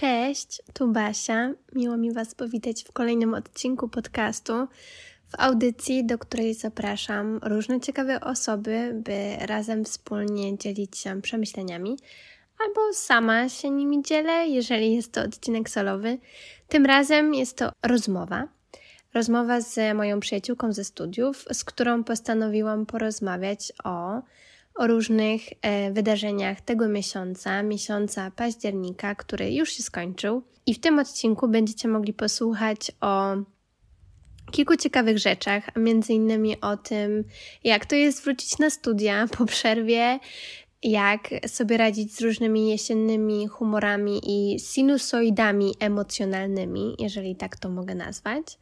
Cześć, 0.00 0.62
tu 0.72 0.88
Basia. 0.88 1.50
Miło 1.72 1.96
mi 1.96 2.12
Was 2.12 2.34
powitać 2.34 2.84
w 2.84 2.92
kolejnym 2.92 3.34
odcinku 3.34 3.88
podcastu, 3.88 4.52
w 5.28 5.34
audycji, 5.38 6.06
do 6.06 6.18
której 6.18 6.54
zapraszam 6.54 7.40
różne 7.42 7.80
ciekawe 7.80 8.20
osoby, 8.20 8.92
by 8.94 9.36
razem 9.46 9.84
wspólnie 9.84 10.58
dzielić 10.58 10.98
się 10.98 11.22
przemyśleniami, 11.22 11.96
albo 12.58 12.80
sama 12.92 13.48
się 13.48 13.70
nimi 13.70 14.02
dzielę, 14.02 14.48
jeżeli 14.48 14.94
jest 14.94 15.12
to 15.12 15.22
odcinek 15.22 15.70
solowy. 15.70 16.18
Tym 16.68 16.86
razem 16.86 17.34
jest 17.34 17.56
to 17.56 17.70
rozmowa. 17.82 18.48
Rozmowa 19.14 19.60
z 19.60 19.96
moją 19.96 20.20
przyjaciółką 20.20 20.72
ze 20.72 20.84
studiów, 20.84 21.44
z 21.52 21.64
którą 21.64 22.04
postanowiłam 22.04 22.86
porozmawiać 22.86 23.72
o 23.84 24.22
o 24.78 24.86
różnych 24.86 25.42
e, 25.62 25.92
wydarzeniach 25.92 26.60
tego 26.60 26.88
miesiąca, 26.88 27.62
miesiąca 27.62 28.30
października, 28.30 29.14
który 29.14 29.52
już 29.52 29.72
się 29.72 29.82
skończył. 29.82 30.42
I 30.66 30.74
w 30.74 30.80
tym 30.80 30.98
odcinku 30.98 31.48
będziecie 31.48 31.88
mogli 31.88 32.12
posłuchać 32.12 32.92
o 33.00 33.36
kilku 34.50 34.76
ciekawych 34.76 35.18
rzeczach, 35.18 35.70
a 35.74 35.78
między 35.78 36.12
innymi 36.12 36.60
o 36.60 36.76
tym, 36.76 37.24
jak 37.64 37.86
to 37.86 37.96
jest 37.96 38.24
wrócić 38.24 38.58
na 38.58 38.70
studia 38.70 39.26
po 39.38 39.46
przerwie, 39.46 40.18
jak 40.82 41.28
sobie 41.46 41.76
radzić 41.76 42.14
z 42.14 42.20
różnymi 42.20 42.70
jesiennymi 42.70 43.46
humorami 43.46 44.20
i 44.24 44.60
sinusoidami 44.60 45.74
emocjonalnymi, 45.80 46.96
jeżeli 46.98 47.36
tak 47.36 47.56
to 47.56 47.68
mogę 47.68 47.94
nazwać 47.94 48.58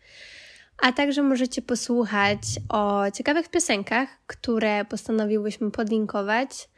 a 0.79 0.93
także 0.93 1.23
możecie 1.23 1.62
posłuchać 1.62 2.41
o 2.69 3.11
ciekawych 3.11 3.48
piosenkach, 3.48 4.09
które 4.27 4.85
postanowiłyśmy 4.85 5.71
podlinkować 5.71 6.69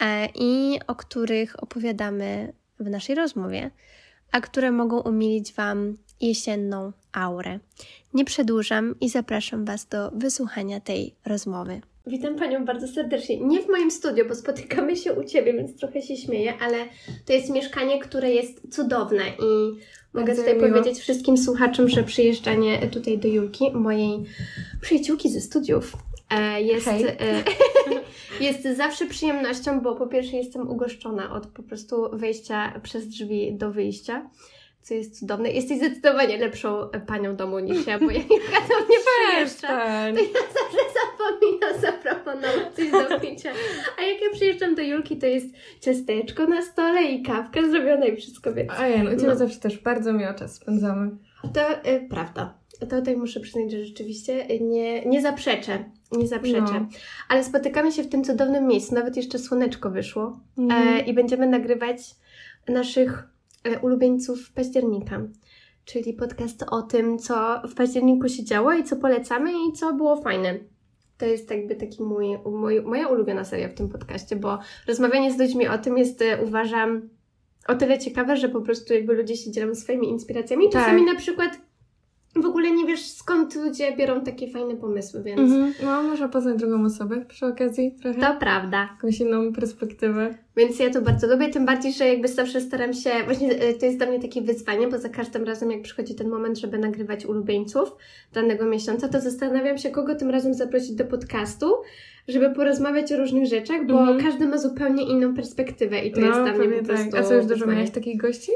e, 0.00 0.28
i 0.34 0.80
o 0.86 0.94
których 0.94 1.62
opowiadamy 1.62 2.52
w 2.80 2.90
naszej 2.90 3.14
rozmowie, 3.14 3.70
a 4.32 4.40
które 4.40 4.72
mogą 4.72 5.00
umilić 5.00 5.52
Wam 5.52 5.96
jesienną 6.20 6.92
aurę. 7.12 7.58
Nie 8.14 8.24
przedłużam 8.24 9.00
i 9.00 9.08
zapraszam 9.08 9.64
Was 9.64 9.86
do 9.86 10.10
wysłuchania 10.10 10.80
tej 10.80 11.14
rozmowy. 11.26 11.80
Witam 12.06 12.36
Panią 12.36 12.64
bardzo 12.64 12.88
serdecznie. 12.88 13.40
Nie 13.40 13.62
w 13.62 13.68
moim 13.68 13.90
studiu, 13.90 14.28
bo 14.28 14.34
spotykamy 14.34 14.96
się 14.96 15.12
u 15.12 15.24
Ciebie, 15.24 15.52
więc 15.52 15.76
trochę 15.76 16.02
się 16.02 16.16
śmieję, 16.16 16.54
ale 16.60 16.76
to 17.24 17.32
jest 17.32 17.50
mieszkanie, 17.50 17.98
które 17.98 18.30
jest 18.30 18.74
cudowne 18.74 19.22
i 19.28 19.80
Mogę 20.14 20.36
tutaj 20.36 20.56
miło. 20.56 20.68
powiedzieć 20.68 20.98
wszystkim 20.98 21.36
słuchaczom, 21.36 21.88
że 21.88 22.02
przyjeżdżanie 22.02 22.86
tutaj 22.86 23.18
do 23.18 23.28
Julki, 23.28 23.70
mojej 23.72 24.24
przyjaciółki 24.80 25.28
ze 25.28 25.40
studiów, 25.40 25.92
e, 26.30 26.62
jest, 26.62 26.88
e, 26.88 27.16
jest 28.46 28.62
zawsze 28.76 29.06
przyjemnością, 29.06 29.80
bo 29.80 29.96
po 29.96 30.06
pierwsze 30.06 30.36
jestem 30.36 30.68
ugoszczona 30.68 31.32
od 31.32 31.46
po 31.46 31.62
prostu 31.62 32.10
wejścia 32.12 32.80
przez 32.82 33.08
drzwi 33.08 33.54
do 33.54 33.70
wyjścia 33.72 34.30
co 34.86 34.94
jest 34.94 35.18
cudowne. 35.18 35.50
Jesteś 35.50 35.78
zdecydowanie 35.78 36.38
lepszą 36.38 36.88
panią 37.06 37.36
domu 37.36 37.58
niż 37.58 37.86
ja, 37.86 37.98
bo 37.98 38.10
ja 38.10 38.18
Julka 38.18 38.60
do 38.68 38.86
mnie 38.86 38.96
przyjeżdża, 39.06 39.68
to 39.68 40.20
ja 40.20 40.40
zawsze 40.42 40.84
zapominam 40.94 41.80
zaproponować 41.80 42.74
coś 42.76 42.90
do 42.90 43.20
picia. 43.20 43.50
A 43.98 44.02
jak 44.02 44.20
ja 44.20 44.30
przyjeżdżam 44.32 44.74
do 44.74 44.82
Julki, 44.82 45.16
to 45.16 45.26
jest 45.26 45.46
ciasteczko 45.80 46.46
na 46.46 46.62
stole 46.62 47.02
i 47.02 47.22
kawka 47.22 47.62
zrobiona 47.62 48.06
i 48.06 48.16
wszystko, 48.16 48.52
więc... 48.52 48.70
A 48.78 48.88
ja, 48.88 49.04
no, 49.04 49.10
no. 49.26 49.36
zawsze 49.36 49.60
też 49.60 49.78
bardzo 49.78 50.12
miło 50.12 50.34
czas 50.34 50.54
spędzamy. 50.54 51.10
To 51.54 51.90
y, 51.90 52.08
prawda. 52.10 52.54
To 52.80 52.86
tutaj 52.86 53.16
muszę 53.16 53.40
przyznać, 53.40 53.72
że 53.72 53.84
rzeczywiście 53.84 54.46
nie, 54.60 55.04
nie 55.04 55.22
zaprzeczę. 55.22 55.84
Nie 56.12 56.26
zaprzeczę. 56.28 56.72
No. 56.72 56.88
Ale 57.28 57.44
spotykamy 57.44 57.92
się 57.92 58.02
w 58.02 58.08
tym 58.08 58.24
cudownym 58.24 58.66
miejscu. 58.66 58.94
Nawet 58.94 59.16
jeszcze 59.16 59.38
słoneczko 59.38 59.90
wyszło. 59.90 60.40
Mm. 60.58 60.70
E, 60.70 61.00
I 61.00 61.14
będziemy 61.14 61.46
nagrywać 61.46 61.98
naszych 62.68 63.35
E, 63.35 63.35
ulubieńców 63.82 64.52
października, 64.52 65.22
czyli 65.84 66.12
podcast 66.12 66.64
o 66.70 66.82
tym, 66.82 67.18
co 67.18 67.62
w 67.68 67.74
październiku 67.74 68.28
się 68.28 68.44
działo 68.44 68.72
i 68.72 68.84
co 68.84 68.96
polecamy 68.96 69.52
i 69.52 69.72
co 69.72 69.94
było 69.94 70.16
fajne. 70.16 70.58
To 71.18 71.26
jest 71.26 71.50
jakby 71.50 71.76
taki 71.76 72.02
mój, 72.02 72.38
mój, 72.44 72.82
moja 72.82 73.08
ulubiona 73.08 73.44
seria 73.44 73.68
w 73.68 73.74
tym 73.74 73.88
podcaście, 73.88 74.36
bo 74.36 74.58
rozmawianie 74.88 75.32
z 75.32 75.38
ludźmi 75.38 75.68
o 75.68 75.78
tym 75.78 75.98
jest, 75.98 76.22
e, 76.22 76.42
uważam, 76.44 77.08
o 77.68 77.74
tyle 77.74 77.98
ciekawe, 77.98 78.36
że 78.36 78.48
po 78.48 78.60
prostu 78.60 78.94
jakby 78.94 79.14
ludzie 79.14 79.36
się 79.36 79.50
dzielą 79.50 79.74
swoimi 79.74 80.08
inspiracjami. 80.08 80.70
Czasami 80.70 81.04
tak. 81.04 81.14
na 81.14 81.20
przykład 81.20 81.65
w 82.42 82.46
ogóle 82.46 82.70
nie 82.70 82.86
wiesz 82.86 83.06
skąd 83.06 83.54
ludzie 83.54 83.96
biorą 83.96 84.20
takie 84.20 84.50
fajne 84.50 84.76
pomysły, 84.76 85.22
więc... 85.22 85.40
Mhm. 85.40 85.74
No, 85.84 86.02
można 86.02 86.28
poznać 86.28 86.58
drugą 86.58 86.84
osobę 86.84 87.24
przy 87.28 87.46
okazji 87.46 87.94
trochę. 88.02 88.20
To 88.20 88.36
prawda. 88.40 88.88
Jakąś 88.96 89.20
inną 89.20 89.52
perspektywę. 89.52 90.34
Więc 90.56 90.78
ja 90.78 90.90
to 90.90 91.02
bardzo 91.02 91.26
lubię, 91.26 91.48
tym 91.48 91.66
bardziej, 91.66 91.92
że 91.92 92.08
jakby 92.08 92.28
zawsze 92.28 92.60
staram 92.60 92.94
się... 92.94 93.10
Właśnie 93.24 93.50
e, 93.50 93.74
to 93.74 93.86
jest 93.86 93.98
dla 93.98 94.06
mnie 94.06 94.20
takie 94.20 94.42
wyzwanie, 94.42 94.88
bo 94.88 94.98
za 94.98 95.08
każdym 95.08 95.44
razem 95.44 95.70
jak 95.70 95.82
przychodzi 95.82 96.14
ten 96.14 96.28
moment, 96.28 96.58
żeby 96.58 96.78
nagrywać 96.78 97.26
ulubieńców 97.26 97.92
danego 98.32 98.64
miesiąca, 98.64 99.08
to 99.08 99.20
zastanawiam 99.20 99.78
się, 99.78 99.90
kogo 99.90 100.14
tym 100.14 100.30
razem 100.30 100.54
zaprosić 100.54 100.92
do 100.92 101.04
podcastu, 101.04 101.66
żeby 102.28 102.50
porozmawiać 102.50 103.12
o 103.12 103.16
różnych 103.16 103.46
rzeczach, 103.46 103.86
bo 103.86 104.00
mhm. 104.00 104.20
każdy 104.20 104.46
ma 104.46 104.58
zupełnie 104.58 105.02
inną 105.02 105.34
perspektywę 105.34 105.98
i 105.98 106.12
to 106.12 106.20
no, 106.20 106.26
jest 106.26 106.40
dla 106.40 106.52
mnie 106.52 106.78
po 106.78 106.84
prostu... 106.84 107.10
Tak. 107.10 107.20
A 107.20 107.24
co, 107.24 107.34
już 107.34 107.46
dużo 107.46 107.66
miałeś 107.66 107.90
takich 107.90 108.16
gości? 108.20 108.52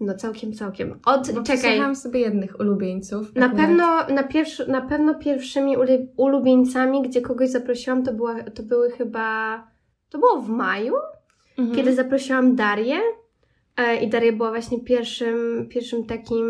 No 0.00 0.14
całkiem, 0.14 0.52
całkiem. 0.52 0.98
Od, 1.06 1.32
Bo 1.32 1.42
czekaj. 1.42 1.96
sobie 1.96 2.20
jednych 2.20 2.60
ulubieńców. 2.60 3.34
Na 3.34 3.48
pewno, 3.48 4.06
na, 4.08 4.22
pierwszy, 4.22 4.70
na 4.70 4.80
pewno 4.80 5.14
pierwszymi 5.14 5.76
ulubieńcami, 6.16 7.02
gdzie 7.02 7.20
kogoś 7.20 7.50
zaprosiłam, 7.50 8.02
to, 8.02 8.12
była, 8.12 8.42
to 8.42 8.62
były 8.62 8.90
chyba, 8.90 9.56
to 10.08 10.18
było 10.18 10.40
w 10.40 10.48
maju, 10.48 10.94
mhm. 11.58 11.76
kiedy 11.76 11.94
zaprosiłam 11.94 12.56
Darię. 12.56 12.96
E, 13.76 13.96
I 13.96 14.08
Daria 14.08 14.32
była 14.32 14.50
właśnie 14.50 14.80
pierwszym, 14.80 15.66
pierwszym 15.68 16.06
takim 16.06 16.46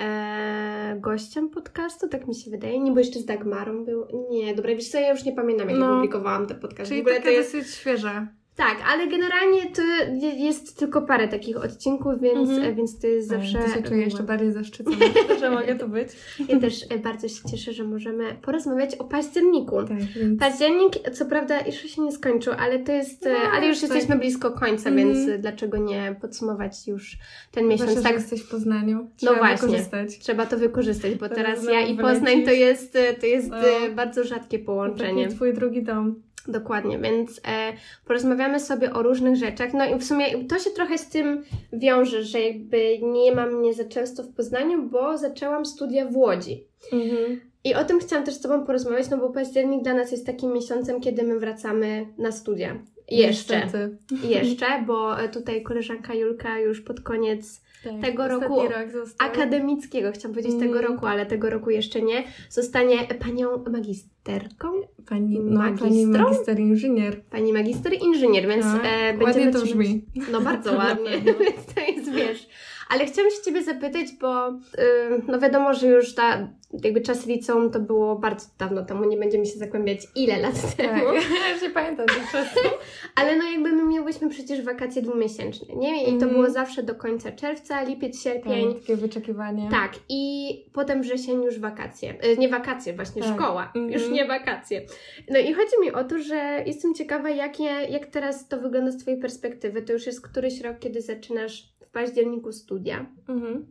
e, 0.00 0.96
gościem 1.00 1.50
podcastu, 1.50 2.08
tak 2.08 2.28
mi 2.28 2.34
się 2.34 2.50
wydaje. 2.50 2.80
Nie, 2.80 2.92
bo 2.92 2.98
jeszcze 2.98 3.20
z 3.20 3.24
Dagmarą 3.24 3.84
był. 3.84 4.06
Nie, 4.30 4.54
dobra, 4.54 4.74
wiesz 4.74 4.88
co, 4.88 4.98
ja 4.98 5.10
już 5.10 5.24
nie 5.24 5.32
pamiętam, 5.32 5.70
jak 5.70 5.78
no, 5.78 5.94
publikowałam 5.94 6.46
te 6.46 6.54
podcasty. 6.54 6.88
Czyli 6.88 7.02
w 7.02 7.06
ogóle 7.06 7.20
to 7.20 7.30
jest 7.30 7.52
dosyć 7.52 7.74
świeże. 7.74 8.26
Tak, 8.56 8.78
ale 8.86 9.08
generalnie 9.08 9.70
to 9.70 9.82
jest 10.20 10.78
tylko 10.78 11.02
parę 11.02 11.28
takich 11.28 11.56
odcinków, 11.56 12.20
więc, 12.20 12.48
mm-hmm. 12.48 12.76
więc 12.76 13.00
to 13.00 13.06
jest 13.06 13.28
zawsze. 13.28 13.58
To 13.58 13.74
się 13.74 13.82
czuję 13.82 14.04
jeszcze 14.04 14.22
bardziej 14.22 14.52
zaszczycona, 14.52 14.96
że 15.40 15.50
mogę 15.50 15.78
tu 15.78 15.88
być. 15.88 16.08
Ja 16.48 16.60
też 16.60 16.82
e, 16.90 16.98
bardzo 16.98 17.28
się 17.28 17.48
cieszę, 17.50 17.72
że 17.72 17.84
możemy 17.84 18.34
porozmawiać 18.42 18.94
o 18.94 19.04
październiku. 19.04 19.82
Tak, 19.82 19.98
więc... 19.98 20.40
Październik, 20.40 21.10
co 21.12 21.26
prawda, 21.26 21.60
jeszcze 21.60 21.88
się 21.88 22.02
nie 22.02 22.12
skończył, 22.12 22.52
ale 22.58 22.78
to 22.78 22.92
jest. 22.92 23.24
No, 23.24 23.50
ale 23.52 23.66
już 23.66 23.80
tak. 23.80 23.90
jesteśmy 23.90 24.18
blisko 24.18 24.50
końca, 24.50 24.90
mm-hmm. 24.90 24.96
więc 24.96 25.40
dlaczego 25.40 25.78
nie 25.78 26.16
podsumować 26.20 26.88
już 26.88 27.18
ten 27.50 27.68
miesiąc? 27.68 27.90
Zwłaszcza, 27.90 28.08
tak, 28.08 28.18
jesteś 28.18 28.42
w 28.42 28.48
Poznaniu. 28.48 28.96
No 28.96 29.08
trzeba 29.16 29.32
no 29.32 29.38
właśnie, 29.38 29.68
wykorzystać. 29.68 30.18
trzeba 30.18 30.46
to 30.46 30.58
wykorzystać, 30.58 31.14
bo 31.14 31.28
teraz, 31.28 31.60
teraz 31.60 31.64
ja 31.64 31.80
i 31.80 31.96
Poznań 31.96 32.44
to 32.44 32.50
jest, 32.50 32.98
to 33.20 33.26
jest 33.26 33.50
no. 33.50 33.56
bardzo 33.94 34.24
rzadkie 34.24 34.58
połączenie. 34.58 35.24
Taki 35.24 35.36
twój 35.36 35.52
drugi 35.54 35.82
dom. 35.82 36.22
Dokładnie, 36.48 36.98
więc 36.98 37.40
e, 37.48 37.72
porozmawiamy 38.04 38.60
sobie 38.60 38.92
o 38.92 39.02
różnych 39.02 39.36
rzeczach. 39.36 39.74
No 39.74 39.84
i 39.84 39.98
w 39.98 40.04
sumie 40.04 40.44
to 40.44 40.58
się 40.58 40.70
trochę 40.70 40.98
z 40.98 41.08
tym 41.08 41.44
wiąże, 41.72 42.24
że 42.24 42.40
jakby 42.40 42.98
nie 43.02 43.32
mam 43.32 43.54
mnie 43.54 43.74
za 43.74 43.84
często 43.84 44.22
w 44.22 44.34
Poznaniu, 44.34 44.88
bo 44.88 45.18
zaczęłam 45.18 45.66
studia 45.66 46.06
w 46.06 46.16
Łodzi. 46.16 46.64
Mhm. 46.92 47.40
I 47.64 47.74
o 47.74 47.84
tym 47.84 48.00
chciałam 48.00 48.24
też 48.24 48.34
z 48.34 48.40
Tobą 48.40 48.66
porozmawiać, 48.66 49.10
no 49.10 49.18
bo 49.18 49.30
październik 49.30 49.82
dla 49.82 49.94
nas 49.94 50.12
jest 50.12 50.26
takim 50.26 50.52
miesiącem, 50.52 51.00
kiedy 51.00 51.22
my 51.22 51.38
wracamy 51.38 52.06
na 52.18 52.32
studia. 52.32 52.78
Jeszcze. 53.10 53.60
Niestety. 53.60 53.96
Jeszcze, 54.28 54.66
bo 54.86 55.16
tutaj 55.32 55.62
koleżanka 55.62 56.14
Julka 56.14 56.58
już 56.58 56.80
pod 56.80 57.00
koniec 57.00 57.63
tak, 57.84 58.00
tego 58.00 58.28
roku 58.28 58.62
rok 58.62 59.08
akademickiego, 59.18 60.12
chciałam 60.12 60.34
powiedzieć 60.34 60.54
mm. 60.54 60.68
tego 60.68 60.82
roku, 60.82 61.06
ale 61.06 61.26
tego 61.26 61.50
roku 61.50 61.70
jeszcze 61.70 62.02
nie, 62.02 62.24
zostanie 62.48 62.98
panią 63.20 63.64
magisterką. 63.72 64.68
Pani, 65.08 65.40
no, 65.40 65.60
pani 65.78 66.06
magister 66.06 66.60
inżynier. 66.60 67.22
Pani 67.22 67.52
magister 67.52 67.92
inżynier, 67.94 68.48
więc 68.48 68.64
no, 68.64 68.84
e, 68.84 69.18
ładnie 69.18 69.52
to 69.52 69.62
brzmi. 69.62 70.04
No 70.32 70.40
bardzo 70.40 70.72
ładnie, 70.82 71.10
więc 71.40 71.74
to 71.74 71.80
jest, 71.80 72.12
wiesz... 72.12 72.48
Ale 72.90 73.06
chciałam 73.06 73.30
się 73.30 73.42
Ciebie 73.44 73.62
zapytać, 73.62 74.06
bo 74.20 74.50
yy, 74.50 75.22
no 75.28 75.38
wiadomo, 75.40 75.74
że 75.74 75.86
już 75.86 76.14
ta 76.14 76.48
jakby 76.82 77.00
czas 77.00 77.26
liceum 77.26 77.70
to 77.70 77.80
było 77.80 78.16
bardzo 78.16 78.46
dawno 78.58 78.84
temu, 78.84 79.04
nie 79.04 79.16
będziemy 79.16 79.46
się 79.46 79.58
zagłębiać 79.58 80.00
ile 80.16 80.40
lat 80.40 80.62
tak, 80.62 80.74
temu. 80.74 81.04
ja 81.40 81.52
już 81.52 81.62
nie 81.62 81.70
pamiętam 81.70 82.06
tych 82.06 82.30
czasów. 82.32 82.78
Ale 83.20 83.36
no 83.36 83.44
jakby 83.50 83.72
my 83.72 83.84
miałyśmy 83.84 84.30
przecież 84.30 84.62
wakacje 84.62 85.02
dwumiesięczne, 85.02 85.76
nie? 85.76 86.04
I 86.04 86.08
mm. 86.08 86.20
to 86.20 86.26
mhm. 86.26 86.32
było 86.32 86.50
zawsze 86.50 86.82
do 86.82 86.94
końca 86.94 87.32
czerwca, 87.32 87.82
lipiec, 87.82 88.22
sierpień. 88.22 88.72
Tak, 88.72 88.80
takie 88.80 88.96
wyczekiwanie. 88.96 89.68
Tak, 89.70 89.92
i 90.08 90.54
potem 90.72 91.02
wrzesień 91.02 91.42
już 91.42 91.58
wakacje. 91.58 92.14
E, 92.20 92.36
nie 92.36 92.48
wakacje, 92.48 92.92
właśnie 92.92 93.22
tak. 93.22 93.34
szkoła, 93.34 93.72
mm. 93.76 93.90
już 93.90 94.08
nie 94.08 94.26
wakacje. 94.26 94.86
No 95.30 95.38
i 95.38 95.54
chodzi 95.54 95.80
mi 95.80 95.92
o 95.92 96.04
to, 96.04 96.18
że 96.18 96.62
jestem 96.66 96.94
ciekawa, 96.94 97.30
jakie, 97.30 97.64
jak 97.64 98.06
teraz 98.06 98.48
to 98.48 98.60
wygląda 98.60 98.90
z 98.90 98.96
Twojej 98.96 99.20
perspektywy. 99.20 99.82
To 99.82 99.92
już 99.92 100.06
jest 100.06 100.28
któryś 100.28 100.60
rok, 100.60 100.78
kiedy 100.78 101.00
zaczynasz 101.00 101.73
październiku 101.94 102.52
studia. 102.52 103.06
Mhm. 103.28 103.66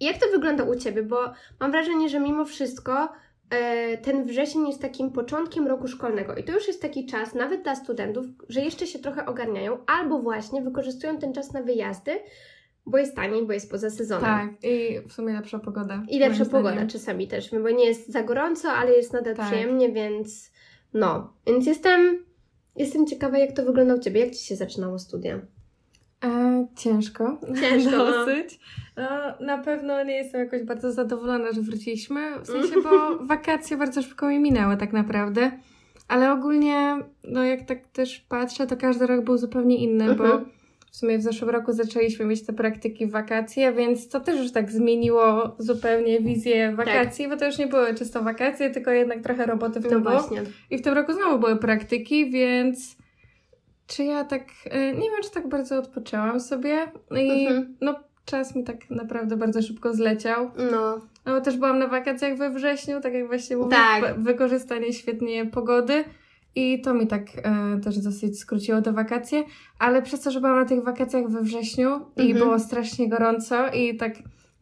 I 0.00 0.04
jak 0.04 0.18
to 0.18 0.26
wygląda 0.32 0.64
u 0.64 0.74
Ciebie? 0.74 1.02
Bo 1.02 1.16
mam 1.60 1.70
wrażenie, 1.70 2.08
że 2.08 2.20
mimo 2.20 2.44
wszystko 2.44 3.08
e, 3.50 3.98
ten 3.98 4.24
wrzesień 4.24 4.68
jest 4.68 4.82
takim 4.82 5.10
początkiem 5.10 5.66
roku 5.66 5.88
szkolnego 5.88 6.34
i 6.34 6.44
to 6.44 6.52
już 6.52 6.66
jest 6.68 6.82
taki 6.82 7.06
czas, 7.06 7.34
nawet 7.34 7.62
dla 7.62 7.74
studentów, 7.74 8.26
że 8.48 8.60
jeszcze 8.60 8.86
się 8.86 8.98
trochę 8.98 9.26
ogarniają 9.26 9.78
albo 9.86 10.18
właśnie 10.18 10.62
wykorzystują 10.62 11.18
ten 11.18 11.32
czas 11.32 11.52
na 11.52 11.62
wyjazdy, 11.62 12.12
bo 12.86 12.98
jest 12.98 13.16
taniej, 13.16 13.46
bo 13.46 13.52
jest 13.52 13.70
poza 13.70 13.90
sezonem. 13.90 14.24
Tak, 14.24 14.64
i 14.64 15.00
w 15.08 15.12
sumie 15.12 15.32
lepsza 15.34 15.58
pogoda. 15.58 16.02
I 16.08 16.18
lepsza 16.18 16.44
pogoda 16.44 16.70
zdaniem. 16.70 16.88
czasami 16.88 17.28
też, 17.28 17.50
bo 17.50 17.70
nie 17.70 17.84
jest 17.84 18.12
za 18.12 18.22
gorąco, 18.22 18.68
ale 18.68 18.92
jest 18.92 19.12
nadal 19.12 19.36
tak. 19.36 19.46
przyjemnie, 19.46 19.92
więc 19.92 20.50
no. 20.94 21.32
Więc 21.46 21.66
jestem, 21.66 22.24
jestem 22.76 23.06
ciekawa, 23.06 23.38
jak 23.38 23.52
to 23.52 23.64
wygląda 23.64 23.94
u 23.94 23.98
Ciebie. 23.98 24.20
Jak 24.20 24.34
Ci 24.34 24.44
się 24.46 24.56
zaczynało 24.56 24.98
studia? 24.98 25.40
E, 26.24 26.66
ciężko. 26.76 27.40
Ciężko. 27.60 27.90
No. 27.90 28.04
Dosyć. 28.04 28.60
No, 28.96 29.46
na 29.46 29.58
pewno 29.58 30.04
nie 30.04 30.14
jestem 30.14 30.40
jakoś 30.40 30.62
bardzo 30.62 30.92
zadowolona, 30.92 31.52
że 31.52 31.62
wróciliśmy. 31.62 32.40
W 32.40 32.46
sensie, 32.46 32.74
bo 32.82 33.16
wakacje 33.34 33.76
bardzo 33.76 34.02
szybko 34.02 34.28
mi 34.28 34.38
minęły 34.38 34.76
tak 34.76 34.92
naprawdę. 34.92 35.50
Ale 36.08 36.32
ogólnie, 36.32 36.96
no 37.24 37.44
jak 37.44 37.62
tak 37.62 37.88
też 37.88 38.20
patrzę, 38.28 38.66
to 38.66 38.76
każdy 38.76 39.06
rok 39.06 39.24
był 39.24 39.38
zupełnie 39.38 39.76
inny, 39.76 40.14
bo 40.14 40.24
mhm. 40.24 40.44
w 40.90 40.96
sumie 40.96 41.18
w 41.18 41.22
zeszłym 41.22 41.50
roku 41.50 41.72
zaczęliśmy 41.72 42.24
mieć 42.24 42.46
te 42.46 42.52
praktyki 42.52 43.06
w 43.06 43.10
wakacje, 43.10 43.72
więc 43.72 44.08
to 44.08 44.20
też 44.20 44.40
już 44.40 44.52
tak 44.52 44.70
zmieniło 44.70 45.56
zupełnie 45.58 46.20
wizję 46.20 46.72
wakacji, 46.76 47.24
tak. 47.24 47.34
bo 47.34 47.40
to 47.40 47.46
już 47.46 47.58
nie 47.58 47.66
były 47.66 47.94
czysto 47.94 48.22
wakacje, 48.22 48.70
tylko 48.70 48.90
jednak 48.90 49.22
trochę 49.22 49.46
roboty 49.46 49.80
w 49.80 49.84
no 49.84 49.90
tym 49.90 50.02
no 50.02 50.10
było. 50.10 50.28
I 50.70 50.78
w 50.78 50.82
tym 50.82 50.94
roku 50.94 51.12
znowu 51.12 51.38
były 51.38 51.56
praktyki, 51.56 52.30
więc 52.30 52.95
czy 53.86 54.04
ja 54.04 54.24
tak, 54.24 54.42
e, 54.64 54.92
nie 54.92 55.10
wiem, 55.10 55.22
czy 55.22 55.30
tak 55.30 55.48
bardzo 55.48 55.78
odpoczęłam 55.78 56.40
sobie 56.40 56.92
i 57.10 57.46
mhm. 57.46 57.76
no 57.80 57.94
czas 58.24 58.54
mi 58.54 58.64
tak 58.64 58.90
naprawdę 58.90 59.36
bardzo 59.36 59.62
szybko 59.62 59.94
zleciał. 59.94 60.50
No. 60.72 61.00
No 61.26 61.32
bo 61.34 61.40
też 61.40 61.56
byłam 61.56 61.78
na 61.78 61.88
wakacjach 61.88 62.36
we 62.36 62.50
wrześniu, 62.50 63.00
tak 63.00 63.14
jak 63.14 63.26
właśnie 63.26 63.56
mówię, 63.56 63.70
tak. 63.70 64.20
wykorzystanie 64.20 64.92
świetnie 64.92 65.46
pogody 65.46 66.04
i 66.54 66.80
to 66.80 66.94
mi 66.94 67.06
tak 67.06 67.22
e, 67.36 67.80
też 67.84 67.98
dosyć 67.98 68.40
skróciło 68.40 68.82
te 68.82 68.92
wakacje, 68.92 69.44
ale 69.78 70.02
przez 70.02 70.20
to, 70.20 70.30
że 70.30 70.40
byłam 70.40 70.58
na 70.58 70.64
tych 70.64 70.84
wakacjach 70.84 71.28
we 71.28 71.42
wrześniu 71.42 71.88
mhm. 71.92 72.28
i 72.28 72.34
było 72.34 72.58
strasznie 72.58 73.08
gorąco 73.08 73.68
i 73.68 73.96
tak 73.96 74.12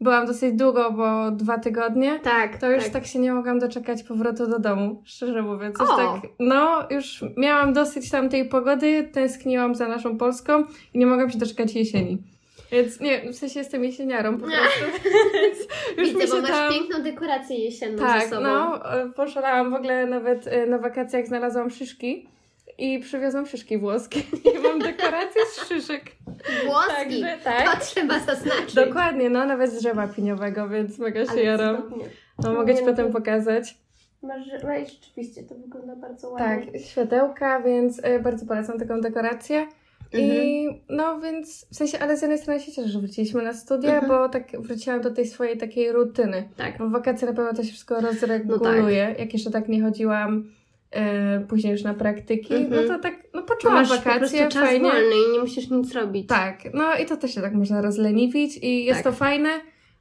byłam 0.00 0.26
dosyć 0.26 0.54
długo, 0.54 0.92
bo 0.92 1.30
dwa 1.30 1.58
tygodnie, 1.58 2.20
tak, 2.20 2.58
to 2.58 2.70
już 2.70 2.84
tak. 2.84 2.92
tak 2.92 3.06
się 3.06 3.18
nie 3.18 3.34
mogłam 3.34 3.58
doczekać 3.58 4.02
powrotu 4.02 4.46
do 4.46 4.58
domu, 4.58 5.02
szczerze 5.04 5.42
mówiąc. 5.42 5.80
Już 5.80 5.88
tak, 5.88 6.20
no, 6.40 6.86
już 6.90 7.24
miałam 7.36 7.72
dosyć 7.72 8.10
tamtej 8.10 8.48
pogody, 8.48 9.08
tęskniłam 9.12 9.74
za 9.74 9.88
naszą 9.88 10.18
Polską 10.18 10.64
i 10.94 10.98
nie 10.98 11.06
mogłam 11.06 11.30
się 11.30 11.38
doczekać 11.38 11.74
jesieni. 11.74 12.18
Więc 12.72 13.00
nie, 13.00 13.32
w 13.32 13.36
sensie 13.36 13.58
jestem 13.58 13.84
jesieniarą 13.84 14.38
po 14.38 14.46
prostu. 14.46 14.84
już 15.98 16.08
Widzę, 16.08 16.18
mi 16.18 16.30
się 16.30 16.36
bo 16.36 16.42
masz 16.42 16.50
tam... 16.50 16.72
piękną 16.72 17.02
dekorację 17.02 17.58
jesienną 17.58 17.98
tak, 17.98 18.22
ze 18.22 18.28
sobą. 18.28 18.42
no, 18.42 18.92
e, 18.92 19.10
poszalałam 19.10 19.70
w 19.70 19.74
ogóle 19.74 20.06
nawet 20.06 20.46
e, 20.46 20.66
na 20.66 20.78
wakacjach 20.78 21.26
znalazłam 21.26 21.70
szyszki 21.70 22.28
i 22.78 22.98
przywiozłam 22.98 23.46
szyszki 23.46 23.78
włoskie. 23.78 24.20
I 24.54 24.58
mam 24.62 24.78
dekorację 24.78 25.42
z 25.52 25.68
szyszek. 25.68 26.02
Włoski? 26.64 26.92
Także, 26.96 27.38
tak. 27.44 27.64
To 27.64 27.86
trzeba 27.86 28.18
zaznaczyć. 28.18 28.74
Dokładnie, 28.74 29.30
no 29.30 29.44
nawet 29.44 29.70
z 29.70 29.78
drzewa 29.78 30.08
piniowego, 30.08 30.68
więc 30.68 30.98
mega 30.98 31.26
się 31.26 31.40
jaram. 31.40 31.94
No, 32.38 32.52
mogę 32.52 32.74
Ci 32.74 32.84
potem 32.84 33.12
pokazać. 33.12 33.78
Masz, 34.22 34.46
rzeczywiście, 34.92 35.42
to 35.42 35.54
wygląda 35.54 35.96
bardzo 35.96 36.30
ładnie. 36.30 36.72
Tak, 36.72 36.80
światełka, 36.80 37.62
więc 37.62 37.98
y, 37.98 38.20
bardzo 38.20 38.46
polecam 38.46 38.78
taką 38.78 39.00
dekorację. 39.00 39.66
I 40.12 40.66
mhm. 40.66 40.82
no 40.88 41.20
więc 41.20 41.66
w 41.70 41.76
sensie, 41.76 41.98
ale 41.98 42.16
z 42.16 42.22
jednej 42.22 42.38
strony 42.38 42.60
się 42.60 42.72
cieszę, 42.72 42.88
że 42.88 42.98
wróciliśmy 42.98 43.42
na 43.42 43.52
studia, 43.54 43.94
mhm. 43.94 44.08
bo 44.08 44.28
tak 44.28 44.60
wróciłam 44.60 45.00
do 45.00 45.10
tej 45.10 45.26
swojej 45.26 45.58
takiej 45.58 45.92
rutyny. 45.92 46.48
Tak. 46.56 46.78
W 46.78 46.90
wakacje 46.90 47.28
na 47.28 47.34
pewno 47.34 47.54
to 47.54 47.62
się 47.62 47.68
wszystko 47.68 48.00
rozreguluje. 48.00 49.06
No 49.06 49.10
tak. 49.12 49.18
Jak 49.18 49.32
jeszcze 49.32 49.50
tak 49.50 49.68
nie 49.68 49.82
chodziłam 49.82 50.50
e, 50.94 51.40
później 51.48 51.72
już 51.72 51.82
na 51.82 51.94
praktyki, 51.94 52.54
no 52.54 52.76
mhm. 52.76 52.88
to 52.88 52.98
tak, 52.98 53.14
no 53.34 53.42
poczułam 53.42 53.76
Masz 53.76 53.88
wakacje, 53.88 54.44
po 54.44 54.50
czas 54.50 54.62
fajnie. 54.62 54.90
wolny 54.90 55.14
i 55.28 55.32
nie 55.32 55.38
musisz 55.38 55.70
nic 55.70 55.92
robić. 55.92 56.28
Tak, 56.28 56.74
no 56.74 56.96
i 57.02 57.06
to 57.06 57.16
też 57.16 57.34
się 57.34 57.40
tak 57.40 57.54
można 57.54 57.82
rozleniwić 57.82 58.58
i 58.62 58.84
jest 58.84 59.02
tak. 59.02 59.12
to 59.12 59.18
fajne. 59.18 59.50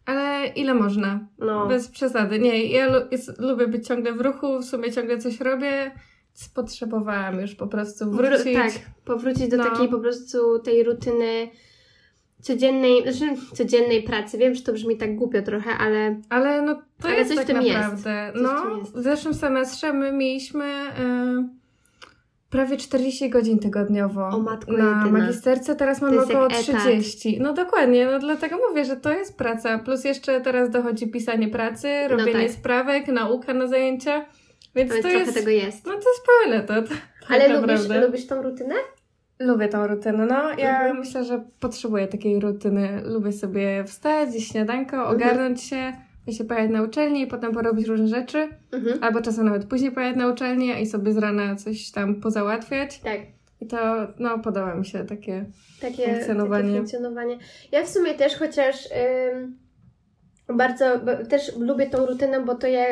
Ale 0.06 0.48
ile 0.48 0.74
można? 0.74 1.28
No. 1.40 1.68
Bez 1.68 1.88
przesady. 1.88 2.40
Nie, 2.40 2.66
ja 2.66 2.88
jest, 3.12 3.42
lubię 3.42 3.68
być 3.68 3.88
ciągle 3.88 4.14
w 4.14 4.22
ruchu, 4.22 4.60
w 4.60 4.66
sumie 4.66 4.92
ciągle 4.92 5.18
coś 5.18 5.40
robię 5.40 5.92
potrzebowałam 6.54 7.42
już 7.42 7.56
po 7.56 7.68
prostu 7.68 8.12
wrócić. 8.12 8.46
Wr- 8.46 8.54
tak, 8.54 8.72
powrócić 9.06 9.48
do 9.48 9.58
no. 9.58 9.64
takiej 9.64 9.88
po 9.88 10.00
prostu 10.00 10.60
tej 10.60 10.84
rutyny 10.84 11.50
codziennej, 12.44 13.02
znaczy 13.02 13.36
codziennej 13.54 14.04
pracy. 14.04 14.38
Wiem, 14.38 14.56
że 14.56 14.62
to 14.62 14.74
brzmi 14.74 14.98
tak 14.98 15.16
głupio 15.16 15.42
trochę, 15.42 15.72
ale... 15.72 16.22
Ale 16.30 16.62
no 16.62 16.76
to 16.76 17.08
ale 17.08 17.18
jest 17.18 17.36
coś 17.36 17.46
tak 17.46 17.56
naprawdę. 17.56 18.32
Jest. 18.34 18.44
No, 18.44 18.78
jest. 18.78 18.96
w 18.96 19.02
zeszłym 19.02 19.34
semestrze 19.34 19.94
my 19.94 20.12
mieliśmy 20.12 20.66
y, 20.66 21.50
prawie 22.50 22.78
40 22.78 23.30
godzin 23.30 23.60
tygodniowo 23.60 24.28
o, 24.28 24.40
matko 24.40 24.72
na 24.72 24.78
jedyna. 24.78 25.20
magisterce, 25.20 25.76
teraz 25.76 26.02
mamy 26.02 26.22
około 26.22 26.48
30. 26.48 27.40
No 27.42 27.54
dokładnie, 27.54 28.06
no 28.06 28.20
dlatego 28.20 28.58
mówię, 28.70 28.86
że 28.86 28.98
to 28.98 29.12
jest 29.12 29.38
praca. 29.38 29.80
Plus 29.80 30.04
jeszcze 30.04 30.42
teraz 30.42 30.70
dochodzi 30.70 31.08
pisanie 31.08 31.48
pracy, 31.48 31.88
no 32.02 32.08
robienie 32.08 32.34
no 32.34 32.48
tak. 32.48 32.52
sprawek, 32.52 33.08
nauka 33.08 33.54
na 33.54 33.68
zajęcia. 33.68 34.26
Więc 34.76 34.92
to 34.92 35.02
trochę 35.02 35.18
jest, 35.18 35.34
tego 35.34 35.50
jest. 35.50 35.86
No 35.86 35.92
to 35.92 35.98
jest 35.98 36.26
pełne 36.42 36.64
to. 36.64 36.82
to 36.82 36.96
Ale 37.30 37.50
tak 37.50 37.62
lubisz, 37.62 38.02
lubisz 38.06 38.28
tą 38.28 38.42
rutynę? 38.42 38.76
Lubię 39.40 39.68
tą 39.68 39.88
rutynę, 39.88 40.26
no. 40.26 40.50
Ja 40.58 40.80
mhm. 40.80 40.98
myślę, 41.00 41.24
że 41.24 41.44
potrzebuję 41.60 42.08
takiej 42.08 42.40
rutyny. 42.40 43.02
Lubię 43.06 43.32
sobie 43.32 43.84
wstać, 43.84 44.32
zjeść 44.32 44.52
śniadanko, 44.52 44.98
mhm. 44.98 45.16
ogarnąć 45.16 45.64
się, 45.64 45.94
się 46.32 46.44
pojechać 46.44 46.72
na 46.72 46.82
uczelnię 46.82 47.22
i 47.22 47.28
potem 47.28 47.54
porobić 47.54 47.88
różne 47.88 48.08
rzeczy. 48.08 48.50
Mhm. 48.72 49.04
Albo 49.04 49.22
czasem 49.22 49.46
nawet 49.46 49.66
później 49.66 49.92
pojechać 49.92 50.18
na 50.18 50.28
uczelnię 50.28 50.82
i 50.82 50.86
sobie 50.86 51.14
z 51.14 51.18
rana 51.18 51.56
coś 51.56 51.92
tam 51.92 52.16
pozałatwiać. 52.16 53.00
Tak. 53.00 53.20
I 53.62 53.68
to, 53.68 53.78
no, 54.20 54.40
podoba 54.40 54.76
mi 54.76 54.86
się 54.86 55.06
takie, 55.06 55.46
takie 55.82 56.06
funkcjonowanie. 56.06 56.64
Takie 56.64 56.78
funkcjonowanie. 56.78 57.38
Ja 57.72 57.84
w 57.84 57.90
sumie 57.90 58.14
też, 58.14 58.36
chociaż 58.36 58.90
ym, 59.34 59.58
bardzo, 60.58 60.86
też 61.30 61.58
lubię 61.58 61.90
tą 61.90 62.06
rutynę, 62.06 62.42
bo 62.46 62.56
to 62.56 62.68
ja 62.68 62.86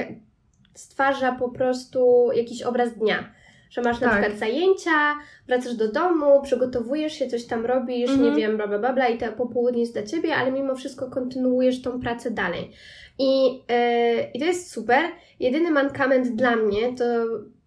stwarza 0.74 1.32
po 1.32 1.50
prostu 1.50 2.30
jakiś 2.36 2.64
obraz 2.64 2.94
dnia. 2.94 3.32
Że 3.72 3.82
masz 3.82 4.02
na 4.02 4.10
tak. 4.10 4.20
przykład 4.20 4.40
zajęcia, 4.40 5.16
wracasz 5.48 5.76
do 5.76 5.92
domu, 5.92 6.42
przygotowujesz 6.44 7.14
się, 7.14 7.28
coś 7.28 7.46
tam 7.46 7.66
robisz, 7.66 8.10
nie 8.10 8.16
mhm. 8.16 8.36
wiem, 8.36 8.58
bla, 8.58 8.68
bla, 8.68 8.80
bla, 8.80 8.94
bla 8.94 9.08
i 9.08 9.18
to 9.18 9.32
popołudnie 9.32 9.82
jest 9.82 9.94
dla 9.94 10.04
Ciebie, 10.04 10.36
ale 10.36 10.52
mimo 10.52 10.76
wszystko 10.76 11.10
kontynuujesz 11.10 11.82
tą 11.82 12.00
pracę 12.00 12.32
dalej. 12.32 12.72
I, 13.20 13.54
yy, 13.54 14.32
i 14.34 14.40
to 14.40 14.46
jest 14.46 14.72
super. 14.72 15.04
Jedyny 15.40 15.72
mankament 15.72 16.28
dla 16.28 16.56
mnie 16.56 16.96
to 16.96 17.06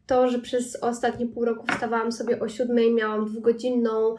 to, 0.06 0.28
że 0.28 0.38
przez 0.38 0.76
ostatnie 0.82 1.26
pół 1.26 1.44
roku 1.44 1.66
wstawałam 1.66 2.12
sobie 2.12 2.40
o 2.40 2.48
siódmej, 2.48 2.94
miałam 2.94 3.26
dwugodzinną 3.26 4.16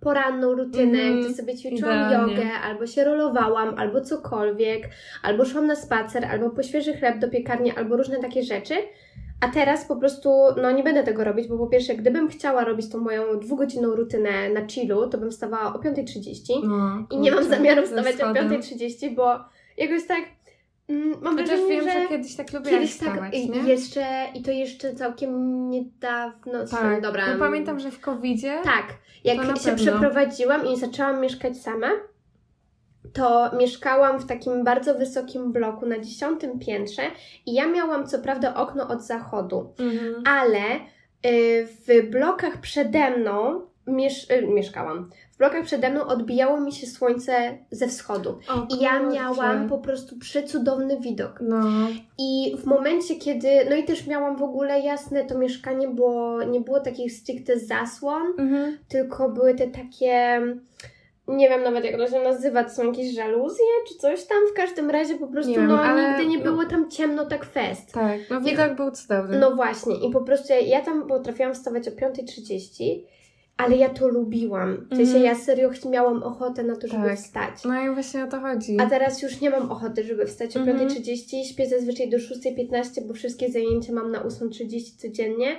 poranną 0.00 0.54
rutynę, 0.54 0.98
mm, 0.98 1.20
gdzie 1.20 1.34
sobie 1.34 1.56
ćwiczyłam 1.56 2.06
idealnie. 2.06 2.34
jogę, 2.34 2.50
albo 2.64 2.86
się 2.86 3.04
rolowałam, 3.04 3.74
albo 3.78 4.00
cokolwiek, 4.00 4.88
albo 5.22 5.44
szłam 5.44 5.66
na 5.66 5.76
spacer, 5.76 6.24
albo 6.24 6.50
po 6.50 6.62
świeży 6.62 6.94
chleb 6.94 7.18
do 7.18 7.28
piekarni, 7.28 7.70
albo 7.70 7.96
różne 7.96 8.18
takie 8.20 8.42
rzeczy. 8.42 8.74
A 9.40 9.48
teraz 9.48 9.84
po 9.84 9.96
prostu, 9.96 10.30
no 10.62 10.70
nie 10.70 10.82
będę 10.82 11.02
tego 11.02 11.24
robić, 11.24 11.48
bo 11.48 11.58
po 11.58 11.66
pierwsze, 11.66 11.94
gdybym 11.94 12.28
chciała 12.28 12.64
robić 12.64 12.88
tą 12.88 12.98
moją 12.98 13.38
dwugodzinną 13.38 13.94
rutynę 13.94 14.50
na 14.50 14.66
chillu, 14.66 15.08
to 15.08 15.18
bym 15.18 15.30
wstawała 15.30 15.74
o 15.74 15.78
5.30 15.78 16.68
no, 16.68 17.06
i 17.10 17.18
nie 17.18 17.32
mam 17.32 17.44
zamiaru 17.44 17.82
wstawać 17.86 18.20
o 18.20 18.32
5.30, 18.32 19.14
bo 19.14 19.38
jakoś 19.76 20.06
tak 20.06 20.24
mm, 20.88 21.14
mam 21.22 21.36
Chociaż 21.36 21.48
wrażenie, 21.48 21.80
wiem, 21.80 21.84
że, 21.84 22.02
że 22.02 22.08
kiedyś 22.08 22.36
tak 22.36 22.52
lubiłaś 22.52 22.74
kiedyś 22.74 22.96
tak 22.96 23.08
wstawać, 23.08 23.32
tak, 23.32 23.64
nie? 23.64 23.72
Jeszcze, 23.72 24.04
I 24.34 24.42
to 24.42 24.50
jeszcze 24.50 24.94
całkiem 24.94 25.70
niedawno, 25.70 26.66
tak, 26.70 27.02
dobra. 27.02 27.32
No 27.32 27.38
pamiętam, 27.38 27.80
że 27.80 27.90
w 27.90 28.00
covid 28.00 28.42
Tak, 28.64 28.86
jak 29.24 29.36
się 29.36 29.52
pewno. 29.52 29.76
przeprowadziłam 29.76 30.66
i 30.66 30.76
zaczęłam 30.76 31.20
mieszkać 31.20 31.56
sama, 31.58 31.88
to 33.12 33.50
mieszkałam 33.56 34.20
w 34.20 34.26
takim 34.26 34.64
bardzo 34.64 34.94
wysokim 34.94 35.52
bloku 35.52 35.86
na 35.86 35.98
dziesiątym 35.98 36.58
piętrze 36.58 37.02
i 37.46 37.54
ja 37.54 37.66
miałam 37.66 38.06
co 38.06 38.18
prawda 38.18 38.54
okno 38.54 38.88
od 38.88 39.02
zachodu, 39.02 39.72
mhm. 39.78 40.22
ale 40.26 40.62
y, 41.26 41.66
w 41.66 42.10
blokach 42.10 42.60
przede 42.60 43.10
mną 43.10 43.60
miesz 43.86 44.30
y, 44.30 44.46
mieszkałam. 44.46 45.10
W 45.32 45.38
blokach 45.38 45.64
przede 45.64 45.90
mną 45.90 46.06
odbijało 46.06 46.60
mi 46.60 46.72
się 46.72 46.86
słońce 46.86 47.58
ze 47.70 47.88
wschodu. 47.88 48.30
O, 48.30 48.76
I 48.76 48.80
ja 48.80 49.00
miałam 49.00 49.68
po 49.68 49.78
prostu 49.78 50.18
przecudowny 50.18 51.00
widok. 51.00 51.38
No. 51.40 51.66
I 52.18 52.56
w 52.58 52.64
momencie, 52.64 53.16
kiedy. 53.16 53.48
No 53.70 53.76
i 53.76 53.84
też 53.84 54.06
miałam 54.06 54.36
w 54.36 54.42
ogóle 54.42 54.80
jasne 54.80 55.24
to 55.24 55.38
mieszkanie, 55.38 55.88
bo 55.88 56.38
nie 56.42 56.60
było 56.60 56.80
takich 56.80 57.12
stricte 57.12 57.58
zasłon, 57.58 58.22
mhm. 58.38 58.78
tylko 58.88 59.28
były 59.28 59.54
te 59.54 59.66
takie 59.66 60.40
nie 61.30 61.48
wiem 61.48 61.62
nawet 61.62 61.84
jak 61.84 61.96
to 61.96 62.06
się 62.06 62.20
nazywa, 62.20 62.64
to 62.64 62.70
są 62.70 62.86
jakieś 62.86 63.14
żaluzje 63.14 63.66
czy 63.88 63.94
coś 63.94 64.24
tam, 64.24 64.38
w 64.52 64.56
każdym 64.56 64.90
razie 64.90 65.18
po 65.18 65.26
prostu 65.26 65.62
no 65.62 65.80
ale... 65.80 66.08
nigdy 66.08 66.26
nie 66.26 66.38
było 66.38 66.64
tam 66.64 66.90
ciemno 66.90 67.26
tak 67.26 67.44
fest. 67.44 67.92
Tak, 67.92 68.20
no 68.30 68.40
widok 68.40 68.74
był 68.74 68.90
cudowny. 68.90 69.38
No 69.38 69.56
właśnie 69.56 69.94
i 69.94 70.10
po 70.10 70.20
prostu 70.20 70.52
ja, 70.52 70.58
ja 70.58 70.80
tam 70.80 71.08
potrafiłam 71.08 71.54
wstawać 71.54 71.88
o 71.88 71.90
5.30 71.90 73.00
ale 73.64 73.76
ja 73.76 73.88
to 73.88 74.08
lubiłam. 74.08 74.86
W 74.90 74.96
sensie 74.96 75.10
mm. 75.10 75.22
ja 75.22 75.34
serio 75.34 75.70
miałam 75.90 76.22
ochotę 76.22 76.62
na 76.62 76.76
to, 76.76 76.88
żeby 76.88 77.04
tak. 77.04 77.18
wstać. 77.18 77.64
No 77.64 77.82
i 77.82 77.94
właśnie 77.94 78.24
o 78.24 78.26
to 78.26 78.40
chodzi. 78.40 78.76
A 78.80 78.86
teraz 78.86 79.22
już 79.22 79.40
nie 79.40 79.50
mam 79.50 79.70
ochoty, 79.70 80.04
żeby 80.04 80.26
wstać 80.26 80.56
o 80.56 80.60
mm 80.60 80.78
-hmm. 80.78 80.90
5.30, 80.90 81.44
śpię 81.44 81.66
zazwyczaj 81.68 82.10
do 82.10 82.16
6.15, 82.16 83.06
bo 83.08 83.14
wszystkie 83.14 83.48
zajęcia 83.48 83.92
mam 83.92 84.10
na 84.10 84.22
8.30 84.22 84.96
codziennie 84.98 85.56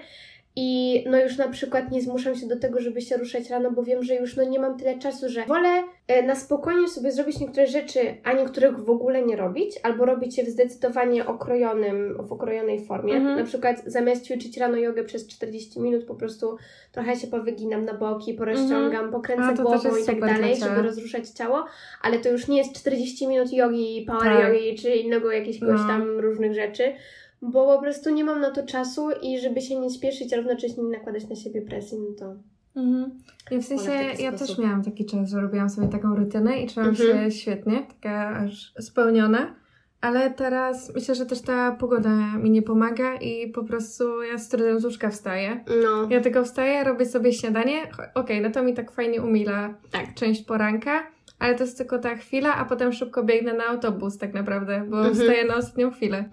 i 0.55 1.03
no 1.10 1.20
już 1.20 1.38
na 1.38 1.50
przykład 1.50 1.91
nie 1.91 2.01
zmuszam 2.01 2.36
się 2.36 2.48
do 2.48 2.60
tego, 2.60 2.79
żeby 2.79 3.01
się 3.01 3.17
ruszać 3.17 3.50
rano, 3.50 3.72
bo 3.72 3.84
wiem, 3.84 4.03
że 4.03 4.15
już 4.15 4.36
no 4.36 4.43
nie 4.43 4.60
mam 4.60 4.77
tyle 4.77 5.00
czasu, 5.00 5.29
że 5.29 5.46
wolę 5.46 5.84
e, 6.08 6.24
na 6.24 6.36
spokojnie 6.36 6.88
sobie 6.88 7.12
zrobić 7.12 7.39
niektóre 7.39 7.67
rzeczy, 7.67 8.00
a 8.24 8.34
niektórych 8.34 8.79
w 8.79 8.89
ogóle 8.89 9.22
nie 9.25 9.36
robić, 9.36 9.79
albo 9.84 10.05
robić 10.05 10.38
je 10.38 10.43
w 10.43 10.48
zdecydowanie 10.50 11.25
okrojonym, 11.25 12.17
w 12.27 12.34
okrojonej 12.34 12.86
formie. 12.86 13.13
Mhm. 13.13 13.39
Na 13.39 13.46
przykład 13.46 13.84
zamiast 13.86 14.25
ćwiczyć 14.25 14.58
rano 14.58 14.77
jogę 14.77 15.03
przez 15.03 15.27
40 15.27 15.79
minut, 15.79 16.05
po 16.05 16.15
prostu 16.15 16.58
trochę 16.91 17.15
się 17.15 17.27
powyginam 17.27 17.86
na 17.86 17.93
boki, 17.93 18.34
porozciągam, 18.34 19.12
pokręcę 19.12 19.41
Mhm. 19.43 19.60
A, 19.60 19.63
to 19.63 19.72
też 19.72 19.81
głową 19.81 19.98
i 19.98 20.05
tak 20.05 20.20
dalej, 20.20 20.55
żeby 20.55 20.81
rozruszać 20.81 21.29
ciało, 21.29 21.65
ale 22.01 22.20
to 22.20 22.29
już 22.29 22.48
nie 22.48 22.58
jest 22.58 22.75
40 22.75 23.27
minut 23.27 23.53
jogi, 23.53 24.05
power 24.08 24.24
Tak. 24.24 24.53
jogi, 24.53 24.75
czy 24.75 24.89
innego 24.89 25.31
jakiegoś 25.31 25.79
No. 25.81 25.88
tam 25.88 26.20
różnych 26.20 26.53
rzeczy, 26.53 26.93
bo 27.42 27.76
po 27.76 27.82
prostu 27.82 28.10
nie 28.10 28.24
mam 28.24 28.42
na 28.42 28.52
to 28.52 28.66
czasu 28.66 29.10
i 29.22 29.40
żeby 29.40 29.62
się 29.62 29.80
nie 29.80 29.90
spieszyć, 29.90 30.34
a 30.34 30.38
równocześnie 30.38 30.84
nie 30.84 30.98
nakładać 30.98 31.30
na 31.30 31.36
siebie 31.36 31.62
presji, 31.62 31.98
no 32.00 32.16
to... 32.20 32.36
Mhm. 32.76 33.12
I 33.52 33.58
w 33.58 33.66
sensie 33.66 33.92
w 34.16 34.20
ja 34.20 34.30
sposób. 34.38 34.48
też 34.48 34.58
miałam 34.66 34.84
taki 34.84 35.06
czas, 35.06 35.30
że 35.30 35.42
robiłam 35.42 35.70
sobie 35.70 35.88
taką 35.88 36.16
rutynę 36.16 36.62
i 36.62 36.68
czułam 36.70 36.90
Mhm. 36.90 37.32
się 37.32 37.38
świetnie, 37.38 37.84
taka 37.88 38.28
aż 38.30 38.74
spełniona. 38.80 39.56
Ale 40.02 40.32
teraz 40.32 40.96
myślę, 40.96 41.16
że 41.16 41.26
też 41.26 41.42
ta 41.42 41.72
pogoda 41.72 42.38
mi 42.38 42.50
nie 42.52 42.62
pomaga 42.62 43.16
i 43.16 43.52
po 43.52 43.64
prostu 43.64 44.24
ja 44.24 44.38
z 44.38 44.50
trudem 44.50 44.80
z 44.80 44.86
łóżka 44.86 45.10
wstaję. 45.10 45.64
No, 45.84 46.08
Ja 46.10 46.22
tylko 46.22 46.44
wstaję, 46.44 46.84
robię 46.84 47.06
sobie 47.06 47.34
śniadanie. 47.34 47.76
Okej, 48.16 48.42
no 48.42 48.50
to 48.52 48.64
mi 48.64 48.74
tak 48.74 48.92
fajnie 48.92 49.22
umila 49.22 49.74
tak. 49.92 50.14
część 50.14 50.42
poranka, 50.44 51.04
ale 51.42 51.56
to 51.56 51.64
jest 51.64 51.78
tylko 51.78 52.00
ta 52.00 52.16
chwila, 52.16 52.56
a 52.56 52.66
potem 52.66 52.94
szybko 52.94 53.24
biegnę 53.24 53.54
na 53.54 53.66
autobus 53.66 54.18
tak 54.18 54.34
naprawdę, 54.34 54.84
bo 54.90 54.98
Mhm. 54.98 55.16
wstaję 55.16 55.46
na 55.46 55.56
ostatnią 55.56 55.92
chwilę 55.92 56.26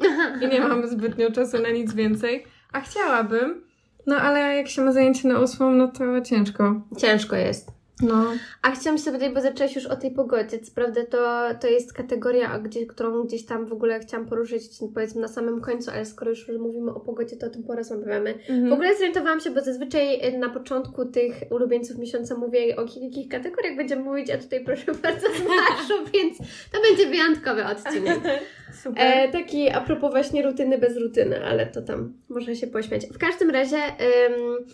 i 0.43 0.49
nie 0.49 0.61
mam 0.61 0.89
zbytnio 0.89 1.31
czasu 1.33 1.59
na 1.63 1.71
nic 1.71 1.95
więcej. 1.95 2.45
A 2.73 2.81
chciałabym, 2.81 3.63
no 4.07 4.17
ale 4.17 4.57
jak 4.57 4.69
się 4.69 4.83
ma 4.83 4.93
zajęcie 4.93 5.29
na 5.29 5.41
ósmą, 5.41 5.71
no 5.73 5.89
to 5.89 6.21
ciężko. 6.21 6.81
Ciężko 6.99 7.37
jest. 7.37 7.78
No. 8.03 8.25
A 8.63 8.71
chciałam 8.71 8.99
się 8.99 9.05
zapytać, 9.05 9.33
bo 9.35 9.41
zaczęłaś 9.41 9.77
już 9.77 9.87
o 9.87 9.97
tej 9.97 10.11
pogodzie. 10.11 10.59
Co 10.59 10.73
prawda 10.75 11.07
to, 11.07 11.49
to 11.61 11.69
jest 11.69 11.93
kategoria, 11.93 12.59
gdzie, 12.59 12.87
którą 12.87 13.23
gdzieś 13.23 13.47
tam 13.47 13.67
w 13.67 13.73
ogóle 13.73 14.01
chciałam 14.01 14.27
poruszyć, 14.27 14.63
powiedzmy 14.95 15.21
na 15.21 15.29
samym 15.29 15.61
końcu, 15.61 15.91
ale 15.91 16.05
skoro 16.05 16.31
już 16.31 16.49
mówimy 16.49 16.95
o 16.95 17.01
pogodzie, 17.01 17.37
to 17.37 17.47
o 17.47 17.51
tym 17.51 17.63
porozmawiamy. 17.63 18.31
Mhm. 18.31 18.71
W 18.71 18.73
ogóle 18.73 18.95
zorientowałam 18.95 19.41
się, 19.41 19.51
bo 19.51 19.61
zazwyczaj 19.61 20.29
y, 20.29 20.39
na 20.39 20.49
początku 20.49 21.05
tych 21.05 21.35
ulubieńców 21.51 21.99
miesiąca 21.99 22.35
mówię 22.37 22.77
o 22.77 22.83
jakich 23.01 23.29
kategoriach 23.29 23.77
będziemy 23.77 24.03
mówić, 24.03 24.31
a 24.31 24.39
tutaj 24.39 24.65
proszę 24.65 24.93
bardzo 25.03 25.27
z 25.27 25.41
marszu, 25.49 26.11
więc 26.15 26.39
to 26.73 26.81
będzie 26.83 27.07
wyjątkowy 27.07 27.65
odcinek. 27.65 28.19
Super. 28.83 29.07
E, 29.07 29.29
taki 29.29 29.71
a 29.71 29.81
propos 29.81 30.11
właśnie 30.11 30.43
rutyny 30.43 30.79
bez 30.79 30.97
rutyny, 30.97 31.45
ale 31.45 31.67
to 31.67 31.83
tam 31.83 32.13
można 32.29 32.55
się 32.55 32.67
pośmiać. 32.67 33.07
W 33.07 33.19
każdym 33.19 33.51
razie, 33.51 33.77
ym, 33.77 34.67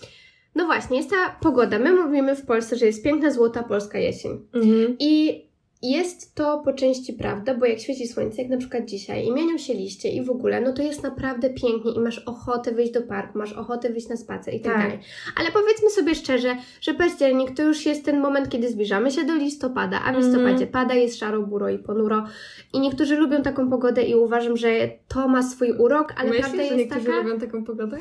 no 0.55 0.67
właśnie, 0.67 0.97
jest 0.97 1.11
ta 1.11 1.37
pogoda. 1.41 1.79
My 1.79 1.93
mówimy 1.93 2.37
w 2.37 2.47
Polsce, 2.47 2.77
że 2.77 2.87
jest 2.87 3.05
piękna, 3.05 3.31
złota 3.31 3.63
polska 3.63 3.99
jesień. 3.99 4.41
Mhm. 4.55 4.97
I 5.01 5.45
jest 5.83 6.35
to 6.35 6.63
po 6.65 6.73
części 6.73 7.13
prawda, 7.13 7.55
bo 7.55 7.67
jak 7.67 7.79
świeci 7.81 8.09
słońce, 8.09 8.43
jak 8.43 8.51
na 8.51 8.57
przykład 8.57 8.85
dzisiaj, 8.85 9.27
i 9.27 9.33
mienią 9.33 9.59
się 9.59 9.75
liście 9.75 10.09
i 10.09 10.23
w 10.25 10.31
ogóle, 10.31 10.61
no 10.61 10.73
to 10.73 10.83
jest 10.83 11.03
naprawdę 11.03 11.51
pięknie 11.51 11.93
i 11.97 12.01
masz 12.01 12.19
ochotę 12.19 12.73
wyjść 12.73 12.93
do 12.93 13.03
parku, 13.03 13.39
masz 13.39 13.53
ochotę 13.53 13.91
wyjść 13.91 14.09
na 14.09 14.17
spacer 14.17 14.55
i 14.55 14.61
tak, 14.61 14.73
Tak. 14.73 14.83
dalej. 14.83 14.99
Ale 15.41 15.51
powiedzmy 15.53 15.91
sobie 15.91 16.15
szczerze, 16.15 16.57
że 16.81 16.95
październik 16.95 17.57
to 17.57 17.63
już 17.63 17.87
jest 17.87 18.05
ten 18.05 18.21
moment, 18.21 18.49
kiedy 18.49 18.69
zbliżamy 18.71 19.11
się 19.11 19.25
do 19.25 19.35
listopada, 19.35 19.97
a 20.01 20.13
w 20.13 20.17
Mhm. 20.17 20.25
listopadzie 20.25 20.67
pada, 20.67 20.95
jest 20.95 21.19
szaro, 21.19 21.43
buro 21.43 21.69
i 21.71 21.79
ponuro. 21.79 22.25
I 22.73 22.81
niektórzy 22.81 23.17
lubią 23.17 23.43
taką 23.43 23.71
pogodę 23.71 24.03
i 24.03 24.15
uważam, 24.15 24.57
że 24.57 24.69
to 25.09 25.29
ma 25.29 25.43
swój 25.43 25.73
urok, 25.73 26.15
ale 26.17 26.29
Myślisz, 26.29 26.41
prawda 26.47 26.57
że 26.59 26.65
jest 26.65 26.77
niektórzy 26.77 27.07
taka... 27.07 27.19
lubią 27.23 27.39
taką 27.41 27.65
pogodę? 27.65 27.99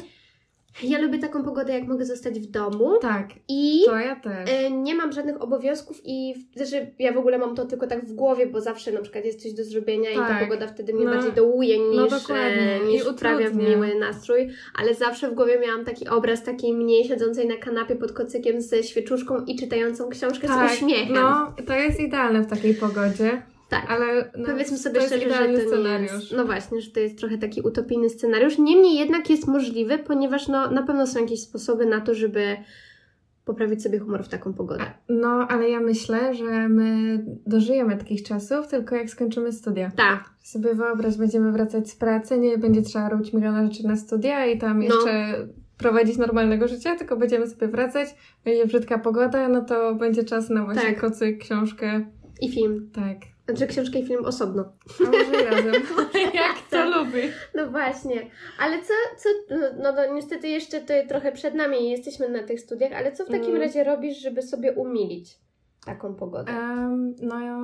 Ja 0.83 1.01
lubię 1.01 1.19
taką 1.19 1.43
pogodę, 1.43 1.73
jak 1.73 1.87
mogę 1.87 2.05
zostać 2.05 2.39
w 2.39 2.45
domu 2.51 2.97
Tak, 3.01 3.27
i... 3.49 3.81
to 3.85 3.95
ja 3.99 4.15
też. 4.15 4.49
E, 4.49 4.71
Nie 4.71 4.95
mam 4.95 5.11
żadnych 5.11 5.41
obowiązków 5.41 6.01
i 6.05 6.33
w- 6.35 6.57
znaczy 6.57 6.87
ja 6.99 7.13
w 7.13 7.17
ogóle 7.17 7.37
mam 7.37 7.55
to 7.55 7.65
tylko 7.65 7.87
tak 7.87 8.05
w 8.05 8.13
głowie, 8.13 8.47
bo 8.47 8.61
zawsze 8.61 8.91
na 8.91 9.01
przykład 9.01 9.25
jest 9.25 9.43
coś 9.43 9.53
do 9.53 9.63
zrobienia 9.63 10.11
i 10.11 10.15
ta 10.15 10.27
Tak. 10.27 10.43
pogoda 10.43 10.67
wtedy 10.67 10.93
mnie 10.93 11.05
No. 11.05 11.11
bardziej 11.13 11.33
dołuje 11.33 11.77
No 11.95 12.03
niż, 12.05 12.13
e, 12.29 12.79
niż 12.87 13.01
I 13.01 13.13
wprawia 13.13 13.49
w 13.49 13.55
miły 13.55 13.95
nastrój, 13.99 14.49
ale 14.79 14.93
zawsze 14.93 15.31
w 15.31 15.33
głowie 15.33 15.59
miałam 15.59 15.85
taki 15.85 16.07
obraz 16.07 16.43
takiej 16.43 16.73
mniej 16.73 17.03
siedzącej 17.05 17.47
na 17.47 17.55
kanapie 17.57 17.95
pod 17.95 18.11
kocykiem 18.11 18.61
ze 18.61 18.83
świeczuszką 18.83 19.45
i 19.45 19.55
czytającą 19.59 20.09
książkę 20.09 20.47
z 20.47 20.73
uśmiechem. 20.73 21.13
No, 21.15 21.53
to 21.67 21.73
jest 21.73 21.99
idealne 21.99 22.41
w 22.41 22.47
takiej 22.49 22.73
pogodzie, 22.75 23.41
Tak. 23.73 23.91
ale 23.91 24.31
no, 24.37 24.45
Powiedzmy 24.45 24.77
sobie 24.77 24.99
to 24.99 25.05
szczerze, 25.05 25.29
że 25.29 25.37
to 25.37 25.47
nie 25.51 25.59
scenariusz. 25.67 26.11
jest. 26.11 26.31
No 26.31 26.45
właśnie, 26.45 26.81
że 26.81 26.91
to 26.91 26.99
jest 26.99 27.17
trochę 27.17 27.37
taki 27.37 27.61
utopijny 27.61 28.09
scenariusz. 28.09 28.57
Niemniej 28.57 28.95
jednak 28.97 29.29
jest 29.29 29.47
możliwy, 29.47 29.97
ponieważ 29.97 30.47
no, 30.47 30.71
na 30.71 30.83
pewno 30.83 31.07
są 31.07 31.19
jakieś 31.21 31.41
sposoby 31.41 31.85
na 31.85 32.01
to, 32.01 32.13
żeby 32.15 32.57
poprawić 33.45 33.83
sobie 33.83 33.99
humor 33.99 34.23
w 34.23 34.29
taką 34.29 34.53
pogodę. 34.53 34.83
No, 35.09 35.47
ale 35.49 35.69
ja 35.69 35.79
myślę, 35.79 36.33
że 36.35 36.69
my 36.69 37.19
dożyjemy 37.47 37.97
takich 37.97 38.23
czasów, 38.23 38.67
tylko 38.67 38.95
jak 38.95 39.09
skończymy 39.09 39.51
studia. 39.51 39.91
Tak. 39.95 40.23
Sobie 40.43 40.73
wyobraź, 40.75 41.17
będziemy 41.17 41.51
wracać 41.51 41.89
z 41.89 41.95
pracy, 41.95 42.39
nie 42.39 42.57
będzie 42.57 42.81
trzeba 42.81 43.09
robić 43.09 43.33
miliona 43.33 43.65
rzeczy 43.67 43.87
na 43.87 43.95
studia 43.95 44.45
i 44.45 44.57
tam 44.57 44.77
No. 44.79 44.83
jeszcze 44.83 45.35
prowadzić 45.77 46.17
normalnego 46.17 46.67
życia, 46.67 46.95
tylko 46.95 47.17
będziemy 47.17 47.47
sobie 47.47 47.67
wracać, 47.67 48.09
będzie 48.45 48.65
brzydka 48.65 48.99
pogoda, 48.99 49.47
no 49.49 49.61
to 49.61 49.95
będzie 49.95 50.23
czas 50.23 50.49
na 50.49 50.63
właśnie 50.65 50.81
Tak. 50.89 50.99
kocyk, 51.01 51.37
książkę, 51.41 52.05
I 52.41 52.51
film. 52.51 52.89
tak. 52.93 53.32
Znaczy 53.47 53.67
książkę 53.67 53.99
i 53.99 54.07
film 54.07 54.25
osobno. 54.25 54.73
A 54.99 55.03
może 55.11 55.45
razem. 55.45 55.73
jak 56.33 56.55
to 56.69 56.77
Tak. 56.77 56.95
lubi. 56.95 57.21
No 57.55 57.71
właśnie, 57.71 58.29
ale 58.59 58.77
co, 58.81 58.93
co 59.17 59.29
no, 59.77 59.91
no 59.91 60.13
niestety 60.13 60.47
jeszcze 60.47 60.81
to 60.81 60.93
trochę 61.09 61.31
przed 61.31 61.53
nami 61.55 61.81
i 61.81 61.89
jesteśmy 61.91 62.29
na 62.29 62.43
tych 62.43 62.59
studiach, 62.59 62.91
ale 62.93 63.11
co 63.11 63.25
w 63.25 63.27
takim 63.29 63.49
Mm. 63.49 63.61
razie 63.61 63.83
robisz, 63.83 64.17
żeby 64.17 64.41
sobie 64.41 64.71
umilić 64.73 65.37
taką 65.85 66.15
pogodę? 66.15 66.51
Em, 66.51 67.15
no 67.21 67.39
ja 67.39 67.59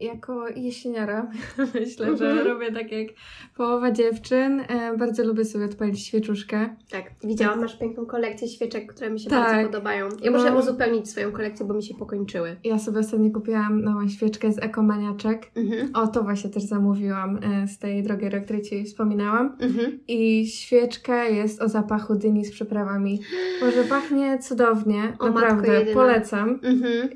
jako 0.00 0.48
jesieniara 0.48 1.30
myślę, 1.74 2.16
że 2.16 2.30
Mhm. 2.30 2.46
robię 2.46 2.72
tak 2.72 2.92
jak 2.92 3.08
połowa 3.56 3.90
dziewczyn. 3.90 4.60
E, 4.68 4.96
bardzo 4.98 5.24
lubię 5.24 5.44
sobie 5.44 5.64
odpalić 5.64 6.06
świeczuszkę. 6.06 6.76
Tak, 6.90 7.04
widziałam, 7.24 7.60
masz 7.60 7.78
piękną 7.78 8.06
kolekcję 8.06 8.48
świeczek, 8.48 8.92
które 8.94 9.10
mi 9.10 9.20
się 9.20 9.30
Tak. 9.30 9.44
bardzo 9.52 9.66
podobają. 9.70 10.08
Ja 10.22 10.30
No. 10.30 10.38
muszę 10.38 10.56
uzupełnić 10.56 11.10
swoją 11.10 11.32
kolekcję, 11.32 11.66
bo 11.66 11.74
mi 11.74 11.82
się 11.82 11.94
pokończyły. 11.94 12.56
Ja 12.64 12.78
sobie 12.78 12.98
ostatnio 12.98 13.30
kupiłam 13.30 13.82
nową 13.82 14.08
świeczkę 14.08 14.52
z 14.52 14.58
ekomaniaczek. 14.58 15.50
Mhm. 15.56 15.90
O, 15.94 16.06
to 16.06 16.22
właśnie 16.22 16.50
też 16.50 16.62
zamówiłam 16.62 17.38
e, 17.42 17.68
z 17.68 17.78
tej 17.78 18.02
drogierii, 18.02 18.38
o 18.38 18.42
której 18.42 18.62
Ci 18.62 18.84
wspominałam. 18.84 19.56
Mhm. 19.60 19.98
I 20.08 20.46
świeczka 20.46 21.24
jest 21.24 21.62
o 21.62 21.68
zapachu 21.68 22.14
dyni 22.14 22.44
z 22.44 22.50
przyprawami. 22.52 23.20
Może 23.60 23.84
pachnie 23.84 24.38
cudownie, 24.38 25.16
O, 25.18 25.26
naprawdę, 25.30 25.86
polecam. 25.94 26.60
Mhm. 26.62 27.08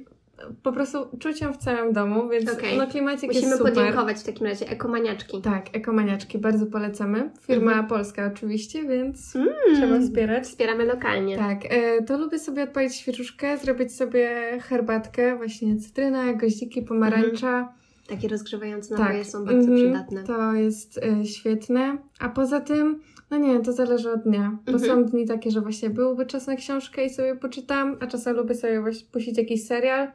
Po 0.63 0.73
prostu 0.73 0.99
czuć 1.19 1.41
ją 1.41 1.53
w 1.53 1.57
całym 1.57 1.93
domu, 1.93 2.29
więc 2.29 2.53
Okej. 2.53 2.79
no 2.79 2.87
klimacik 2.87 3.27
Musimy 3.29 3.47
jest 3.47 3.59
super. 3.59 3.75
podziękować 3.75 4.17
w 4.19 4.23
takim 4.23 4.47
razie 4.47 4.69
ekomaniaczki. 4.69 5.43
Tak, 5.43 5.77
ekomaniaczki 5.77 6.39
bardzo 6.39 6.67
polecamy. 6.67 7.31
Firma 7.47 7.71
Mhm. 7.71 7.87
polska 7.89 8.31
oczywiście, 8.35 8.85
więc 8.85 9.37
Mm. 9.37 9.49
trzeba 9.75 10.01
wspierać. 10.01 10.45
Wspieramy 10.45 10.85
lokalnie. 10.85 11.37
Tak, 11.39 11.59
e, 11.71 12.03
to 12.03 12.19
lubię 12.19 12.39
sobie 12.39 12.63
odpalić 12.63 12.95
świeczuszkę, 12.95 13.59
zrobić 13.59 13.93
sobie 13.97 14.31
herbatkę, 14.63 15.37
właśnie 15.37 15.77
cytryna, 15.77 16.33
goździki, 16.33 16.83
pomarańcza. 16.83 17.73
Takie 18.09 18.29
rozgrzewające 18.29 18.89
Tak, 18.97 18.99
napoje 18.99 19.25
są 19.25 19.45
bardzo 19.45 19.59
mhm, 19.61 19.77
przydatne. 19.77 20.25
To 20.25 20.53
jest 20.53 20.99
e, 20.99 21.25
świetne. 21.27 21.99
A 22.21 22.29
poza 22.29 22.61
tym, 22.61 23.01
no 23.31 23.39
nie, 23.39 23.61
to 23.61 23.73
zależy 23.73 24.13
od 24.13 24.23
dnia. 24.23 24.59
Bo 24.67 24.73
Mhm. 24.73 24.91
są 24.91 25.05
dni 25.05 25.27
takie, 25.27 25.51
że 25.51 25.61
właśnie 25.61 25.91
byłby 25.91 26.27
czas 26.27 26.47
na 26.47 26.57
książkę 26.57 27.05
i 27.05 27.11
sobie 27.11 27.37
poczytam, 27.37 27.97
a 28.01 28.07
czasem 28.07 28.37
lubię 28.37 28.55
sobie 28.55 28.81
właśnie 28.81 29.07
puścić 29.13 29.39
jakiś 29.39 29.67
serial. 29.67 30.09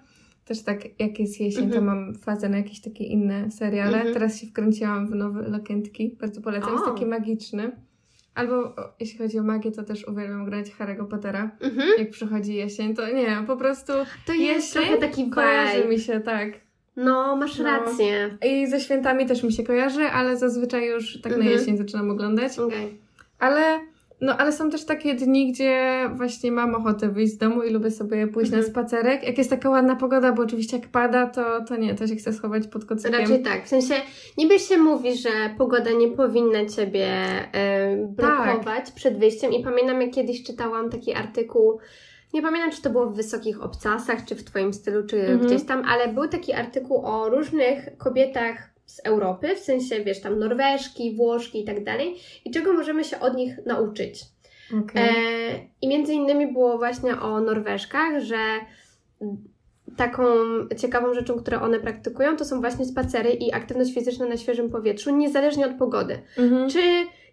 Też 0.45 0.63
tak, 0.63 0.99
jak 0.99 1.19
jest 1.19 1.39
jesień, 1.41 1.69
to 1.69 1.77
Mhm. 1.77 1.85
mam 1.85 2.15
fazę 2.15 2.49
na 2.49 2.57
jakieś 2.57 2.81
takie 2.81 3.03
inne 3.03 3.51
seriale. 3.51 3.95
Mhm. 3.97 4.13
Teraz 4.13 4.41
się 4.41 4.47
wkręciłam 4.47 5.07
w 5.07 5.15
nowe 5.15 5.41
Lokentki. 5.49 6.17
Bardzo 6.21 6.41
polecam, 6.41 6.71
jest 6.73 6.85
O. 6.85 6.91
taki 6.91 7.05
magiczny. 7.05 7.71
Albo 8.35 8.75
jeśli 8.99 9.17
chodzi 9.17 9.39
o 9.39 9.43
magię, 9.43 9.71
to 9.71 9.83
też 9.83 10.07
uwielbiam 10.07 10.45
grać 10.45 10.71
Harry'ego 10.71 11.07
Pottera. 11.07 11.51
Mhm. 11.61 11.89
Jak 11.97 12.09
przychodzi 12.09 12.55
jesień, 12.55 12.95
to 12.95 13.07
nie, 13.13 13.43
po 13.47 13.57
prostu 13.57 13.93
To 14.25 14.33
jest 14.33 14.73
trochę 14.73 14.97
taki 14.97 15.29
kojarzy 15.29 15.87
mi 15.89 15.99
się, 15.99 16.19
tak. 16.19 16.49
No, 16.95 17.35
masz 17.35 17.57
No. 17.59 17.65
rację. 17.65 18.37
I 18.45 18.67
ze 18.67 18.79
świętami 18.79 19.25
też 19.25 19.43
mi 19.43 19.53
się 19.53 19.63
kojarzy, 19.63 20.03
ale 20.03 20.37
zazwyczaj 20.37 20.87
już 20.87 21.21
tak 21.21 21.31
na 21.31 21.37
Mhm. 21.37 21.51
jesień 21.59 21.77
zaczynam 21.77 22.09
oglądać. 22.11 22.59
Okej. 22.59 22.97
Ale, 23.39 23.79
no, 24.21 24.37
ale 24.37 24.51
są 24.51 24.69
też 24.69 24.85
takie 24.85 25.15
dni, 25.15 25.51
gdzie 25.51 25.99
właśnie 26.15 26.51
mam 26.51 26.75
ochotę 26.75 27.09
wyjść 27.09 27.33
z 27.33 27.37
domu 27.37 27.63
i 27.63 27.69
lubię 27.73 27.91
sobie 27.91 28.27
pójść 28.27 28.51
Mhm. 28.51 28.63
na 28.63 28.69
spacerek. 28.69 29.23
Jak 29.23 29.37
jest 29.37 29.49
taka 29.49 29.69
ładna 29.69 29.95
pogoda, 29.95 30.31
bo 30.31 30.43
oczywiście 30.43 30.77
jak 30.77 30.87
pada, 30.87 31.27
to, 31.27 31.61
to 31.67 31.75
nie, 31.75 31.95
to 31.95 32.07
się 32.07 32.15
chce 32.15 32.33
schować 32.33 32.67
pod 32.67 32.85
kocykiem. 32.85 33.19
Raczej 33.19 33.41
tak. 33.43 33.65
W 33.65 33.67
sensie, 33.67 33.93
niby 34.37 34.59
się 34.59 34.77
mówi, 34.77 35.17
że 35.17 35.29
pogoda 35.57 35.91
nie 35.91 36.07
powinna 36.07 36.65
ciebie 36.65 37.07
e, 37.53 37.97
blokować 38.07 38.91
przed 38.91 39.19
wyjściem. 39.19 39.51
I 39.53 39.63
pamiętam, 39.63 40.01
jak 40.01 40.11
kiedyś 40.11 40.43
czytałam 40.43 40.89
taki 40.89 41.13
artykuł. 41.13 41.79
Nie 42.33 42.41
pamiętam, 42.41 42.71
czy 42.71 42.81
to 42.81 42.89
było 42.89 43.05
w 43.09 43.15
Wysokich 43.15 43.63
Obcasach, 43.63 44.25
czy 44.25 44.35
w 44.35 44.43
Twoim 44.43 44.73
stylu, 44.73 45.07
czy 45.07 45.19
Mhm. 45.21 45.39
gdzieś 45.39 45.63
tam, 45.65 45.83
ale 45.89 46.07
był 46.07 46.27
taki 46.27 46.53
artykuł 46.53 47.05
o 47.05 47.29
różnych 47.29 47.97
kobietach 47.97 48.72
z 48.85 48.99
Europy, 48.99 49.55
w 49.55 49.59
sensie, 49.59 50.03
wiesz, 50.03 50.21
tam 50.21 50.39
Norweżki, 50.39 51.15
Włoszki 51.15 51.61
i 51.61 51.65
tak 51.65 51.83
dalej, 51.83 52.15
i 52.45 52.51
czego 52.51 52.73
możemy 52.73 53.03
się 53.03 53.19
od 53.19 53.35
nich 53.35 53.65
nauczyć. 53.65 54.25
Okay. 54.83 55.03
E, 55.03 55.09
I 55.81 55.87
między 55.87 56.13
innymi 56.13 56.53
było 56.53 56.77
właśnie 56.77 57.19
o 57.19 57.41
Norweżkach, 57.41 58.19
że 58.19 58.37
taką 59.97 60.23
ciekawą 60.77 61.13
rzeczą, 61.13 61.35
które 61.35 61.61
one 61.61 61.79
praktykują, 61.79 62.37
to 62.37 62.45
są 62.45 62.61
właśnie 62.61 62.85
spacery 62.85 63.29
i 63.29 63.53
aktywność 63.53 63.93
fizyczna 63.93 64.25
na 64.25 64.37
świeżym 64.37 64.69
powietrzu, 64.69 65.15
niezależnie 65.15 65.65
od 65.65 65.77
pogody. 65.77 66.21
Mhm. 66.37 66.69
Czy 66.69 66.79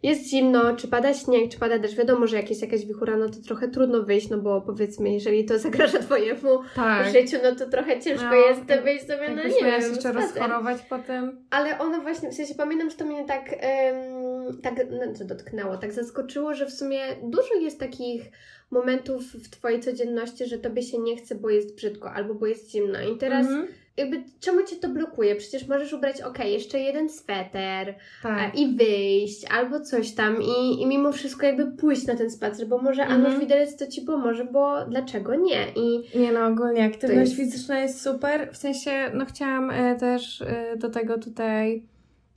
jest 0.03 0.29
zimno, 0.31 0.77
czy 0.77 0.89
pada 0.89 1.15
śnieg, 1.15 1.51
czy 1.53 1.59
pada 1.59 1.79
deszcz, 1.79 1.97
wiadomo, 1.97 2.27
że 2.27 2.37
jak 2.37 2.51
jest 2.51 2.63
jakaś 2.63 2.87
wichura, 2.87 3.17
no 3.17 3.29
to 3.29 3.37
trochę 3.47 3.69
trudno 3.69 4.03
wyjść, 4.03 4.29
no 4.29 4.39
bo 4.39 4.61
powiedzmy, 4.61 5.13
jeżeli 5.13 5.45
to 5.45 5.59
zagraża 5.59 5.99
Twojemu 6.09 6.61
tak. 6.77 7.13
życiu, 7.13 7.37
no 7.43 7.55
to 7.55 7.71
trochę 7.71 8.01
ciężko 8.01 8.31
no, 8.31 8.35
jest 8.35 8.83
wyjść 8.85 9.07
sobie 9.07 9.29
na, 9.29 9.45
nie 9.45 9.51
wiem, 9.51 9.67
jeszcze 9.67 9.95
spacer. 9.95 10.15
rozchorować 10.15 10.83
potem. 10.89 11.45
Ale 11.51 11.79
ono 11.79 12.01
właśnie, 12.01 12.31
w 12.31 12.35
sensie 12.35 12.55
pamiętam, 12.55 12.91
że 12.91 12.97
to 12.97 13.05
mnie 13.05 13.25
tak, 13.25 13.51
um, 13.51 14.61
tak 14.63 14.75
no, 14.91 15.25
dotknęło, 15.25 15.77
tak 15.77 15.93
zaskoczyło, 15.93 16.55
że 16.55 16.67
w 16.67 16.73
sumie 16.73 17.01
dużo 17.23 17.55
jest 17.55 17.81
takich 17.81 18.23
momentów 18.71 19.23
w 19.23 19.51
Twojej 19.51 19.81
codzienności, 19.81 20.47
że 20.47 20.59
Tobie 20.59 20.83
się 20.83 20.99
nie 20.99 21.17
chce, 21.17 21.35
bo 21.35 21.51
jest 21.51 21.77
brzydko 21.77 22.13
albo 22.13 22.35
bo 22.35 22.47
jest 22.47 22.71
zimno. 22.71 23.01
I 23.01 23.19
teraz 23.19 23.47
-hmm. 23.47 23.67
Jakby 23.97 24.23
czemu 24.41 24.67
Cię 24.67 24.77
to 24.77 24.89
blokuje? 24.89 25.37
Przecież 25.37 25.69
możesz 25.69 25.93
ubrać, 25.93 26.23
ok, 26.23 26.39
jeszcze 26.45 26.79
jeden 26.79 27.09
sweter 27.09 27.95
tak. 28.23 28.59
i 28.59 28.77
wyjść 28.77 29.45
albo 29.51 29.81
coś 29.81 30.13
tam 30.13 30.37
i, 30.43 30.83
i 30.83 30.87
mimo 30.87 31.13
wszystko 31.13 31.47
jakby 31.47 31.67
pójść 31.67 32.07
na 32.07 32.17
ten 32.17 32.31
spacer, 32.31 32.69
bo 32.69 32.79
może 32.79 33.03
-hmm. 33.03 33.13
Anusz 33.13 33.39
Widelec 33.39 33.77
to 33.77 33.87
Ci 33.87 34.03
pomoże, 34.03 34.45
bo 34.45 34.85
dlaczego 34.85 35.35
nie? 35.35 35.67
I 35.77 36.19
nie 36.19 36.33
no, 36.33 36.47
ogólnie 36.47 36.85
aktywność 36.85 37.39
jest... 37.39 37.43
fizyczna 37.43 37.81
jest 37.81 38.03
super. 38.03 38.49
W 38.53 38.57
sensie, 38.57 39.11
no 39.15 39.27
chciałam 39.27 39.71
e, 39.71 39.97
też 39.97 40.43
e, 40.43 40.77
do 40.77 40.91
tego 40.91 41.19
tutaj 41.19 41.91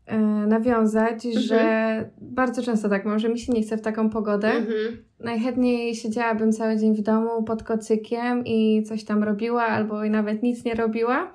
E, 0.06 0.18
nawiązać, 0.48 1.26
mhm. 1.26 1.44
że 1.44 2.10
bardzo 2.22 2.64
często 2.64 2.90
tak 2.90 3.06
mam, 3.06 3.20
że 3.20 3.30
mi 3.30 3.40
się 3.40 3.54
nie 3.54 3.62
chce 3.62 3.78
w 3.78 3.82
taką 3.82 4.10
pogodę. 4.10 4.48
Mhm. 4.48 4.98
Najchętniej 5.20 5.96
siedziałabym 5.96 6.52
cały 6.52 6.78
dzień 6.78 6.96
w 6.96 7.02
domu 7.02 7.44
pod 7.44 7.64
kocykiem 7.64 8.46
i 8.46 8.84
coś 8.84 9.04
tam 9.04 9.24
robiła, 9.24 9.64
albo 9.64 10.06
nawet 10.10 10.44
nic 10.44 10.66
nie 10.66 10.74
robiła, 10.74 11.32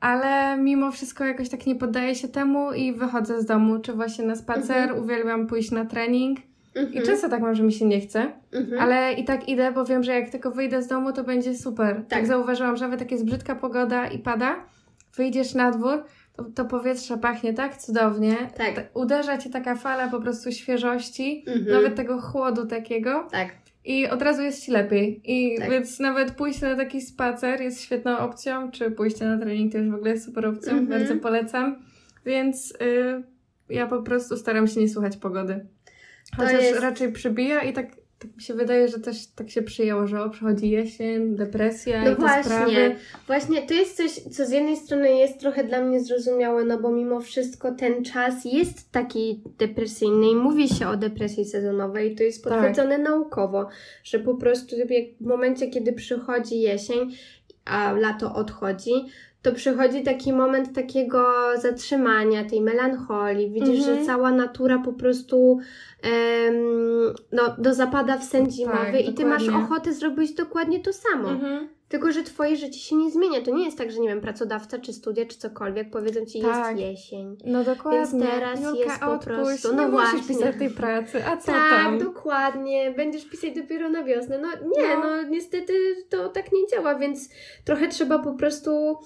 ale 0.00 0.56
mimo 0.58 0.92
wszystko 0.92 1.24
jakoś 1.24 1.48
tak 1.48 1.66
nie 1.66 1.74
poddaję 1.74 2.14
się 2.14 2.28
temu 2.28 2.72
i 2.72 2.92
wychodzę 2.92 3.40
z 3.40 3.46
domu, 3.46 3.78
czy 3.78 3.92
właśnie 3.92 4.24
na 4.24 4.36
spacer, 4.36 4.76
mhm. 4.76 5.02
uwielbiam 5.02 5.46
pójść 5.46 5.70
na 5.70 5.84
trening. 5.84 6.38
I 6.74 6.80
mhm. 6.80 7.06
często 7.06 7.28
tak 7.28 7.42
mam, 7.42 7.54
że 7.54 7.62
mi 7.62 7.72
się 7.72 7.84
nie 7.86 8.00
chce, 8.00 8.32
mhm. 8.52 8.82
ale 8.82 9.12
i 9.12 9.24
tak 9.24 9.48
idę, 9.48 9.72
bo 9.72 9.84
wiem, 9.84 10.02
że 10.02 10.12
jak 10.12 10.30
tylko 10.30 10.50
wyjdę 10.50 10.82
z 10.82 10.86
domu, 10.86 11.12
to 11.12 11.24
będzie 11.24 11.54
super. 11.54 11.96
Tak, 11.96 12.08
tak 12.08 12.26
zauważyłam, 12.26 12.76
że 12.76 12.84
nawet 12.84 13.00
jak 13.00 13.10
jest 13.10 13.24
brzydka 13.24 13.54
pogoda 13.54 14.06
i 14.06 14.18
pada, 14.18 14.56
wyjdziesz 15.16 15.54
na 15.54 15.70
dwór, 15.70 16.04
to 16.54 16.64
powietrze 16.64 17.18
pachnie 17.18 17.54
tak 17.54 17.76
cudownie. 17.76 18.36
Tak. 18.56 18.90
Uderza 18.94 19.38
cię 19.38 19.50
taka 19.50 19.74
fala 19.74 20.08
po 20.08 20.20
prostu 20.20 20.52
świeżości, 20.52 21.44
mhm. 21.46 21.72
nawet 21.72 21.94
tego 21.94 22.20
chłodu 22.20 22.66
takiego. 22.66 23.28
Tak. 23.30 23.48
I 23.88 24.08
od 24.08 24.22
razu 24.22 24.42
jest 24.42 24.64
ci 24.64 24.70
lepiej. 24.70 25.20
I 25.24 25.58
tak. 25.58 25.70
więc 25.70 26.00
nawet 26.00 26.30
pójście 26.30 26.66
na 26.66 26.76
taki 26.76 27.00
spacer 27.00 27.60
jest 27.60 27.82
świetną 27.82 28.18
opcją, 28.18 28.70
czy 28.70 28.90
pójście 28.90 29.24
na 29.24 29.38
trening 29.38 29.74
już 29.74 29.90
w 29.90 29.94
ogóle 29.94 30.10
jest 30.10 30.24
super 30.24 30.46
opcją, 30.46 30.72
mhm. 30.72 30.88
bardzo 30.88 31.16
polecam. 31.16 31.82
Więc 32.26 32.70
y, 32.70 33.22
ja 33.68 33.86
po 33.86 34.02
prostu 34.02 34.36
staram 34.36 34.66
się 34.66 34.80
nie 34.80 34.88
słuchać 34.88 35.16
pogody. 35.16 35.66
Chociaż 36.36 36.62
jest... 36.62 36.80
raczej 36.80 37.12
przybija 37.12 37.62
i 37.62 37.72
tak 37.72 37.86
tak 38.18 38.36
mi 38.36 38.42
się 38.42 38.54
wydaje, 38.54 38.88
że 38.88 38.98
też 38.98 39.26
tak 39.26 39.50
się 39.50 39.62
przyjęło, 39.62 40.06
że 40.06 40.22
o, 40.22 40.30
przychodzi 40.30 40.70
jesień, 40.70 41.36
depresja 41.36 42.04
no 42.04 42.10
i 42.10 42.14
te 42.14 42.20
właśnie, 42.20 42.42
sprawy. 42.44 42.96
Właśnie, 43.26 43.62
to 43.62 43.74
jest 43.74 43.96
coś, 43.96 44.10
co 44.10 44.46
z 44.46 44.50
jednej 44.50 44.76
strony 44.76 45.16
jest 45.16 45.40
trochę 45.40 45.64
dla 45.64 45.84
mnie 45.84 46.00
zrozumiałe, 46.00 46.64
no 46.64 46.78
bo 46.78 46.92
mimo 46.92 47.20
wszystko 47.20 47.72
ten 47.74 48.04
czas 48.04 48.44
jest 48.44 48.92
taki 48.92 49.42
depresyjny 49.58 50.30
i 50.30 50.36
mówi 50.36 50.68
się 50.68 50.88
o 50.88 50.96
depresji 50.96 51.44
sezonowej 51.44 52.12
i 52.12 52.16
to 52.16 52.22
jest 52.22 52.44
tak. 52.44 52.52
potwierdzone 52.52 52.96
tak. 52.96 53.04
naukowo, 53.04 53.68
że 54.04 54.18
po 54.18 54.34
prostu 54.34 54.76
w 55.20 55.26
momencie, 55.26 55.68
kiedy 55.68 55.92
przychodzi 55.92 56.60
jesień, 56.60 57.10
a 57.64 57.92
lato 57.92 58.34
odchodzi, 58.34 58.92
to 59.42 59.52
przychodzi 59.52 60.02
taki 60.02 60.32
moment 60.32 60.74
takiego 60.74 61.32
zatrzymania, 61.62 62.44
tej 62.44 62.60
melancholii. 62.60 63.50
Widzisz, 63.50 63.84
że 63.84 63.90
mhm. 63.90 64.06
cała 64.06 64.30
natura 64.30 64.78
po 64.78 64.92
prostu 64.92 65.36
um, 65.46 67.14
no, 67.32 67.54
do 67.58 67.74
zapada 67.74 68.18
w 68.18 68.24
sen 68.24 68.50
zimowy 68.50 68.92
tak, 68.92 69.08
i 69.08 69.14
ty 69.14 69.24
masz 69.24 69.48
ochotę 69.48 69.92
zrobić 69.92 70.34
dokładnie 70.34 70.80
to 70.80 70.92
samo. 70.92 71.30
Mhm. 71.30 71.68
Tylko, 71.88 72.12
że 72.12 72.22
twoje 72.22 72.56
życie 72.56 72.78
się 72.78 72.96
nie 72.96 73.10
zmienia. 73.10 73.40
To 73.42 73.50
nie 73.50 73.64
jest 73.64 73.78
tak, 73.78 73.92
że 73.92 74.00
nie 74.00 74.08
wiem, 74.08 74.20
pracodawca 74.20 74.78
czy 74.78 74.92
studia, 74.92 75.26
czy 75.26 75.38
cokolwiek 75.38 75.90
powiedzą 75.90 76.24
ci, 76.24 76.42
tak. 76.42 76.78
jest 76.78 76.90
jesień. 76.90 77.36
No 77.44 77.64
dokładnie. 77.64 77.98
Więc 77.98 78.24
teraz 78.24 78.60
Julka, 78.60 78.78
jest 78.78 79.00
po 79.00 79.12
odpuść, 79.12 79.26
prostu. 79.26 79.76
No 79.76 79.84
nie 79.84 79.90
właśnie. 79.90 80.22
pisać 80.28 80.56
tej 80.58 80.70
pracy, 80.70 81.26
a 81.26 81.36
co 81.36 81.46
tak, 81.46 81.70
tam? 81.70 81.98
Tak, 81.98 82.08
dokładnie. 82.08 82.94
Będziesz 82.96 83.24
pisać 83.24 83.54
dopiero 83.54 83.88
na 83.88 84.04
wiosnę. 84.04 84.38
No 84.38 84.48
nie, 84.48 84.96
no. 84.96 85.00
no 85.00 85.22
niestety 85.22 85.72
to 86.08 86.28
tak 86.28 86.52
nie 86.52 86.66
działa, 86.66 86.94
więc 86.94 87.28
trochę 87.64 87.88
trzeba 87.88 88.18
po 88.18 88.32
prostu 88.32 88.96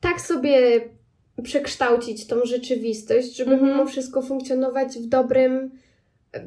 tak 0.00 0.20
sobie 0.20 0.80
przekształcić 1.42 2.26
tą 2.26 2.36
rzeczywistość, 2.44 3.36
żeby 3.36 3.56
-hmm. 3.56 3.62
mimo 3.62 3.86
wszystko 3.86 4.22
funkcjonować 4.22 4.98
w 4.98 5.06
dobrym, 5.06 5.70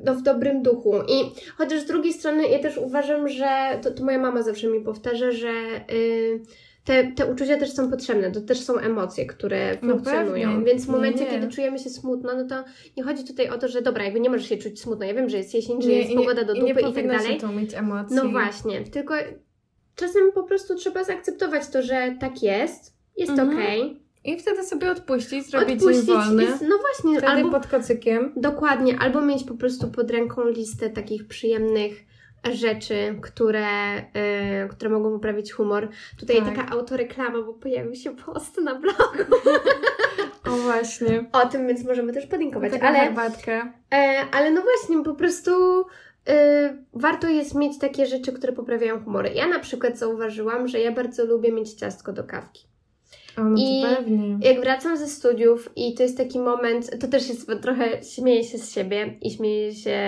no, 0.04 0.16
w 0.16 0.22
dobrym 0.22 0.64
duchu. 0.64 0.94
I 1.08 1.42
chociaż 1.58 1.82
z 1.82 1.86
drugiej 1.86 2.14
strony 2.14 2.48
ja 2.48 2.60
też 2.60 2.78
uważam, 2.78 3.30
że 3.30 3.80
to, 3.82 3.92
to 3.92 4.04
moja 4.04 4.20
mama 4.20 4.42
zawsze 4.42 4.68
mi 4.68 4.82
powtarza, 4.82 5.32
że 5.32 5.52
y, 5.92 6.40
te, 6.86 7.12
te 7.12 7.26
uczucia 7.26 7.58
też 7.58 7.74
są 7.74 7.90
potrzebne, 7.90 8.32
to 8.32 8.42
też 8.42 8.60
są 8.60 8.78
emocje, 8.78 9.26
które 9.26 9.78
no 9.82 9.94
funkcjonują. 9.94 10.50
Pewnie. 10.50 10.66
Więc 10.66 10.86
w 10.86 10.90
momencie, 10.90 11.20
nie, 11.20 11.26
nie. 11.26 11.32
kiedy 11.32 11.48
czujemy 11.48 11.80
się 11.80 11.90
smutno, 11.90 12.36
no 12.36 12.48
to 12.48 12.64
nie 12.98 13.04
chodzi 13.04 13.24
tutaj 13.24 13.50
o 13.50 13.58
to, 13.58 13.68
że 13.68 13.82
dobra, 13.82 14.04
jakby 14.04 14.20
nie 14.20 14.30
możesz 14.30 14.50
się 14.50 14.58
czuć 14.58 14.82
smutno. 14.82 15.06
Ja 15.06 15.14
wiem, 15.14 15.30
że 15.30 15.38
jest 15.38 15.54
jesień, 15.54 15.82
że 15.82 15.90
nie, 15.90 15.98
jest 15.98 16.16
pogoda 16.16 16.44
do 16.44 16.54
dupy 16.54 16.82
i, 16.82 16.90
i 16.90 16.94
tak 16.94 17.08
dalej. 17.08 17.40
Nie 17.50 17.56
mieć 17.56 17.74
emocji. 17.74 18.16
No 18.16 18.30
właśnie, 18.30 18.82
tylko 18.82 19.14
czasem 19.96 20.32
po 20.34 20.44
prostu 20.44 20.76
trzeba 20.76 21.04
zaakceptować 21.04 21.68
to, 21.68 21.82
że 21.82 22.16
tak 22.20 22.44
jest, 22.44 23.01
jest 23.17 23.32
mhm. 23.32 23.50
okej. 23.50 23.82
Okay. 23.82 24.02
I 24.24 24.39
wtedy 24.39 24.63
sobie 24.63 24.91
odpuścić, 24.91 25.50
zrobić 25.50 25.80
odpuścić 25.80 26.06
dzień 26.06 26.15
wolny. 26.15 26.43
Jest, 26.43 26.62
no 26.62 26.78
właśnie. 26.78 27.19
Wtedy 27.19 27.34
albo, 27.34 27.52
pod 27.52 27.67
kocykiem. 27.67 28.34
Dokładnie. 28.36 28.97
Albo 29.00 29.21
mieć 29.21 29.43
po 29.43 29.54
prostu 29.54 29.88
pod 29.88 30.12
ręką 30.12 30.47
listę 30.47 30.89
takich 30.89 31.28
przyjemnych 31.28 31.93
rzeczy, 32.54 33.15
które, 33.21 33.95
yy, 33.95 34.69
które 34.69 34.89
mogą 34.89 35.12
poprawić 35.12 35.54
humor. 35.54 35.89
Tutaj 36.19 36.38
tak. 36.38 36.56
taka 36.56 36.71
autoreklama, 36.71 37.41
bo 37.41 37.54
pojawił 37.54 37.95
się 37.95 38.15
post 38.15 38.58
na 38.58 38.76
blogu. 38.76 39.36
o 40.50 40.50
właśnie. 40.50 41.26
O 41.32 41.47
tym, 41.47 41.67
więc 41.67 41.86
możemy 41.86 42.13
też 42.13 42.28
podlinkować. 42.28 42.71
Taka 42.71 42.88
ale, 42.88 43.00
herbatka. 43.00 43.74
Yy, 43.91 44.00
ale 44.32 44.52
no 44.52 44.62
właśnie, 44.62 45.04
po 45.04 45.15
prostu 45.15 45.52
Yy, 46.28 46.84
warto 46.93 47.30
jest 47.30 47.56
mieć 47.56 47.80
takie 47.80 48.06
rzeczy, 48.06 48.34
które 48.34 48.54
poprawiają 48.54 49.04
humory. 49.04 49.30
Ja 49.34 49.47
na 49.47 49.60
przykład 49.60 49.97
zauważyłam, 49.97 50.67
że 50.67 50.80
ja 50.80 50.91
bardzo 50.91 51.26
lubię 51.26 51.52
mieć 51.52 51.74
ciastko 51.74 52.13
do 52.13 52.24
kawki. 52.24 52.71
O, 53.38 53.44
no 53.44 53.56
I 53.58 53.84
pewnie. 53.96 54.38
jak 54.41 54.62
wracam 54.62 54.98
ze 54.98 55.08
studiów 55.08 55.70
i 55.76 55.94
to 55.94 56.04
jest 56.04 56.17
taki 56.17 56.39
moment, 56.39 57.00
to 57.00 57.08
też 57.08 57.30
jest 57.30 57.52
trochę 57.62 58.04
śmieję 58.04 58.44
się 58.44 58.58
z 58.58 58.74
siebie 58.74 59.17
i 59.22 59.32
śmieję 59.32 59.76
się 59.76 60.00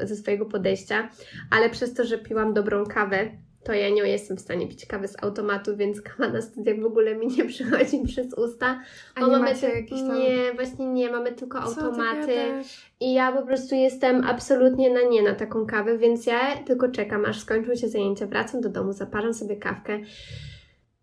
y, 0.00 0.06
ze 0.06 0.16
swojego 0.16 0.46
podejścia, 0.46 1.08
ale 1.50 1.70
przez 1.70 1.94
to, 1.94 2.04
że 2.04 2.18
piłam 2.18 2.54
dobrą 2.54 2.86
kawę, 2.86 3.30
to 3.64 3.72
ja 3.72 3.90
nie 3.90 4.02
jestem 4.02 4.36
w 4.36 4.40
stanie 4.40 4.68
pić 4.68 4.86
kawy 4.86 5.08
z 5.08 5.22
automatu, 5.22 5.76
więc 5.76 6.00
kawa 6.00 6.28
na 6.28 6.42
studiach 6.42 6.80
w 6.80 6.84
ogóle 6.84 7.14
mi 7.14 7.26
nie 7.26 7.44
przychodzi 7.54 8.02
przez 8.06 8.34
usta. 8.34 8.80
A 9.14 9.20
nie 9.20 9.26
mamy 9.26 9.54
te... 9.54 9.68
jakieś 9.68 10.00
tam... 10.00 10.18
Nie, 10.18 10.52
właśnie 10.54 10.86
nie, 10.86 11.10
mamy 11.10 11.32
tylko 11.32 11.58
Co 11.58 11.64
automaty. 11.64 12.36
I 13.00 13.14
ja 13.14 13.32
po 13.32 13.46
prostu 13.46 13.74
jestem 13.74 14.24
absolutnie 14.24 14.90
na 14.90 15.02
nie 15.02 15.22
na 15.22 15.34
taką 15.34 15.66
kawę, 15.66 15.98
więc 15.98 16.26
ja 16.26 16.56
tylko 16.56 16.88
czekam, 16.88 17.24
aż 17.24 17.40
skończą 17.40 17.74
się 17.74 17.88
zajęcia, 17.88 18.26
wracam 18.26 18.60
do 18.60 18.68
domu, 18.68 18.92
zaparzam 18.92 19.34
sobie 19.34 19.56
kawkę 19.56 20.00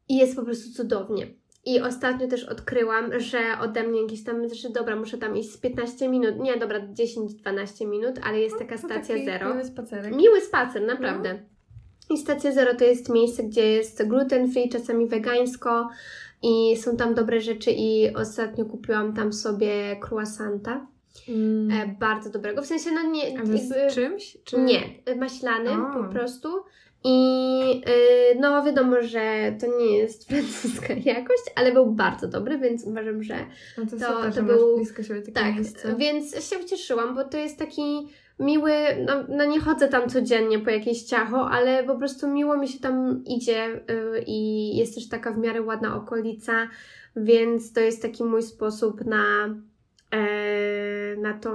i 0.09 0.17
jest 0.17 0.35
po 0.35 0.43
prostu 0.43 0.73
cudownie. 0.73 1.27
I 1.65 1.81
ostatnio 1.81 2.27
też 2.27 2.43
odkryłam, 2.43 3.19
że 3.19 3.39
ode 3.61 3.83
mnie 3.83 4.01
jakieś 4.01 4.23
tam, 4.23 4.53
że 4.53 4.69
dobra, 4.69 4.95
muszę 4.95 5.17
tam 5.17 5.37
iść 5.37 5.51
z 5.51 5.57
15 5.57 6.09
minut, 6.09 6.39
nie, 6.39 6.57
dobra, 6.57 6.79
10-12 6.79 7.87
minut, 7.87 8.15
ale 8.23 8.39
jest 8.39 8.55
no, 8.55 8.59
taka 8.59 8.77
stacja 8.77 9.25
zero. 9.25 9.49
Miły 9.49 9.65
spacerek. 9.65 10.15
Miły 10.15 10.41
spacer, 10.41 10.81
naprawdę. 10.81 11.33
No. 11.33 12.15
I 12.15 12.17
stacja 12.17 12.51
zero 12.51 12.75
to 12.75 12.85
jest 12.85 13.09
miejsce, 13.09 13.43
gdzie 13.43 13.71
jest 13.71 14.07
gluten 14.07 14.51
free, 14.51 14.69
czasami 14.69 15.07
wegańsko 15.07 15.89
i 16.43 16.77
są 16.77 16.97
tam 16.97 17.15
dobre 17.15 17.41
rzeczy 17.41 17.71
i 17.71 18.15
ostatnio 18.15 18.65
kupiłam 18.65 19.13
tam 19.13 19.33
sobie 19.33 19.99
croissanta. 20.09 20.87
Mm. 21.29 21.71
E, 21.71 21.95
bardzo 21.99 22.29
dobrego, 22.29 22.61
w 22.61 22.65
sensie 22.65 22.91
no 22.91 23.03
nie... 23.03 23.23
A 23.23 23.27
jakby, 23.27 23.57
z 23.57 23.93
czymś? 23.93 24.37
Czy... 24.43 24.59
Nie, 24.59 24.81
maślanym 25.15 25.85
po 25.93 26.03
prostu 26.03 26.49
i 27.07 27.69
yy, 27.69 28.39
no 28.39 28.63
wiadomo, 28.63 29.01
że 29.01 29.55
to 29.59 29.77
nie 29.79 29.97
jest 29.97 30.23
francuska 30.29 30.93
jakość, 30.93 31.43
ale 31.55 31.71
był 31.71 31.85
bardzo 31.85 32.27
dobry, 32.27 32.57
więc 32.57 32.83
uważam, 32.83 33.23
że 33.23 33.35
no 33.77 33.85
to, 33.85 33.91
to, 33.91 34.15
super, 34.15 34.33
to 34.33 34.43
był 34.43 34.77
blisko 34.77 35.03
siebie 35.03 35.21
takie 35.21 35.31
tak, 35.31 35.55
miejsce. 35.55 35.95
Więc 35.95 36.49
się 36.49 36.59
ucieszyłam, 36.59 37.15
bo 37.15 37.23
to 37.23 37.37
jest 37.37 37.59
taki 37.59 38.07
miły, 38.39 38.71
no, 39.05 39.13
no, 39.29 39.45
nie 39.45 39.59
chodzę 39.59 39.87
tam 39.87 40.09
codziennie 40.09 40.59
po 40.59 40.69
jakieś 40.69 41.03
ciacho, 41.03 41.49
ale 41.49 41.83
po 41.83 41.95
prostu 41.95 42.27
miło 42.27 42.57
mi 42.57 42.67
się 42.67 42.79
tam 42.79 43.23
idzie 43.25 43.81
yy, 43.87 44.23
i 44.27 44.77
jest 44.77 44.95
też 44.95 45.09
taka 45.09 45.31
w 45.31 45.37
miarę 45.37 45.61
ładna 45.61 45.95
okolica, 45.95 46.67
więc 47.15 47.73
to 47.73 47.79
jest 47.79 48.01
taki 48.01 48.23
mój 48.23 48.43
sposób 48.43 49.05
na 49.05 49.55
na, 51.17 51.33
tą, 51.33 51.53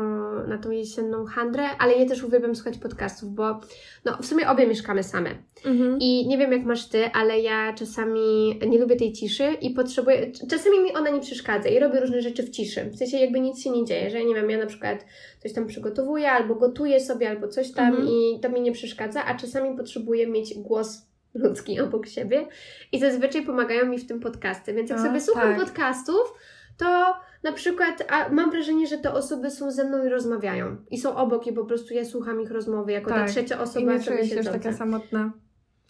na 0.49 0.59
tą 0.59 0.71
jesienną 0.71 1.25
handrę, 1.27 1.62
ale 1.79 1.95
ja 1.95 2.09
też 2.09 2.23
uwielbiam 2.25 2.55
słuchać 2.55 2.79
podcastów, 2.79 3.35
bo 3.35 3.61
no, 4.05 4.19
w 4.23 4.27
sumie 4.27 4.49
obie 4.51 4.67
mieszkamy 4.67 5.03
same. 5.03 5.31
Mhm. 5.67 5.99
I 6.01 6.27
nie 6.29 6.38
wiem 6.38 6.53
jak 6.53 6.65
masz 6.65 6.88
ty, 6.88 7.05
ale 7.15 7.41
ja 7.41 7.73
czasami 7.73 8.59
nie 8.67 8.79
lubię 8.79 8.97
tej 8.97 9.12
ciszy 9.12 9.45
i 9.61 9.71
potrzebuję. 9.71 10.33
Czasami 10.51 10.81
mi 10.81 10.93
ona 10.95 11.11
nie 11.11 11.21
przeszkadza 11.21 11.69
i 11.69 11.79
robię 11.79 12.01
różne 12.01 12.23
rzeczy 12.23 12.43
w 12.43 12.51
ciszy. 12.51 12.85
W 12.85 12.97
sensie 12.97 13.17
jakby 13.19 13.41
nic 13.41 13.62
się 13.62 13.71
nie 13.71 13.85
dzieje, 13.85 14.11
że 14.11 14.25
nie 14.25 14.35
wiem, 14.35 14.51
ja 14.51 14.59
na 14.59 14.67
przykład 14.67 15.07
coś 15.43 15.53
tam 15.53 15.67
przygotowuję 15.67 16.31
albo 16.31 16.55
gotuję 16.55 17.01
sobie 17.01 17.31
albo 17.31 17.49
coś 17.49 17.73
tam 17.73 17.87
Mhm. 17.88 18.09
i 18.09 18.41
to 18.41 18.49
mi 18.49 18.61
nie 18.61 18.73
przeszkadza, 18.73 19.25
a 19.25 19.35
czasami 19.35 19.77
potrzebuję 19.77 20.27
mieć 20.27 20.55
głos 20.59 21.07
ludzki 21.35 21.81
obok 21.81 22.07
siebie 22.07 22.47
i 22.93 22.99
zazwyczaj 23.01 23.47
pomagają 23.47 23.87
mi 23.87 23.99
w 23.99 24.07
tym 24.07 24.21
podcasty. 24.21 24.75
Więc 24.75 24.91
jak 24.91 24.99
A, 24.99 25.03
sobie 25.07 25.21
słucham 25.21 25.57
tak. 25.57 25.61
podcastów, 25.67 26.35
to 26.79 27.15
na 27.42 27.52
przykład 27.52 28.05
a 28.09 28.28
mam 28.28 28.50
wrażenie, 28.50 28.87
że 28.87 28.98
te 28.98 29.12
osoby 29.12 29.50
są 29.50 29.70
ze 29.70 29.85
mną 29.85 30.05
i 30.05 30.09
rozmawiają. 30.09 30.76
I 30.90 30.98
są 30.98 31.16
obok 31.16 31.46
i 31.46 31.52
po 31.52 31.64
prostu 31.64 31.94
ja 31.94 32.05
słucham 32.05 32.40
ich 32.40 32.50
rozmowy 32.50 32.92
jako 32.92 33.11
ta 33.11 33.16
Tak. 33.16 33.31
trzecia 33.31 33.57
I 33.57 33.59
osoba 33.59 33.92
nie 33.92 34.02
sobie 34.02 34.16
czuję 34.16 34.28
się 34.28 34.37
już 34.37 34.46
taka 34.46 34.72
samotna. 34.72 35.33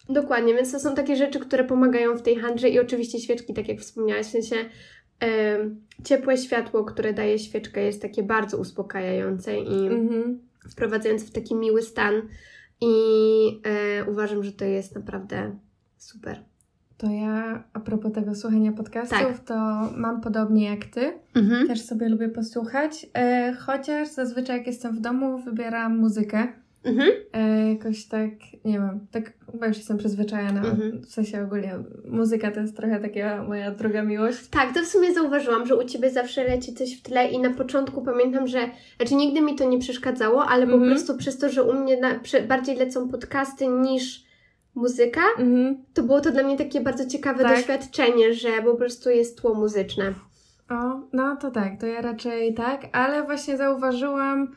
Dokładnie, 0.09 0.53
więc 0.53 0.71
to 0.71 0.79
są 0.79 0.95
takie 0.95 1.15
rzeczy, 1.15 1.39
które 1.39 1.63
pomagają 1.63 2.17
w 2.17 2.21
tej 2.21 2.35
handrze 2.35 2.69
i 2.69 2.79
oczywiście 2.79 3.19
świeczki, 3.19 3.53
tak 3.53 3.67
jak 3.67 3.79
wspomniałaś, 3.79 4.25
w 4.25 4.31
sensie 4.31 4.55
ciepłe 6.03 6.37
światło, 6.37 6.83
które 6.85 7.13
daje 7.13 7.39
świeczka 7.39 7.81
jest 7.81 8.01
takie 8.01 8.23
bardzo 8.23 8.57
uspokajające 8.57 9.57
i 9.57 9.87
Mhm. 9.87 10.39
wprowadzające 10.71 11.25
w 11.25 11.31
taki 11.31 11.55
miły 11.55 11.81
stan 11.81 12.21
i 12.81 12.93
e, 13.65 14.05
uważam, 14.11 14.43
że 14.43 14.51
to 14.51 14.65
jest 14.65 14.95
naprawdę 14.95 15.57
super. 15.97 16.43
To 17.03 17.09
ja 17.09 17.63
a 17.73 17.79
propos 17.79 18.11
tego 18.13 18.35
słuchania 18.35 18.71
podcastów, 18.71 19.17
Tak. 19.19 19.39
to 19.39 19.55
mam 19.97 20.21
podobnie 20.21 20.65
jak 20.65 20.85
ty. 20.85 21.13
Mhm. 21.35 21.67
Też 21.67 21.81
sobie 21.81 22.09
lubię 22.09 22.29
posłuchać, 22.29 23.05
e, 23.13 23.53
chociaż 23.59 24.07
zazwyczaj 24.09 24.57
jak 24.57 24.67
jestem 24.67 24.95
w 24.95 24.99
domu 25.01 25.37
wybieram 25.37 25.97
muzykę. 25.97 26.47
Mhm. 26.83 27.09
E, 27.33 27.73
jakoś 27.73 28.05
tak, 28.05 28.29
nie 28.65 28.73
wiem, 28.73 28.99
tak 29.11 29.33
chyba 29.51 29.67
już 29.67 29.77
jestem 29.77 29.97
przyzwyczajona. 29.97 30.59
Mhm. 30.59 31.01
W 31.01 31.11
sensie 31.11 31.43
ogólnie 31.43 31.73
muzyka 32.09 32.51
to 32.51 32.59
jest 32.59 32.77
trochę 32.77 32.99
taka 32.99 33.43
moja 33.43 33.71
druga 33.71 34.03
miłość. 34.03 34.47
Tak, 34.47 34.73
to 34.73 34.81
w 34.81 34.85
sumie 34.87 35.13
zauważyłam, 35.13 35.65
że 35.67 35.75
u 35.75 35.83
Ciebie 35.83 36.09
zawsze 36.11 36.43
leci 36.43 36.73
coś 36.73 36.99
w 36.99 37.01
tle 37.01 37.27
i 37.29 37.39
na 37.39 37.49
początku 37.49 38.01
pamiętam, 38.01 38.47
że, 38.47 38.59
znaczy 38.97 39.15
nigdy 39.15 39.41
mi 39.41 39.55
to 39.55 39.69
nie 39.69 39.79
przeszkadzało, 39.79 40.45
ale 40.45 40.65
po 40.67 40.73
Mhm. 40.73 40.91
prostu 40.91 41.17
przez 41.17 41.37
to, 41.37 41.49
że 41.49 41.63
u 41.63 41.73
mnie 41.73 41.97
na, 42.01 42.09
bardziej 42.47 42.75
lecą 42.75 43.09
podcasty 43.09 43.67
niż 43.67 44.23
muzyka, 44.75 45.21
Mhm. 45.39 45.77
to 45.93 46.03
było 46.03 46.21
to 46.21 46.31
dla 46.31 46.43
mnie 46.43 46.57
takie 46.57 46.81
bardzo 46.81 47.05
ciekawe 47.05 47.43
Tak. 47.43 47.55
doświadczenie, 47.57 48.33
że 48.33 48.49
po 48.65 48.75
prostu 48.75 49.09
jest 49.09 49.41
tło 49.41 49.53
muzyczne. 49.53 50.13
O, 50.69 50.99
no 51.13 51.35
to 51.35 51.51
tak, 51.51 51.79
to 51.79 51.85
ja 51.87 52.01
raczej 52.01 52.53
tak, 52.53 52.81
ale 52.91 53.23
właśnie 53.23 53.57
zauważyłam, 53.57 54.47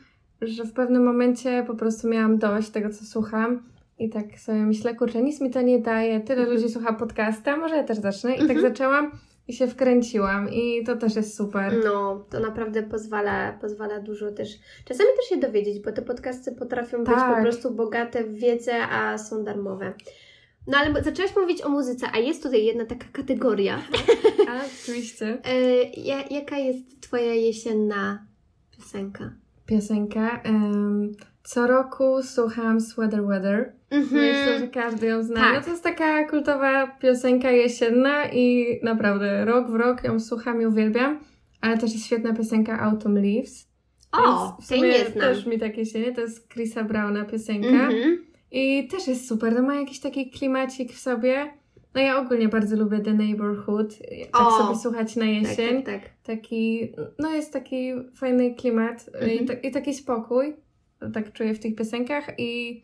że 0.41 0.63
w 0.63 0.73
pewnym 0.73 1.03
momencie 1.05 1.63
po 1.67 1.75
prostu 1.75 2.07
miałam 2.07 2.37
dość 2.37 2.69
tego, 2.69 2.89
co 2.89 3.05
słucham. 3.05 3.63
I 3.99 4.09
tak 4.09 4.39
sobie 4.39 4.57
myślę, 4.59 4.95
kurczę, 4.95 5.21
nic 5.21 5.41
mi 5.41 5.49
to 5.51 5.61
nie 5.61 5.79
daje, 5.79 6.19
tyle 6.19 6.41
Mhm. 6.41 6.57
ludzi 6.57 6.69
słucha 6.73 6.93
podcasta, 6.93 7.57
może 7.57 7.75
ja 7.75 7.83
też 7.83 7.97
zacznę. 7.97 8.35
I 8.35 8.39
tak 8.39 8.49
Mhm. 8.57 8.61
zaczęłam 8.61 9.11
i 9.47 9.53
się 9.53 9.67
wkręciłam 9.67 10.49
i 10.53 10.83
to 10.83 10.95
też 10.95 11.15
jest 11.15 11.37
super. 11.37 11.73
No, 11.85 12.25
to 12.29 12.39
naprawdę 12.39 12.83
pozwala, 12.83 13.53
pozwala 13.61 13.99
dużo 13.99 14.31
też, 14.31 14.49
czasami 14.85 15.09
też 15.17 15.29
się 15.29 15.37
dowiedzieć, 15.37 15.79
bo 15.83 15.91
te 15.91 16.01
podcasty 16.01 16.51
potrafią 16.51 16.97
być 16.97 17.15
Tak. 17.15 17.35
po 17.35 17.41
prostu 17.41 17.71
bogate 17.71 18.23
w 18.23 18.33
wiedzę, 18.33 18.87
a 18.87 19.17
są 19.17 19.43
darmowe. 19.43 19.93
No 20.67 20.77
ale 20.77 21.03
zaczęłaś 21.03 21.35
mówić 21.35 21.61
o 21.61 21.69
muzyce, 21.69 22.07
a 22.13 22.17
jest 22.17 22.43
tutaj 22.43 22.65
jedna 22.65 22.85
taka 22.85 23.05
kategoria. 23.11 23.81
A, 24.49 24.61
oczywiście. 24.83 25.37
E, 25.45 25.83
ja, 25.83 26.23
jaka 26.31 26.57
jest 26.57 27.01
Twoja 27.01 27.33
jesienna 27.33 28.25
piosenka? 28.77 29.31
Piosenka. 29.65 30.41
Co 31.47 31.67
roku 31.67 32.23
słucham 32.23 32.81
Sweater 32.81 33.25
Weather. 33.25 33.73
Myślę, 33.91 34.59
że 34.59 34.67
każdy 34.67 35.07
ją 35.07 35.23
zna. 35.23 35.35
Tak. 35.39 35.53
No 35.55 35.61
to 35.61 35.69
jest 35.69 35.83
taka 35.83 36.23
kultowa 36.29 36.87
piosenka 36.87 37.51
jesienna 37.51 38.25
i 38.31 38.65
naprawdę 38.83 39.45
rok 39.45 39.71
w 39.71 39.75
rok 39.75 40.03
ją 40.03 40.19
słucham 40.19 40.61
i 40.61 40.65
uwielbiam. 40.65 41.19
Ale 41.61 41.77
też 41.77 41.93
jest 41.93 42.05
świetna 42.05 42.33
piosenka 42.33 42.79
Autumn 42.79 43.15
Leaves. 43.21 43.67
O, 44.11 44.55
Więc 44.57 44.65
w 44.65 44.69
tej 44.69 44.79
sumie 44.79 44.91
nie 44.91 45.05
znam. 45.05 45.13
też 45.19 45.45
mi 45.45 45.59
tak 45.59 45.77
jesienie. 45.77 46.11
To 46.13 46.21
jest 46.21 46.53
Chrisa 46.53 46.83
Browna 46.83 47.25
piosenka. 47.25 47.67
Mhm. 47.67 48.25
I 48.51 48.87
też 48.87 49.07
jest 49.07 49.27
super. 49.27 49.53
No 49.53 49.61
ma 49.61 49.75
jakiś 49.75 49.99
taki 49.99 50.29
klimacik 50.29 50.91
w 50.91 50.99
sobie. 50.99 51.53
No 51.95 52.01
ja 52.01 52.17
ogólnie 52.19 52.47
bardzo 52.49 52.75
lubię 52.75 52.99
The 52.99 53.13
Neighborhood. 53.13 53.93
Tak 54.31 54.41
O, 54.41 54.51
sobie 54.63 54.79
słuchać 54.79 55.15
na 55.15 55.25
Tak, 55.25 55.33
jesień. 55.33 55.83
tak, 55.83 56.01
tak. 56.01 56.09
Taki, 56.23 56.91
no 57.19 57.31
jest 57.31 57.53
taki 57.53 57.91
fajny 58.15 58.55
klimat 58.55 59.09
y, 59.23 59.27
i, 59.29 59.39
Mhm. 59.39 59.47
ta, 59.47 59.67
i 59.67 59.71
taki 59.71 59.93
spokój. 59.93 60.55
Tak 61.13 61.33
czuję 61.33 61.53
w 61.53 61.59
tych 61.59 61.75
piosenkach 61.75 62.39
i 62.39 62.83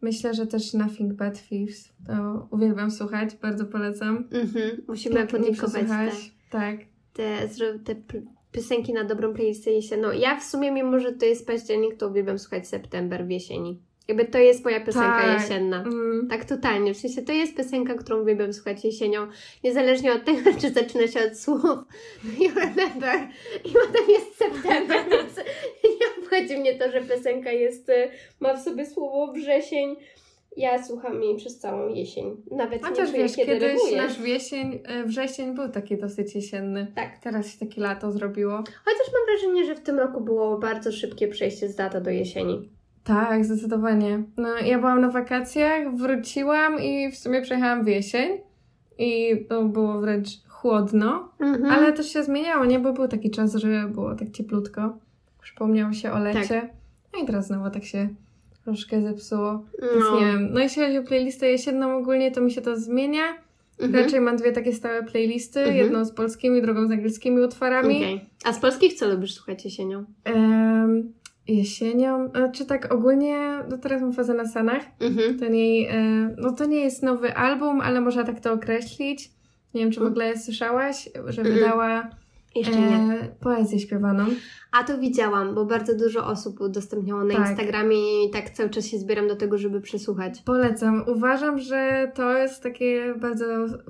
myślę, 0.00 0.34
że 0.34 0.46
też 0.46 0.74
Nothing 0.74 1.12
But 1.12 1.48
Thieves. 1.48 1.92
To 2.06 2.48
uwielbiam 2.50 2.90
słuchać, 2.90 3.34
bardzo 3.42 3.64
polecam. 3.64 4.28
Mhm. 4.30 4.82
Musimy 4.88 5.26
podziękować 5.26 5.70
przesłuchałaś. 5.72 6.32
Tak. 6.50 6.76
te, 7.12 7.48
te 7.84 7.94
piosenki 8.52 8.92
na 8.92 9.04
dobrą 9.04 9.34
playlistę 9.34 9.70
jesienną. 9.70 10.12
Ja 10.12 10.40
w 10.40 10.44
sumie, 10.44 10.72
mimo 10.72 11.00
że 11.00 11.12
to 11.12 11.26
jest 11.26 11.46
październik, 11.46 11.96
to 11.96 12.08
uwielbiam 12.08 12.38
słuchać 12.38 12.68
september 12.68 13.26
w 13.26 13.30
jesieni. 13.30 13.80
Jakby 14.08 14.24
to 14.24 14.38
jest 14.38 14.64
moja 14.64 14.80
piosenka 14.80 15.22
Tak. 15.22 15.40
jesienna. 15.40 15.82
Mm. 15.82 16.28
Tak, 16.30 16.44
totalnie. 16.44 16.94
W 16.94 16.96
sensie 16.96 17.22
to 17.22 17.32
jest 17.32 17.56
piosenka, 17.56 17.94
którą 17.94 18.22
uwielbiam 18.22 18.52
słuchać 18.52 18.84
jesienią, 18.84 19.26
niezależnie 19.64 20.12
od 20.12 20.24
tego, 20.24 20.50
czy 20.60 20.70
zaczyna 20.70 21.06
się 21.06 21.20
od 21.30 21.38
słów 21.38 21.62
You 22.40 22.48
remember 22.54 23.28
i 23.64 23.68
potem 23.72 24.08
jest 24.08 24.36
september, 24.38 24.98
więc 25.10 25.36
nie 25.84 26.19
obchodzi 26.30 26.60
mnie 26.60 26.74
to, 26.74 26.90
że 26.90 27.00
piosenka 27.00 27.52
jest, 27.52 27.88
y, 27.88 28.08
ma 28.40 28.54
w 28.54 28.60
sobie 28.62 28.86
słowo 28.86 29.32
wrzesień. 29.32 29.96
Ja 30.56 30.82
słucham 30.82 31.22
jej 31.22 31.36
przez 31.36 31.58
całą 31.58 31.88
jesień. 31.88 32.36
Nawet 32.50 32.82
nie 32.82 32.88
Chociaż 32.88 33.10
czuję, 33.10 33.22
wiesz, 33.22 33.36
kiedy 33.36 33.52
kiedyś 33.52 33.80
nasz 33.96 34.22
wiesień, 34.22 34.78
e, 34.84 35.04
wrzesień 35.04 35.54
był 35.54 35.68
taki 35.68 35.96
dosyć 35.96 36.34
jesienny. 36.34 36.92
Tak. 36.94 37.18
Teraz 37.18 37.52
się 37.52 37.66
takie 37.66 37.80
lato 37.80 38.12
zrobiło. 38.12 38.56
Chociaż 38.56 39.12
mam 39.12 39.22
wrażenie, 39.26 39.66
że 39.66 39.74
w 39.74 39.80
tym 39.80 39.98
roku 39.98 40.20
było 40.20 40.58
bardzo 40.58 40.92
szybkie 40.92 41.28
przejście 41.28 41.68
z 41.68 41.78
lata 41.78 42.00
do 42.00 42.10
jesieni. 42.10 42.68
Tak, 43.04 43.44
zdecydowanie. 43.44 44.22
No, 44.36 44.48
ja 44.58 44.78
byłam 44.78 45.00
na 45.00 45.08
wakacjach, 45.08 45.96
wróciłam 45.96 46.80
i 46.82 47.10
w 47.12 47.16
sumie 47.16 47.42
przejechałam 47.42 47.84
w 47.84 47.88
jesień 47.88 48.40
i 48.98 49.36
to 49.48 49.62
było 49.64 50.00
wręcz 50.00 50.28
chłodno, 50.48 51.28
Mhm. 51.40 51.64
ale 51.64 51.92
też 51.92 52.12
się 52.12 52.22
zmieniało, 52.22 52.64
nie? 52.64 52.78
Bo 52.78 52.92
był 52.92 53.08
taki 53.08 53.30
czas, 53.30 53.54
że 53.54 53.88
było 53.88 54.14
tak 54.14 54.30
cieplutko. 54.30 54.98
Przypomniało 55.42 55.92
się 55.92 56.12
o 56.12 56.18
lecie. 56.18 56.68
No 57.14 57.22
i 57.22 57.26
teraz 57.26 57.46
znowu 57.46 57.70
tak 57.70 57.84
się 57.84 58.08
troszkę 58.64 59.02
zepsuło. 59.02 59.64
Więc 59.82 60.04
no. 60.10 60.20
nie 60.20 60.26
wiem. 60.26 60.48
No 60.52 60.60
jeśli 60.60 60.82
chodzi 60.82 60.98
o 60.98 61.02
playlistę 61.02 61.50
jesienną 61.50 61.96
ogólnie, 61.96 62.30
to 62.30 62.40
mi 62.40 62.50
się 62.50 62.60
to 62.60 62.76
zmienia. 62.76 63.22
Mhm. 63.80 64.04
Raczej 64.04 64.20
mam 64.20 64.36
dwie 64.36 64.52
takie 64.52 64.72
stałe 64.72 65.02
playlisty. 65.02 65.60
Mhm. 65.60 65.76
Jedną 65.76 66.04
z 66.04 66.12
polskimi, 66.12 66.62
drugą 66.62 66.88
z 66.88 66.90
angielskimi 66.90 67.40
utworami. 67.42 67.96
Okej. 67.96 68.24
A 68.44 68.52
z 68.52 68.58
polskich 68.58 68.94
co 68.94 69.08
lubisz 69.08 69.34
słuchać 69.34 69.64
jesienią? 69.64 70.04
Em, 70.24 71.12
jesienią, 71.48 72.30
czy 72.52 72.66
tak 72.66 72.94
ogólnie, 72.94 73.58
no 73.70 73.78
teraz 73.78 74.02
mam 74.02 74.12
fazę 74.12 74.34
na 74.34 74.48
Sanach. 74.48 74.82
Mhm. 75.00 75.38
Ten 75.38 75.54
jej, 75.54 75.86
e, 75.86 75.94
no 76.38 76.52
to 76.52 76.64
nie 76.66 76.80
jest 76.80 77.02
nowy 77.02 77.34
album, 77.36 77.80
ale 77.80 78.00
można 78.00 78.24
tak 78.24 78.40
to 78.40 78.52
określić. 78.52 79.30
Nie 79.74 79.80
wiem, 79.80 79.90
czy 79.90 80.00
w 80.00 80.02
Mm. 80.02 80.12
ogóle 80.12 80.38
słyszałaś, 80.38 81.08
że 81.26 81.42
Mm. 81.42 81.54
wydała 81.54 82.10
Jeszcze 82.54 82.80
nie. 82.80 82.96
e, 82.96 83.28
poezję 83.40 83.78
śpiewaną. 83.78 84.24
A 84.72 84.84
to 84.84 84.98
widziałam, 84.98 85.54
bo 85.54 85.64
bardzo 85.64 85.96
dużo 85.96 86.26
osób 86.26 86.60
udostępniało 86.60 87.24
na 87.24 87.34
Tak. 87.34 87.48
Instagramie 87.48 88.24
i 88.24 88.30
tak 88.30 88.50
cały 88.50 88.70
czas 88.70 88.86
się 88.86 88.98
zbieram 88.98 89.28
do 89.28 89.36
tego, 89.36 89.58
żeby 89.58 89.80
przesłuchać. 89.80 90.42
Polecam. 90.42 91.04
Uważam, 91.08 91.58
że 91.58 92.12
to 92.14 92.38
jest 92.38 92.62
takie 92.62 93.14
bardzo 93.14 93.44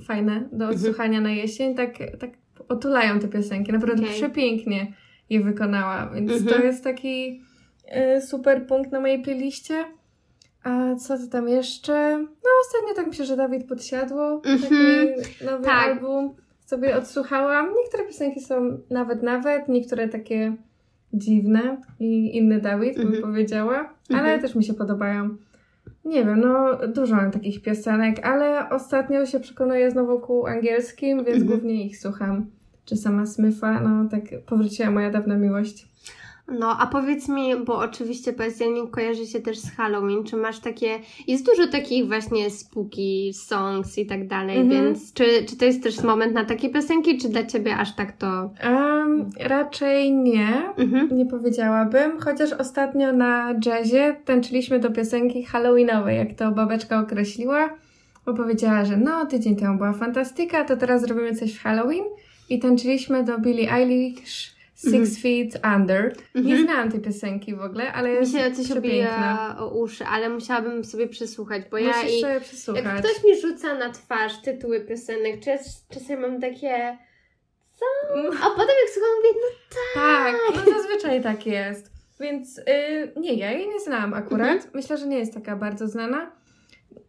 fajne 0.07 0.41
do 0.53 0.65
Mhm. 0.65 0.71
odsłuchania 0.75 1.21
na 1.21 1.31
jesień. 1.31 1.75
Tak, 1.75 1.91
tak 2.19 2.31
otulają 2.69 3.19
te 3.19 3.29
piosenki. 3.29 3.73
Naprawdę 3.73 4.03
Okej. 4.03 4.15
przepięknie 4.15 4.93
je 5.31 5.41
wykonała, 5.41 6.11
więc 6.15 6.33
Mhm. 6.33 6.49
to 6.61 6.63
jest 6.67 6.85
taki 6.85 7.43
e, 7.87 8.21
super 8.23 8.67
punkt 8.67 8.93
na 8.93 9.01
mojej 9.01 9.23
playliście. 9.23 9.85
A 10.65 10.95
co 10.95 11.19
to 11.19 11.27
tam 11.27 11.49
jeszcze? 11.49 12.19
No 12.19 12.51
ostatnio 12.67 12.95
tak 12.95 13.07
myślę, 13.07 13.27
że 13.27 13.37
Dawid 13.37 13.69
Podsiadło, 13.69 14.43
Mhm. 14.45 14.59
taki 14.61 15.45
nowy 15.45 15.65
Tak. 15.65 15.89
album 15.89 16.35
sobie 16.71 16.97
odsłuchałam. 16.97 17.69
Niektóre 17.83 18.05
piosenki 18.05 18.41
są 18.41 18.79
nawet 18.91 19.23
nawet, 19.23 19.69
niektóre 19.69 20.09
takie 20.09 20.57
dziwne 21.13 21.77
i 22.01 22.37
inny 22.37 22.61
Dawid, 22.61 22.97
bym 22.97 23.07
Mhm. 23.07 23.23
powiedziała, 23.23 23.95
ale 24.11 24.19
Mhm. 24.21 24.41
też 24.41 24.55
mi 24.55 24.65
się 24.65 24.75
podobają. 24.75 25.29
Nie 26.05 26.25
wiem, 26.25 26.41
no 26.41 26.79
dużo 26.89 27.17
mam 27.17 27.31
takich 27.31 27.63
piosenek, 27.63 28.27
ale 28.27 28.69
ostatnio 28.71 29.27
się 29.27 29.41
przekonuję 29.41 29.91
znowu 29.91 30.19
ku 30.21 30.47
angielskim, 30.47 31.25
więc 31.25 31.43
Mhm. 31.43 31.47
głównie 31.47 31.85
ich 31.87 31.99
słucham. 31.99 32.47
Czy 32.85 32.97
sama 32.97 33.27
Smitha, 33.27 33.81
no 33.81 34.09
tak 34.11 34.23
powróciła 34.47 34.91
moja 34.91 35.11
dawna 35.11 35.37
miłość. 35.37 35.89
No, 36.59 36.77
a 36.81 36.87
powiedz 36.87 37.29
mi, 37.29 37.57
bo 37.57 37.79
oczywiście 37.79 38.33
październik 38.33 38.91
kojarzy 38.91 39.27
się 39.27 39.41
też 39.41 39.59
z 39.59 39.71
Halloween, 39.71 40.25
czy 40.25 40.37
masz 40.37 40.59
takie, 40.59 40.99
jest 41.29 41.47
dużo 41.47 41.69
takich 41.69 42.07
właśnie 42.07 42.51
spooky 42.51 43.33
songs 43.35 43.99
i 43.99 44.07
tak 44.07 44.27
dalej, 44.29 44.59
Mhm. 44.59 44.85
więc 44.85 45.13
czy, 45.13 45.25
czy 45.49 45.57
to 45.57 45.65
jest 45.65 45.83
też 45.83 46.03
moment 46.03 46.35
na 46.35 46.45
takie 46.45 46.69
piosenki, 46.69 47.19
czy 47.19 47.29
dla 47.29 47.47
Ciebie 47.47 47.77
aż 47.77 47.95
tak 47.97 48.13
to... 48.13 48.51
Um, 48.65 49.31
raczej 49.41 50.13
nie. 50.13 50.63
Mhm. 50.77 51.09
Nie 51.19 51.27
powiedziałabym, 51.27 52.21
chociaż 52.21 52.53
ostatnio 52.53 53.13
na 53.13 53.55
jazzie 53.67 54.17
tańczyliśmy 54.25 54.79
do 54.79 54.91
piosenki 54.91 55.45
halloweenowej, 55.45 56.17
jak 56.19 56.35
to 56.35 56.51
babeczka 56.51 57.01
określiła, 57.01 57.71
bo 58.27 58.35
powiedziała, 58.35 58.85
że 58.85 58.97
no, 58.97 59.27
tydzień 59.27 59.57
temu 59.57 59.77
była 59.77 59.93
fantastyka, 59.93 60.65
to 60.65 60.77
teraz 60.77 61.03
zrobimy 61.03 61.35
coś 61.37 61.55
w 61.55 61.63
Halloween 61.63 62.05
i 62.49 62.59
tańczyliśmy 62.59 63.25
do 63.25 63.39
Billie 63.39 63.73
Eilish 63.73 64.60
Six 64.81 64.95
Mhm. 64.95 65.07
Feet 65.17 65.61
Under. 65.77 66.17
Nie 66.35 66.41
Mhm. 66.41 66.65
znałam 66.65 66.91
tej 66.93 67.01
piosenki 67.01 67.55
w 67.55 67.61
ogóle, 67.61 67.93
ale 67.93 68.09
Mi 68.09 68.15
jest 68.15 68.33
się 68.33 68.51
coś 68.53 68.71
obija 68.71 69.57
o 69.59 69.69
uszy, 69.69 70.05
ale 70.05 70.29
musiałabym 70.29 70.85
sobie 70.85 71.09
przesłuchać, 71.09 71.63
bo 71.71 71.79
ja 71.79 71.97
Musisz 71.97 72.19
i... 72.19 72.21
sobie 72.21 72.41
przesłuchać. 72.41 72.85
Jak 72.85 72.99
ktoś 72.99 73.25
mi 73.25 73.41
rzuca 73.41 73.75
na 73.75 73.91
twarz 73.91 74.43
tytuły 74.43 74.81
piosenek, 74.81 75.41
czas, 75.45 75.87
czasem 75.95 76.21
mam 76.21 76.41
takie... 76.41 76.99
Co? 77.79 77.85
A 78.43 78.51
potem 78.51 78.77
jak 78.83 78.91
słucham, 78.95 79.11
mówię, 79.17 79.41
no 79.41 79.77
Tak, 79.95 80.35
no 80.67 80.73
zazwyczaj 80.73 81.23
tak 81.23 81.47
jest. 81.47 81.91
Więc 82.21 82.59
y, 82.59 82.63
nie, 83.17 83.35
ja 83.35 83.51
jej 83.53 83.69
nie 83.69 83.81
znałam 83.81 84.15
akurat. 84.15 84.51
Mhm. 84.55 84.71
Myślę, 84.75 84.97
że 84.97 85.07
nie 85.07 85.19
jest 85.19 85.35
taka 85.35 85.57
bardzo 85.57 85.89
znana. 85.89 86.31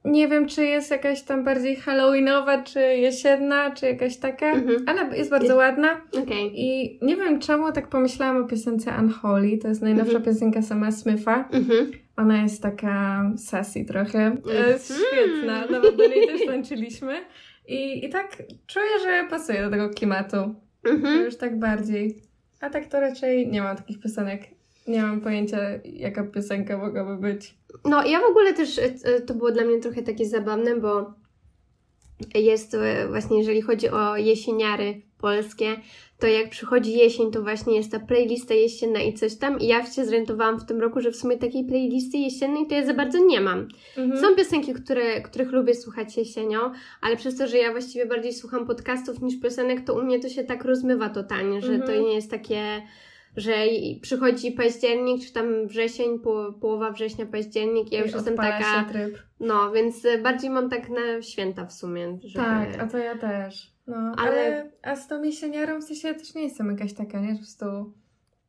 Nie 0.06 0.28
wiem, 0.28 0.48
czy 0.48 0.66
jest 0.66 0.92
jakaś 0.92 1.22
tam 1.22 1.44
bardziej 1.44 1.76
halloweenowa, 1.76 2.64
czy 2.64 2.80
jesienna, 2.80 3.72
czy 3.72 3.86
jakaś 3.86 4.18
taka, 4.18 4.46
Mhm. 4.46 4.84
ale 4.88 5.18
jest 5.18 5.30
bardzo 5.30 5.56
ładna. 5.56 6.02
okej. 6.24 6.52
I 6.56 7.00
nie 7.02 7.16
wiem 7.16 7.40
czemu 7.40 7.72
tak 7.72 7.88
pomyślałam 7.88 8.44
o 8.44 8.48
piosence 8.48 8.92
Unholy. 9.00 9.58
To 9.58 9.68
jest 9.68 9.82
najnowsza 9.82 10.18
Mhm. 10.18 10.24
piosenka 10.34 10.62
sama 10.62 10.92
Smitha. 10.92 11.50
Mhm. 11.52 11.92
Ona 12.18 12.42
jest 12.42 12.62
taka 12.64 13.24
sassy 13.38 13.86
trochę. 13.86 14.38
Jest 14.68 14.94
świetna. 15.08 15.66
Nawet 15.72 15.96
do 15.96 16.08
niej 16.08 16.28
też 16.28 16.46
tańczyliśmy. 16.46 17.14
I, 17.68 18.06
I 18.06 18.10
tak 18.10 18.44
czuję, 18.68 19.00
że 19.04 19.28
pasuje 19.30 19.62
do 19.64 19.70
tego 19.70 19.90
klimatu. 19.90 20.56
Już 21.26 21.38
tak 21.38 21.60
bardziej. 21.60 22.16
A 22.62 22.70
tak 22.70 22.86
to 22.88 23.00
raczej 23.00 23.48
nie 23.48 23.62
mam 23.62 23.78
takich 23.78 24.00
piosenek. 24.00 24.42
Nie 24.88 25.02
mam 25.02 25.22
pojęcia, 25.22 25.58
jaka 25.86 26.24
piosenka 26.24 26.78
mogłaby 26.78 27.18
być. 27.18 27.56
No, 27.86 28.06
ja 28.06 28.20
w 28.20 28.24
ogóle 28.24 28.54
też, 28.54 28.80
e, 28.80 28.94
e, 29.04 29.22
to 29.22 29.34
było 29.34 29.52
dla 29.52 29.64
mnie 29.64 29.80
trochę 29.80 30.02
takie 30.02 30.26
zabawne, 30.26 30.76
bo 30.76 31.14
jest 32.36 32.74
e, 32.74 33.08
właśnie, 33.08 33.38
jeżeli 33.38 33.62
chodzi 33.62 33.90
o 33.90 34.18
jesieniary 34.18 35.02
polskie, 35.18 35.76
to 36.20 36.28
jak 36.28 36.50
przychodzi 36.50 36.98
jesień, 36.98 37.32
to 37.32 37.42
właśnie 37.42 37.76
jest 37.76 37.92
ta 37.92 38.00
playlista 38.00 38.54
jesienna 38.54 39.02
i 39.02 39.14
coś 39.14 39.36
tam 39.36 39.60
i 39.60 39.68
ja 39.68 39.86
się 39.86 40.06
zorientowałam 40.06 40.60
w 40.60 40.66
tym 40.66 40.82
roku, 40.82 41.02
że 41.02 41.12
w 41.12 41.16
sumie 41.16 41.38
takiej 41.38 41.66
playlisty 41.66 42.18
jesiennej 42.18 42.68
to 42.68 42.76
ja 42.76 42.86
za 42.86 42.94
bardzo 42.94 43.26
nie 43.26 43.42
mam. 43.42 43.68
Mhm. 43.98 44.22
Są 44.22 44.36
piosenki, 44.36 44.74
które, 44.74 45.22
których 45.22 45.52
lubię 45.52 45.76
słuchać 45.76 46.18
jesienią, 46.18 46.60
ale 47.02 47.18
przez 47.18 47.38
to, 47.38 47.48
że 47.48 47.58
ja 47.58 47.72
właściwie 47.72 48.06
bardziej 48.06 48.34
słucham 48.34 48.68
podcastów 48.68 49.22
niż 49.22 49.40
piosenek, 49.40 49.82
to 49.82 49.94
u 49.94 50.02
mnie 50.04 50.20
to 50.20 50.30
się 50.30 50.44
tak 50.44 50.66
rozmywa 50.66 51.10
totalnie, 51.10 51.62
że 51.62 51.74
Mhm. 51.74 51.92
to 51.92 52.02
nie 52.08 52.16
jest 52.16 52.32
takie, 52.32 52.82
że 53.38 53.54
przychodzi 54.02 54.52
październik, 54.52 55.26
czy 55.26 55.34
tam 55.34 55.68
wrzesień, 55.68 56.20
po, 56.20 56.54
połowa 56.62 56.92
września, 56.92 57.26
październik 57.26 57.92
i 57.92 57.96
ja 57.96 58.02
już 58.02 58.12
I 58.12 58.16
jestem 58.16 58.34
odpala 58.34 58.58
taka, 58.60 58.86
no, 59.40 59.72
więc 59.72 60.06
e, 60.06 60.18
bardziej 60.18 60.50
mam 60.50 60.70
tak 60.70 60.90
na 60.90 61.22
święta 61.22 61.66
w 61.66 61.74
sumie, 61.74 62.18
żeby... 62.24 62.46
Tak, 62.46 62.80
a 62.80 62.88
to 62.88 62.98
ja 62.98 63.18
też. 63.18 63.72
No, 63.88 63.98
Ale- 63.98 64.16
ale... 64.18 64.72
A 64.82 64.96
z 64.96 65.08
tą 65.08 65.24
jesieniarą 65.24 65.82
w 65.82 65.84
sensie 65.84 66.08
ja 66.08 66.14
też 66.14 66.36
nie 66.36 66.44
jestem 66.44 66.72
jakaś 66.72 66.94
taka, 66.94 67.20
nie? 67.20 67.32
Po 67.32 67.38
prostu 67.38 67.94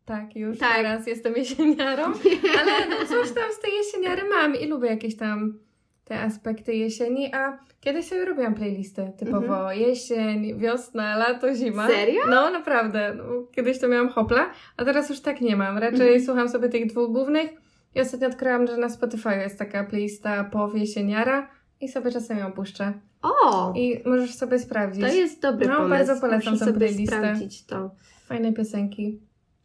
tak, 0.05 0.37
już 0.37 0.59
Tak. 0.59 0.77
teraz 0.77 1.07
jestem 1.07 1.35
jesieniarą. 1.37 2.03
Ale 2.61 2.89
no, 2.89 2.97
coś 3.07 3.33
tam 3.33 3.53
z 3.53 3.61
tej 3.61 3.73
jesieniary 3.77 4.29
mam 4.29 4.57
i 4.57 4.67
lubię 4.67 4.89
jakieś 4.89 5.17
tam 5.17 5.59
te 6.05 6.21
aspekty 6.21 6.75
jesieni, 6.75 7.35
a 7.35 7.59
kiedyś 7.81 8.07
sobie 8.09 8.25
robiłam 8.25 8.55
playlisty 8.55 9.13
typowo 9.19 9.73
jesień, 9.73 10.59
wiosna, 10.59 11.17
lato, 11.17 11.55
zima. 11.55 11.83
Mhm. 11.83 12.01
Serio? 12.01 12.23
No 12.31 12.51
naprawdę, 12.51 13.15
no, 13.15 13.25
kiedyś 13.53 13.79
to 13.79 13.89
miałam 13.89 14.09
hopla, 14.09 14.51
a 14.77 14.85
teraz 14.85 15.11
już 15.11 15.21
tak 15.21 15.41
nie 15.41 15.57
mam. 15.57 15.79
Raczej 15.79 16.01
Mhm. 16.01 16.25
słucham 16.25 16.49
sobie 16.49 16.69
tych 16.69 16.87
dwóch 16.87 17.13
głównych 17.13 17.51
i 17.95 18.01
ostatnio 18.01 18.29
odkryłam, 18.29 18.67
że 18.67 18.77
na 18.77 18.89
Spotify 18.89 19.35
jest 19.37 19.59
taka 19.59 19.85
playlista 19.85 20.45
pow 20.45 20.75
jesieniara 20.75 21.49
i 21.81 21.89
sobie 21.89 22.11
czasem 22.11 22.39
ją 22.39 22.53
puszczę. 22.53 22.93
O! 23.23 23.73
I 23.77 24.03
możesz 24.09 24.35
sobie 24.35 24.59
sprawdzić. 24.59 25.03
To 25.05 25.13
jest 25.15 25.43
dobry 25.43 25.67
No, 25.69 25.77
pomysł. 25.77 25.91
bardzo 25.91 26.21
polecam 26.21 26.53
Muszę 26.53 26.65
sobie 26.65 26.79
playlistę. 26.79 27.17
sprawdzić 27.17 27.67
to. 27.67 27.91
Fajne 28.27 28.53
piosenki. 28.53 29.21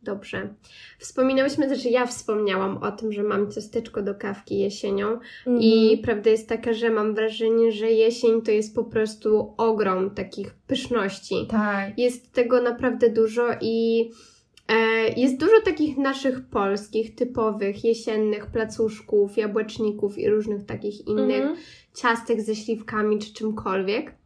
Dobrze. 0.07 0.53
Wspominałyśmy 0.99 1.67
też, 1.67 1.83
że 1.83 1.89
ja 1.89 2.05
wspomniałam 2.05 2.77
o 2.77 2.91
tym, 2.91 3.11
że 3.11 3.23
mam 3.23 3.51
ciasteczko 3.51 4.01
do 4.01 4.15
kawki 4.15 4.59
jesienią 4.59 5.19
i 5.59 5.81
Mhm. 5.83 6.01
prawda 6.03 6.29
jest 6.29 6.49
taka, 6.49 6.73
że 6.73 6.89
mam 6.89 7.15
wrażenie, 7.15 7.71
że 7.71 7.91
jesień 7.91 8.41
to 8.41 8.51
jest 8.51 8.75
po 8.75 8.83
prostu 8.83 9.53
ogrom 9.57 10.09
takich 10.09 10.53
pyszności. 10.53 11.47
Tak. 11.49 11.99
Jest 11.99 12.33
tego 12.33 12.61
naprawdę 12.61 13.09
dużo 13.09 13.43
i 13.61 14.09
e, 14.67 14.75
jest 15.17 15.37
dużo 15.39 15.61
takich 15.65 15.97
naszych 15.97 16.49
polskich, 16.49 17.15
typowych, 17.15 17.83
jesiennych 17.83 18.45
placuszków, 18.45 19.37
jabłeczników 19.37 20.17
i 20.17 20.29
różnych 20.29 20.65
takich 20.65 21.07
innych 21.07 21.41
Mhm. 21.41 21.57
ciastek 21.95 22.41
ze 22.41 22.55
śliwkami 22.55 23.19
czy 23.19 23.33
czymkolwiek. 23.33 24.16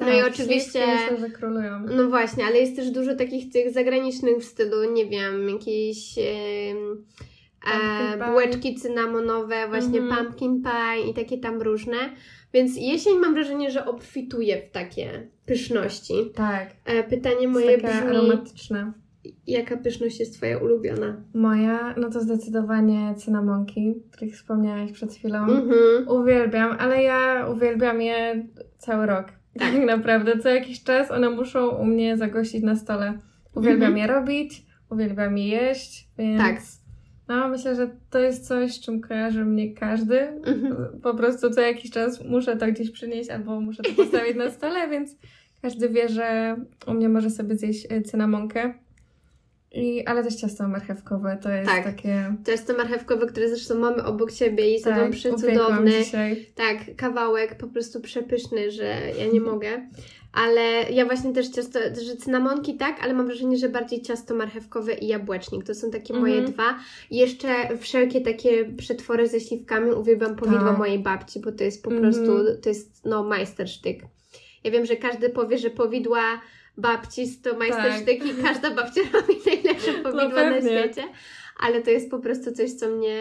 No 0.00 0.06
Tak, 0.06 0.16
i 0.16 0.22
oczywiście... 0.22 0.80
śliwki 0.84 1.12
Myślę, 1.12 1.28
że 1.28 1.34
królują. 1.34 1.86
No 1.96 2.08
właśnie, 2.08 2.44
ale 2.44 2.58
jest 2.58 2.76
też 2.76 2.90
dużo 2.90 3.14
takich 3.16 3.52
tych 3.52 3.72
zagranicznych 3.72 4.36
w 4.38 4.44
stylu, 4.44 4.92
nie 4.92 5.06
wiem, 5.06 5.48
jakieś 5.48 6.18
e, 6.18 6.22
bułeczki 8.30 8.74
cynamonowe, 8.74 9.68
właśnie 9.68 9.98
Mhm. 10.00 10.24
pumpkin 10.26 10.62
pie 10.62 11.10
i 11.10 11.14
takie 11.14 11.38
tam 11.38 11.62
różne. 11.62 11.96
Więc 12.52 12.76
jesień 12.76 13.18
mam 13.18 13.34
wrażenie, 13.34 13.70
że 13.70 13.86
obfituje 13.86 14.62
w 14.62 14.70
takie 14.70 15.28
pyszności. 15.46 16.14
Tak. 16.34 16.68
E, 16.84 17.02
pytanie 17.02 17.40
Jest 17.40 17.52
moje 17.52 17.78
taka 17.80 17.94
brzmi, 18.00 18.16
aromatyczna. 18.16 18.92
jaka 19.46 19.76
pyszność 19.76 20.20
jest 20.20 20.34
Twoja 20.36 20.58
ulubiona? 20.58 21.16
Moja, 21.34 21.94
no 21.98 22.10
to 22.10 22.20
zdecydowanie 22.20 23.14
cynamonki, 23.16 23.94
których 24.12 24.34
wspomniałaś 24.34 24.92
przed 24.92 25.14
chwilą. 25.14 25.38
Mhm. 25.38 26.08
Uwielbiam, 26.08 26.76
ale 26.78 27.02
ja 27.02 27.46
uwielbiam 27.52 28.02
je 28.02 28.46
cały 28.78 29.06
rok. 29.06 29.26
Tak 29.60 29.74
naprawdę, 29.86 30.38
co 30.38 30.48
jakiś 30.48 30.82
czas 30.84 31.10
one 31.10 31.30
muszą 31.30 31.68
u 31.68 31.84
mnie 31.84 32.16
zagościć 32.16 32.62
na 32.62 32.76
stole. 32.76 33.18
Uwielbiam 33.54 33.92
Mhm. 33.92 33.96
je 33.96 34.06
robić, 34.06 34.66
uwielbiam 34.90 35.38
je 35.38 35.46
jeść, 35.48 36.08
więc 36.18 36.40
Tak. 36.42 36.56
no 37.28 37.48
myślę, 37.48 37.76
że 37.76 37.90
to 38.10 38.18
jest 38.18 38.46
coś, 38.48 38.72
z 38.72 38.80
czym 38.80 39.00
kojarzy 39.00 39.44
mnie 39.44 39.74
każdy. 39.74 40.20
Mhm. 40.20 40.76
Po 41.02 41.14
prostu 41.14 41.50
co 41.50 41.60
jakiś 41.60 41.90
czas 41.90 42.24
muszę 42.24 42.56
to 42.56 42.66
gdzieś 42.66 42.90
przynieść 42.90 43.30
albo 43.30 43.60
muszę 43.60 43.82
to 43.82 43.90
postawić 43.92 44.36
na 44.36 44.50
stole, 44.50 44.88
więc 44.90 45.16
każdy 45.62 45.88
wie, 45.88 46.08
że 46.08 46.56
u 46.86 46.94
mnie 46.94 47.08
może 47.08 47.30
sobie 47.30 47.56
zjeść 47.56 47.86
e, 47.90 48.02
cynamonkę. 48.02 48.74
I, 49.72 50.06
ale 50.06 50.24
też 50.24 50.34
ciasto 50.34 50.68
marchewkowe 50.68 51.38
to 51.42 51.50
jest 51.50 51.70
Tak. 51.70 51.84
takie... 51.84 52.34
To 52.44 52.50
jest 52.50 52.66
to 52.66 52.76
marchewkowe, 52.76 53.26
które 53.26 53.48
zresztą 53.48 53.74
mamy 53.78 54.04
obok 54.04 54.30
siebie 54.30 54.74
i 54.74 54.80
są 54.80 54.90
Tak, 54.90 55.10
przecudowne. 55.10 55.48
upiekłam 55.52 55.86
dzisiaj. 55.88 56.46
Tak, 56.54 56.78
kawałek 56.96 57.58
po 57.58 57.66
prostu 57.66 58.00
przepyszny, 58.00 58.70
że 58.70 58.84
ja 59.18 59.26
nie 59.32 59.40
mogę. 59.40 59.88
Ale 60.32 60.62
ja 60.90 61.04
właśnie 61.06 61.32
też 61.32 61.48
ciasto, 61.48 61.78
że 62.06 62.16
cynamonki 62.16 62.74
tak, 62.76 62.96
ale 63.02 63.14
mam 63.14 63.26
wrażenie, 63.26 63.56
że 63.56 63.68
bardziej 63.68 64.02
ciasto 64.02 64.34
marchewkowe 64.34 64.94
i 64.94 65.06
jabłecznik. 65.06 65.64
To 65.64 65.74
są 65.74 65.90
takie 65.90 66.14
moje 66.14 66.34
Mhm. 66.34 66.52
dwa. 66.52 66.78
I 67.10 67.16
jeszcze 67.16 67.76
wszelkie 67.78 68.20
takie 68.20 68.64
przetwory 68.64 69.28
ze 69.28 69.40
śliwkami 69.40 69.90
uwielbiam 69.92 70.36
powidła 70.36 70.68
Tak. 70.68 70.78
mojej 70.78 70.98
babci, 70.98 71.40
bo 71.40 71.52
to 71.52 71.64
jest 71.64 71.82
po 71.84 71.90
Mhm. 71.90 72.12
prostu, 72.12 72.60
to 72.62 72.68
jest 72.68 73.04
no 73.04 73.24
majstersztyk. 73.24 74.00
Ja 74.64 74.70
wiem, 74.70 74.86
że 74.86 74.96
każdy 74.96 75.28
powie, 75.30 75.58
że 75.58 75.70
powidła 75.70 76.22
babci 76.80 77.36
to 77.42 77.56
majstersztyk 77.58 78.26
i 78.26 78.34
każda 78.44 78.70
babcia 78.74 79.00
robi 79.12 79.34
najlepsze 79.46 79.92
powidła 79.92 80.24
na 80.24 80.30
Tak. 80.30 80.54
pewnie. 80.54 80.70
świecie. 80.70 81.02
Ale 81.60 81.82
to 81.82 81.90
jest 81.90 82.10
po 82.10 82.18
prostu 82.18 82.52
coś, 82.52 82.72
co 82.72 82.88
mnie 82.88 83.18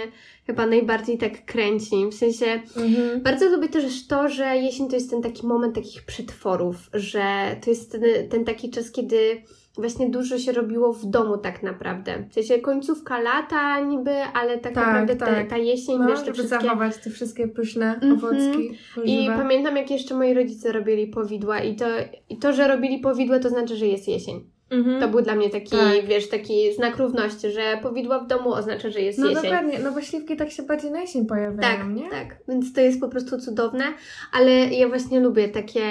chyba 0.47 0.65
najbardziej 0.65 1.17
tak 1.17 1.45
kręci. 1.45 1.95
W 2.11 2.13
sensie 2.15 2.45
Mhm. 2.77 3.21
bardzo 3.21 3.49
lubię 3.49 3.69
też 3.69 4.07
to, 4.07 4.29
że 4.29 4.57
jesień 4.57 4.89
to 4.89 4.95
jest 4.95 5.09
ten 5.09 5.21
taki 5.21 5.47
moment 5.47 5.75
takich 5.75 6.03
przetworów, 6.03 6.75
że 6.93 7.55
to 7.63 7.69
jest 7.69 7.91
ten, 7.91 8.01
ten 8.29 8.45
taki 8.45 8.69
czas, 8.69 8.91
kiedy 8.91 9.41
właśnie 9.75 10.09
dużo 10.09 10.37
się 10.39 10.51
robiło 10.51 10.93
w 10.93 11.05
domu 11.05 11.37
tak 11.37 11.63
naprawdę. 11.63 12.25
W 12.29 12.33
sensie 12.33 12.59
końcówka 12.59 13.19
lata 13.19 13.79
niby, 13.79 14.11
ale 14.33 14.57
tak, 14.57 14.73
Tak, 14.73 14.85
naprawdę 14.85 15.15
ta, 15.15 15.25
tak. 15.25 15.49
ta 15.49 15.57
jesień, 15.57 15.97
No, 15.99 16.07
wiesz, 16.07 16.19
te 16.19 16.25
żeby 16.25 16.37
wszystkie... 16.37 16.61
zachować 16.65 16.97
te 16.97 17.09
wszystkie 17.09 17.47
pyszne 17.47 17.93
Mhm. 17.93 18.13
owocki. 18.13 18.71
I 19.05 19.27
pamiętam, 19.37 19.75
jak 19.77 19.91
jeszcze 19.91 20.15
moi 20.15 20.33
rodzice 20.33 20.71
robili 20.71 21.07
powidła 21.07 21.59
i 21.59 21.75
to, 21.75 21.85
i 22.29 22.37
to, 22.37 22.53
że 22.53 22.67
robili 22.67 22.99
powidła, 22.99 23.39
to 23.39 23.49
znaczy, 23.49 23.75
że 23.75 23.87
jest 23.87 24.07
jesień. 24.07 24.49
Mhm. 24.71 25.01
To 25.01 25.07
był 25.07 25.21
dla 25.21 25.35
mnie 25.35 25.49
taki, 25.49 25.69
tak. 25.69 26.05
wiesz, 26.05 26.29
taki 26.29 26.73
znak 26.73 26.97
równości, 26.97 27.51
że 27.51 27.79
powidła 27.81 28.19
w 28.19 28.27
domu 28.27 28.53
oznacza, 28.53 28.89
że 28.89 29.01
jest 29.01 29.19
no 29.19 29.29
jesień. 29.29 29.43
No 29.43 29.49
dokładnie, 29.49 29.79
no 29.79 29.91
bo 29.91 30.01
śliwki 30.01 30.35
tak 30.35 30.51
się 30.51 30.63
bardziej 30.63 30.91
na 30.91 31.01
jesień 31.01 31.25
pojawiają, 31.25 31.77
tak, 31.77 31.87
nie? 31.87 32.09
Tak, 32.09 32.37
więc 32.47 32.73
to 32.73 32.81
jest 32.81 32.99
po 32.99 33.09
prostu 33.09 33.39
cudowne, 33.39 33.83
ale 34.31 34.51
ja 34.51 34.87
właśnie 34.87 35.19
lubię 35.19 35.47
takie, 35.47 35.81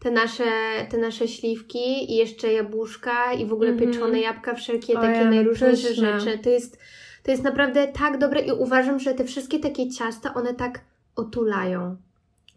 te 0.00 0.10
nasze, 0.10 0.44
te 0.90 0.98
nasze 0.98 1.28
śliwki 1.28 2.12
i 2.12 2.16
jeszcze 2.16 2.52
jabłuszka 2.52 3.32
i 3.32 3.46
w 3.46 3.52
ogóle 3.52 3.70
mhm. 3.70 3.90
pieczone 3.90 4.20
jabłka, 4.20 4.54
wszelkie 4.54 4.98
o, 4.98 5.00
takie 5.00 5.20
ja, 5.20 5.30
najróżniejsze 5.30 5.88
pyszne. 5.88 6.20
rzeczy. 6.20 6.38
To 6.38 6.50
jest, 6.50 6.78
to 7.22 7.30
jest 7.30 7.42
naprawdę 7.42 7.86
tak 7.86 8.18
dobre 8.18 8.40
i 8.40 8.52
uważam, 8.52 9.00
że 9.00 9.14
te 9.14 9.24
wszystkie 9.24 9.58
takie 9.58 9.90
ciasta, 9.90 10.34
one 10.34 10.54
tak 10.54 10.80
otulają. 11.16 11.96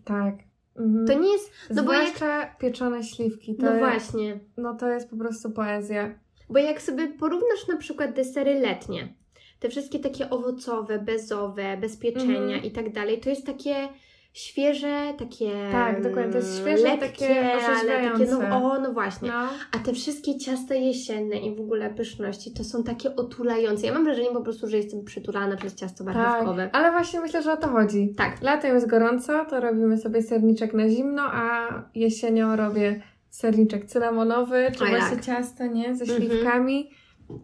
Tak. 0.06 0.49
Mhm. 0.80 1.08
To 1.08 1.13
nie 1.13 1.32
jest. 1.32 1.52
No 1.70 1.82
Zwłaszcza 1.82 2.26
bo 2.26 2.26
jak... 2.26 2.58
pieczone 2.58 3.04
śliwki. 3.04 3.56
To 3.56 3.63
no 3.63 3.70
jest, 3.70 3.80
właśnie. 3.80 4.39
No 4.58 4.76
to 4.76 4.89
jest 4.89 5.10
po 5.10 5.18
prostu 5.18 5.52
poezja. 5.52 6.20
Bo 6.50 6.60
jak 6.60 6.82
sobie 6.82 7.08
porównasz 7.08 7.68
na 7.68 7.78
przykład 7.78 8.13
desery 8.13 8.60
letnie, 8.60 9.13
te 9.60 9.70
wszystkie 9.70 10.00
takie 10.00 10.30
owocowe, 10.30 11.00
bezowe, 11.00 11.78
bez 11.78 11.98
pieczenia 11.98 12.39
mhm. 12.39 12.63
i 12.63 12.72
tak 12.72 12.94
dalej, 12.94 13.20
to 13.20 13.30
jest 13.30 13.46
takie 13.46 13.89
świeże, 14.34 15.13
takie. 15.20 15.52
Tak, 15.72 16.04
dokładnie, 16.04 16.32
to 16.32 16.38
jest 16.38 16.60
świeże, 16.62 16.84
lekkie, 16.84 17.08
takie 17.08 17.54
ale 17.54 18.12
takie, 18.12 18.26
no, 18.32 18.72
o, 18.72 18.80
no 18.80 18.94
właśnie. 18.94 19.30
No. 19.30 19.50
A 19.72 19.80
te 19.80 19.94
wszystkie 19.94 20.38
ciasta 20.38 20.76
jesienne 20.76 21.36
i 21.36 21.56
w 21.56 21.60
ogóle 21.60 21.89
pyszności 21.89 22.54
to 22.54 22.63
są 22.63 22.84
takie 22.84 23.15
otulające. 23.15 23.88
Ja 23.88 23.94
mam 23.94 24.04
wrażenie 24.04 24.30
po 24.34 24.42
prostu, 24.42 24.68
że 24.68 24.78
jestem 24.78 25.04
przytulana 25.04 25.56
przez 25.56 25.76
ciasto 25.76 26.04
marchewkowe. 26.04 26.63
Tak, 26.63 26.76
ale 26.76 26.92
właśnie 26.92 27.22
myślę, 27.22 27.44
że 27.44 27.54
o 27.54 27.58
to 27.58 27.68
chodzi. 27.68 28.13
Tak. 28.18 28.42
Latem 28.42 28.76
jest 28.76 28.88
gorąco, 28.88 29.46
to 29.46 29.60
robimy 29.60 29.98
sobie 29.98 30.22
serniczek 30.22 30.74
na 30.74 30.89
zimno, 30.89 31.22
a 31.24 31.70
jesienią 31.96 32.56
robię 32.56 33.02
serniczek 33.30 33.86
cynamonowy, 33.86 34.68
czy 34.72 34.86
właśnie 34.86 35.15
tak. 35.15 35.26
ciasto, 35.26 35.68
nie? 35.68 35.96
Ze 35.96 36.04
mhm. 36.04 36.22
śliwkami. 36.22 36.89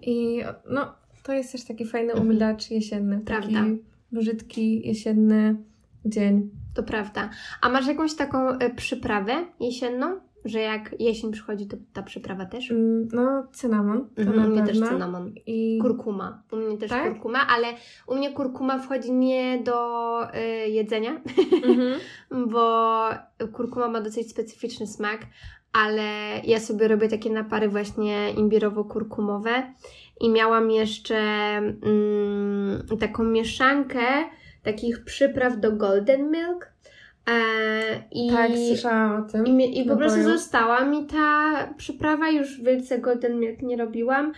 I 0.01 0.43
no, 0.69 0.95
to 1.23 1.33
jest 1.33 1.51
też 1.51 1.63
taki 1.63 1.85
fajny 1.85 2.11
mhm. 2.11 2.27
umilacz 2.27 2.71
jesienny. 2.71 3.21
Taki 3.25 3.53
Prawda. 3.53 3.63
brzydki, 4.11 4.87
jesienny 4.87 5.55
dzień. 6.05 6.49
To 6.75 6.83
prawda. 6.83 7.29
A 7.61 7.69
masz 7.69 7.87
jakąś 7.87 8.15
taką 8.15 8.51
y, 8.51 8.75
przyprawę 8.75 9.45
jesienną? 9.59 10.19
Że 10.45 10.59
jak 10.59 10.95
jesień 10.99 11.31
przychodzi, 11.31 11.67
to 11.67 11.77
ta 11.93 12.03
przyprawa 12.03 12.45
też? 12.45 12.71
Mm, 12.71 13.07
no, 13.13 13.47
cynamon. 13.51 14.09
To 14.15 14.21
mhm, 14.21 14.45
u 14.45 14.49
mnie 14.49 14.63
też 14.63 14.79
cynamon. 14.79 15.33
I 15.45 15.79
kurkuma. 15.81 16.43
U 16.51 16.55
mnie 16.55 16.77
też 16.77 16.89
tak? 16.89 17.11
kurkuma, 17.11 17.47
ale 17.47 17.67
u 18.07 18.15
mnie 18.15 18.33
kurkuma 18.33 18.79
wchodzi 18.79 19.11
nie 19.11 19.63
do 19.63 20.23
y, 20.35 20.69
jedzenia, 20.69 21.21
mhm. 21.63 21.99
bo 22.51 22.99
kurkuma 23.53 23.87
ma 23.87 24.01
dosyć 24.01 24.31
specyficzny 24.31 24.87
smak, 24.87 25.19
ale 25.73 26.41
ja 26.43 26.59
sobie 26.59 26.87
robię 26.87 27.07
takie 27.07 27.29
napary 27.29 27.69
właśnie 27.69 28.33
imbirowo-kurkumowe 28.33 29.63
i 30.21 30.29
miałam 30.29 30.71
jeszcze 30.71 31.17
mm, 31.57 32.85
taką 32.99 33.23
mieszankę 33.23 34.05
takich 34.65 35.03
przypraw 35.03 35.59
do 35.59 35.71
golden 35.71 36.31
milk. 36.31 36.75
E, 37.29 38.03
i, 38.11 38.29
tak, 38.31 38.51
słyszałam 38.67 39.23
o 39.23 39.29
tym. 39.29 39.47
I, 39.47 39.79
i 39.79 39.85
po 39.85 39.97
prostu 39.97 40.23
została 40.23 40.85
mi 40.85 41.05
ta 41.05 41.53
przyprawa, 41.77 42.29
już 42.29 42.61
wielce 42.61 42.99
golden 42.99 43.39
milk 43.39 43.61
nie 43.61 43.77
robiłam, 43.77 44.33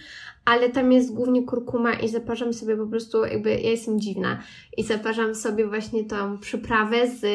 ale 0.46 0.70
tam 0.70 0.92
jest 0.92 1.14
głównie 1.14 1.44
kurkuma 1.44 1.94
i 1.94 2.10
zaparzam 2.10 2.54
sobie 2.54 2.78
po 2.78 2.88
prostu, 2.88 3.26
jakby 3.26 3.50
ja 3.50 3.70
jestem 3.70 4.00
dziwna 4.00 4.40
i 4.78 4.84
zaparzam 4.84 5.36
sobie 5.36 5.68
właśnie 5.68 6.04
tą 6.04 6.38
przyprawę 6.38 7.08
z 7.08 7.26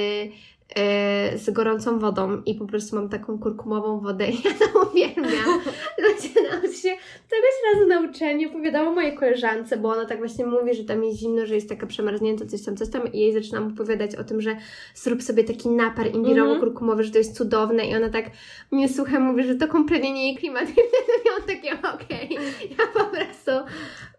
z 1.36 1.50
gorącą 1.50 1.98
wodą 1.98 2.42
i 2.46 2.54
po 2.54 2.66
prostu 2.66 2.96
mam 2.96 3.08
taką 3.08 3.38
kurkumową 3.38 4.00
wodę 4.00 4.30
i 4.30 4.36
ja 4.44 4.50
to 4.50 4.80
uwielbiam. 4.80 5.60
Ludzie 5.98 6.42
nauczy 6.50 6.76
się 6.76 6.96
czegoś 7.30 7.54
razu 7.72 7.86
na 7.88 8.00
uczeniu, 8.10 8.48
opowiadałam 8.48 8.94
mojej 8.94 9.14
koleżance, 9.14 9.76
bo 9.76 9.88
ona 9.88 10.04
tak 10.04 10.18
właśnie 10.18 10.46
mówi, 10.46 10.74
że 10.74 10.84
tam 10.84 11.04
jest 11.04 11.18
zimno, 11.18 11.46
że 11.46 11.54
jest 11.54 11.68
taka 11.68 11.86
przemarznięta, 11.86 12.46
coś 12.46 12.62
tam, 12.62 12.76
coś 12.76 12.90
tam 12.90 13.12
i 13.12 13.18
jej 13.18 13.32
zaczynam 13.32 13.72
opowiadać 13.72 14.16
o 14.16 14.24
tym, 14.24 14.40
że 14.40 14.56
zrób 14.94 15.22
sobie 15.22 15.44
taki 15.44 15.68
napar 15.68 16.06
imbirowo-kurkumowy, 16.06 17.02
że 17.02 17.10
to 17.10 17.18
jest 17.18 17.36
cudowne 17.36 17.86
i 17.86 17.96
ona 17.96 18.10
tak 18.10 18.30
mnie 18.70 18.88
słucha, 18.88 19.20
mówi, 19.20 19.44
że 19.44 19.54
to 19.54 19.68
kompletnie 19.68 20.12
nie 20.12 20.26
jej 20.26 20.36
klimat 20.36 20.68
i 20.68 20.72
wtedy 20.72 21.24
miałam 21.26 21.42
takie, 21.42 21.72
okej, 21.72 22.38
okay. 22.38 22.76
ja 22.78 22.86
po 22.94 23.04
prostu 23.04 23.50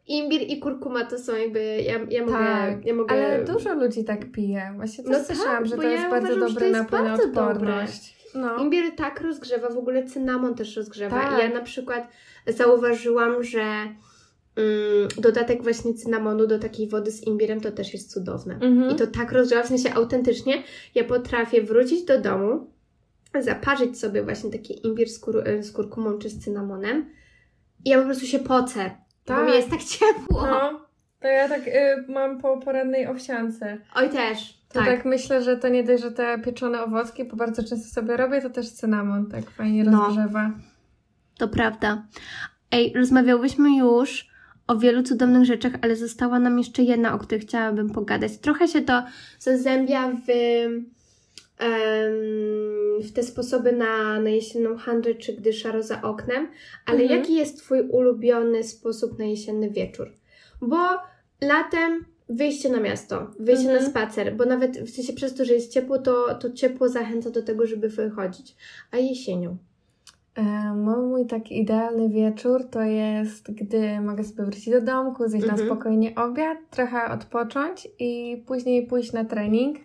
imbir 0.08 0.42
i 0.42 0.60
kurkuma 0.60 1.06
to 1.06 1.20
są 1.20 1.36
jakby, 1.36 1.82
ja, 1.82 2.00
ja, 2.10 2.26
mogę, 2.26 2.38
tak, 2.38 2.86
ja 2.86 2.94
mogę... 2.94 3.16
ale 3.16 3.46
dużo 3.46 3.74
ludzi 3.74 4.04
tak 4.04 4.32
pije. 4.32 4.74
Właśnie 4.76 5.04
też 5.04 5.14
no 5.14 5.24
słyszałam, 5.24 5.58
tak, 5.58 5.68
że 5.68 5.76
to 5.76 5.84
jest 5.84 6.04
ja 6.04 6.10
bardzo 6.10 6.36
uważam, 6.36 6.54
dobry 6.54 6.72
napój 6.72 7.04
na 7.04 7.14
odporność. 7.14 8.24
No. 8.36 8.58
Imbir 8.58 8.96
tak 8.96 9.22
rozgrzewa, 9.22 9.70
w 9.70 9.78
ogóle 9.78 10.06
cynamon 10.06 10.56
też 10.56 10.78
rozgrzewa. 10.78 11.22
Tak. 11.22 11.40
Ja 11.40 11.50
na 11.50 11.62
przykład 11.62 12.08
zauważyłam, 12.48 13.44
że 13.44 13.62
mm, 13.62 15.08
dodatek 15.18 15.64
właśnie 15.64 15.94
cynamonu 15.94 16.48
do 16.48 16.60
takiej 16.60 16.88
wody 16.88 17.12
z 17.12 17.28
imbirem 17.28 17.62
to 17.62 17.72
też 17.72 17.94
jest 17.94 18.12
cudowne. 18.12 18.54
Mhm. 18.54 18.92
I 18.92 18.96
to 18.96 19.08
tak 19.08 19.32
rozgrzewa, 19.32 19.64
w 19.64 19.68
sensie 19.68 19.94
autentycznie 19.94 20.64
ja 20.96 21.04
potrafię 21.04 21.62
wrócić 21.62 22.06
do 22.06 22.22
domu, 22.22 22.68
zaparzyć 23.40 24.00
sobie 24.00 24.24
właśnie 24.24 24.52
taki 24.52 24.88
imbir 24.88 25.10
z, 25.10 25.20
kur 25.20 25.44
z 25.62 25.72
kurkumą 25.72 26.18
czy 26.18 26.30
z 26.30 26.40
cynamonem 26.40 27.06
i 27.86 27.90
ja 27.90 28.00
po 28.00 28.06
prostu 28.06 28.26
się 28.26 28.40
pocę 28.40 28.92
tak. 29.26 29.38
Bo 29.38 29.44
mi 29.44 29.52
jest 29.52 29.70
tak 29.70 29.84
ciepło. 29.84 30.48
No, 30.48 30.80
to 31.20 31.28
ja 31.28 31.50
tak 31.50 31.68
y, 31.68 32.06
mam 32.08 32.42
po 32.42 32.58
porannej 32.58 33.08
owsiance. 33.08 33.78
Oj 33.96 34.10
też. 34.10 34.64
To 34.70 34.80
tak. 34.80 34.88
tak. 34.88 35.06
myślę, 35.06 35.44
że 35.44 35.58
to 35.58 35.70
nie 35.70 35.84
dość, 35.84 36.04
że 36.04 36.12
te 36.12 36.40
pieczone 36.40 36.84
owocki, 36.84 37.26
bo 37.26 37.36
bardzo 37.36 37.64
często 37.64 37.94
sobie 38.02 38.18
robię, 38.18 38.42
to 38.42 38.50
też 38.50 38.70
cynamon 38.70 39.30
tak 39.32 39.50
fajnie 39.50 39.84
no. 39.84 40.06
rozgrzewa. 40.06 40.52
To 41.38 41.48
prawda. 41.48 42.04
Ej, 42.72 42.94
rozmawiałyśmy 42.96 43.78
już 43.78 44.28
o 44.68 44.78
wielu 44.78 45.04
cudownych 45.04 45.46
rzeczach, 45.46 45.74
ale 45.82 45.96
została 45.96 46.40
nam 46.40 46.58
jeszcze 46.58 46.84
jedna, 46.84 47.14
o 47.14 47.20
której 47.20 47.42
chciałabym 47.42 47.90
pogadać. 47.90 48.38
Trochę 48.38 48.68
się 48.68 48.82
to 48.82 49.04
zazębia 49.40 50.10
w 50.10 50.32
w 53.04 53.12
te 53.14 53.24
sposoby 53.24 53.72
na, 53.72 54.20
na 54.20 54.30
jesienną 54.30 54.78
handrę, 54.78 55.16
czy 55.16 55.34
gdy 55.34 55.54
szaro 55.54 55.84
za 55.84 56.02
oknem, 56.02 56.48
ale 56.86 57.02
mhm. 57.02 57.20
jaki 57.20 57.36
jest 57.36 57.58
Twój 57.58 57.82
ulubiony 57.82 58.64
sposób 58.64 59.20
na 59.20 59.26
jesienny 59.26 59.70
wieczór? 59.70 60.12
Bo 60.62 60.78
latem 61.42 62.06
wyjście 62.30 62.70
na 62.70 62.80
miasto, 62.80 63.28
wyjście 63.40 63.70
mhm. 63.70 63.84
na 63.84 63.90
spacer, 63.90 64.36
bo 64.36 64.46
nawet 64.46 64.80
w 64.80 64.90
sensie 64.90 65.14
przez 65.14 65.34
to, 65.34 65.46
że 65.46 65.54
jest 65.54 65.74
ciepło, 65.74 66.00
to, 66.00 66.36
to 66.36 66.52
ciepło 66.52 66.90
zachęca 66.90 67.30
do 67.30 67.44
tego, 67.44 67.68
żeby 67.68 67.90
wychodzić. 67.90 68.56
A 68.92 68.98
jesienią? 68.98 69.58
E, 70.36 70.74
mój 70.74 71.26
taki 71.26 71.62
idealny 71.62 72.10
wieczór 72.10 72.70
to 72.70 72.82
jest, 72.82 73.52
gdy 73.52 74.02
mogę 74.02 74.24
sobie 74.24 74.44
wrócić 74.44 74.70
do 74.70 74.82
domku, 74.82 75.28
zjeść 75.28 75.46
mhm. 75.46 75.60
na 75.60 75.66
spokojnie 75.66 76.16
obiad, 76.16 76.58
trochę 76.70 77.12
odpocząć 77.12 77.88
i 78.00 78.44
później 78.48 78.88
pójść 78.88 79.14
na 79.14 79.26
trening. 79.26 79.78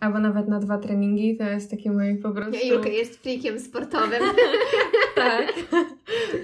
Albo 0.00 0.18
nawet 0.18 0.48
na 0.48 0.58
dwa 0.58 0.78
treningi, 0.78 1.36
to 1.36 1.44
jest 1.44 1.70
taki 1.70 1.90
mój 1.90 2.16
po 2.16 2.30
prostu... 2.30 2.66
Julka 2.66 2.88
jest 2.88 3.22
flikiem 3.22 3.60
sportowym. 3.60 4.22
tak. 5.16 5.52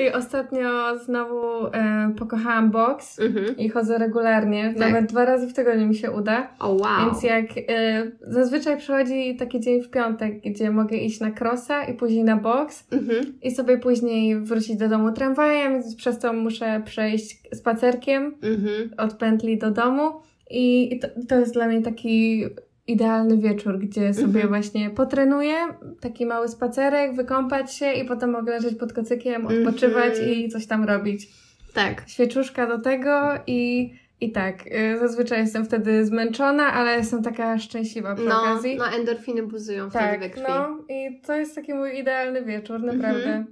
I 0.01 0.13
ostatnio 0.13 0.99
znowu 0.99 1.67
e, 1.67 2.13
pokochałam 2.19 2.71
boks 2.71 3.21
mhm. 3.21 3.57
i 3.57 3.69
chodzę 3.69 3.99
regularnie. 3.99 4.69
Tak. 4.69 4.79
Nawet 4.79 5.07
dwa 5.07 5.25
razy 5.25 5.47
w 5.47 5.53
tygodniu 5.53 5.87
mi 5.87 5.95
się 5.95 6.11
uda. 6.11 6.49
Oh, 6.59 6.69
wow. 6.69 7.11
Więc 7.11 7.23
jak 7.23 7.45
e, 7.69 8.11
zazwyczaj 8.21 8.79
przychodzi 8.79 9.37
taki 9.37 9.61
dzień 9.61 9.83
w 9.83 9.91
piątek, 9.91 10.41
gdzie 10.41 10.71
mogę 10.71 10.97
iść 10.97 11.21
na 11.21 11.31
crossa 11.41 11.85
i 11.85 11.95
później 11.95 12.25
na 12.25 12.37
boks 12.37 12.87
mhm. 12.93 13.35
i 13.43 13.51
sobie 13.51 13.79
później 13.79 14.41
wrócić 14.41 14.77
do 14.77 14.89
domu 14.89 15.13
tramwajem, 15.13 15.73
więc 15.73 15.97
przez 15.97 16.19
to 16.19 16.33
muszę 16.33 16.83
przejść 16.85 17.43
spacerkiem 17.55 18.35
mhm. 18.43 18.91
od 18.97 19.15
pętli 19.15 19.59
do 19.59 19.71
domu. 19.71 20.11
I 20.51 20.99
to, 21.03 21.09
to 21.29 21.41
jest 21.41 21.55
dla 21.55 21.69
mnie 21.69 21.83
taki 21.83 22.45
idealny 22.87 23.39
wieczór, 23.39 23.79
gdzie 23.79 24.15
sobie 24.15 24.27
mhm. 24.27 24.49
właśnie 24.49 24.91
potrenuję, 24.91 25.55
taki 26.01 26.27
mały 26.27 26.49
spacerek, 26.49 27.15
wykąpać 27.15 27.75
się 27.75 27.93
i 27.93 28.05
potem 28.05 28.31
mogę 28.31 28.53
leżeć 28.53 28.75
pod 28.75 28.93
kocykiem, 28.93 29.47
odpoczywać 29.47 30.19
mhm. 30.19 30.31
i 30.31 30.49
coś 30.49 30.67
tam 30.67 30.85
robić. 30.85 31.29
Tak. 31.75 32.03
Świeczuszka 32.07 32.67
do 32.67 32.79
tego 32.79 33.31
i, 33.47 33.93
i 34.21 34.33
tak. 34.33 34.67
Y, 34.67 34.99
zazwyczaj 34.99 35.41
jestem 35.41 35.65
wtedy 35.65 36.07
zmęczona, 36.07 36.73
ale 36.73 36.97
jestem 36.97 37.23
taka 37.23 37.59
szczęśliwa 37.59 38.15
przy 38.15 38.25
no, 38.25 38.43
okazji. 38.43 38.77
No, 38.77 38.89
endorfiny 38.89 39.43
buzują 39.43 39.91
tak, 39.91 40.03
wtedy 40.03 40.19
we 40.19 40.31
krwi. 40.31 40.45
no 40.49 40.79
i 40.89 41.21
to 41.27 41.37
jest 41.37 41.55
taki 41.55 41.75
mój 41.75 41.99
idealny 41.99 42.45
wieczór, 42.45 42.83
naprawdę. 42.83 43.27
Mhm. 43.27 43.47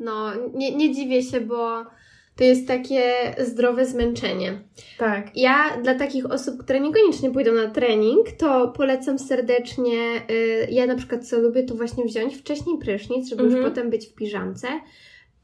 No, 0.00 0.32
nie, 0.54 0.76
nie 0.76 0.94
dziwię 0.94 1.22
się, 1.22 1.40
bo 1.40 1.84
to 2.36 2.44
jest 2.44 2.68
takie 2.68 3.34
zdrowe 3.38 3.86
zmęczenie. 3.86 4.60
Tak. 4.98 5.36
Ja 5.36 5.80
dla 5.82 5.94
takich 5.94 6.26
osób, 6.26 6.58
które 6.58 6.80
niekoniecznie 6.80 7.30
pójdą 7.30 7.52
na 7.52 7.70
trening, 7.70 8.32
to 8.32 8.68
polecam 8.68 9.18
serdecznie. 9.18 10.22
Y, 10.30 10.68
ja 10.70 10.86
na 10.86 10.96
przykład 10.96 11.28
co 11.28 11.38
lubię, 11.38 11.62
to 11.62 11.74
właśnie 11.74 12.04
wziąć 12.04 12.36
wcześniej 12.36 12.78
prysznic, 12.78 13.28
żeby 13.28 13.42
mhm. 13.42 13.60
już 13.62 13.70
potem 13.70 13.90
być 13.90 14.06
w 14.06 14.14
piżamce. 14.14 14.68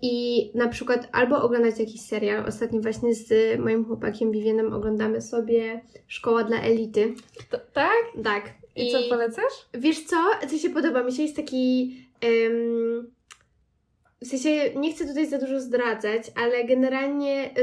I 0.02 0.50
na 0.54 0.68
przykład 0.68 1.08
albo 1.12 1.42
oglądać 1.42 1.78
jakiś 1.78 2.00
serial. 2.00 2.46
Ostatnio 2.46 2.80
właśnie 2.80 3.14
z 3.14 3.58
moim 3.60 3.84
chłopakiem 3.84 4.32
Vivienem 4.32 4.72
oglądamy 4.72 5.20
sobie 5.20 5.80
Szkoła 6.06 6.44
dla 6.44 6.60
Elity. 6.60 7.14
To, 7.50 7.58
tak? 7.72 7.92
Tak. 8.24 8.54
I, 8.76 8.88
I 8.88 8.92
co 8.92 8.98
polecasz? 9.08 9.68
Wiesz 9.74 10.04
co? 10.04 10.16
Co 10.50 10.58
się 10.58 10.70
podoba? 10.70 11.02
Mi 11.02 11.12
się 11.12 11.22
jest 11.22 11.36
taki... 11.36 11.94
w 14.22 14.26
sensie 14.26 14.74
nie 14.74 14.92
chcę 14.92 15.06
tutaj 15.06 15.26
za 15.26 15.38
dużo 15.38 15.60
zdradzać, 15.60 16.22
ale 16.34 16.64
generalnie 16.64 17.50
y, 17.58 17.60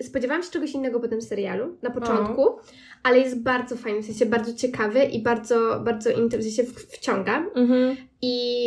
y, 0.00 0.04
spodziewałam 0.04 0.42
się 0.42 0.50
czegoś 0.50 0.72
innego 0.72 1.00
po 1.00 1.08
tym 1.08 1.22
serialu 1.22 1.76
na 1.82 1.90
początku, 1.90 2.42
o. 2.42 2.60
ale 3.02 3.18
jest 3.18 3.42
bardzo 3.42 3.76
fajny, 3.76 4.02
w 4.02 4.06
sensie 4.06 4.26
bardzo 4.26 4.54
ciekawy 4.54 5.04
i 5.04 5.22
bardzo, 5.22 5.80
bardzo 5.80 6.10
w 6.10 6.42
sensie 6.42 6.64
wciąga. 6.64 7.46
Mhm. 7.54 7.96
I 8.22 8.66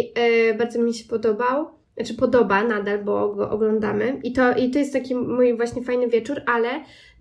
y, 0.49 0.53
bardzo 0.53 0.79
mi 0.79 0.93
się 0.93 1.07
podobał 1.07 1.81
znaczy 1.97 2.13
podoba 2.13 2.63
nadal, 2.63 3.03
bo 3.03 3.35
go 3.35 3.49
oglądamy. 3.49 4.19
I 4.23 4.33
to, 4.33 4.53
I 4.55 4.69
to 4.69 4.79
jest 4.79 4.93
taki 4.93 5.15
mój 5.15 5.57
właśnie 5.57 5.83
fajny 5.83 6.07
wieczór, 6.07 6.41
ale 6.45 6.69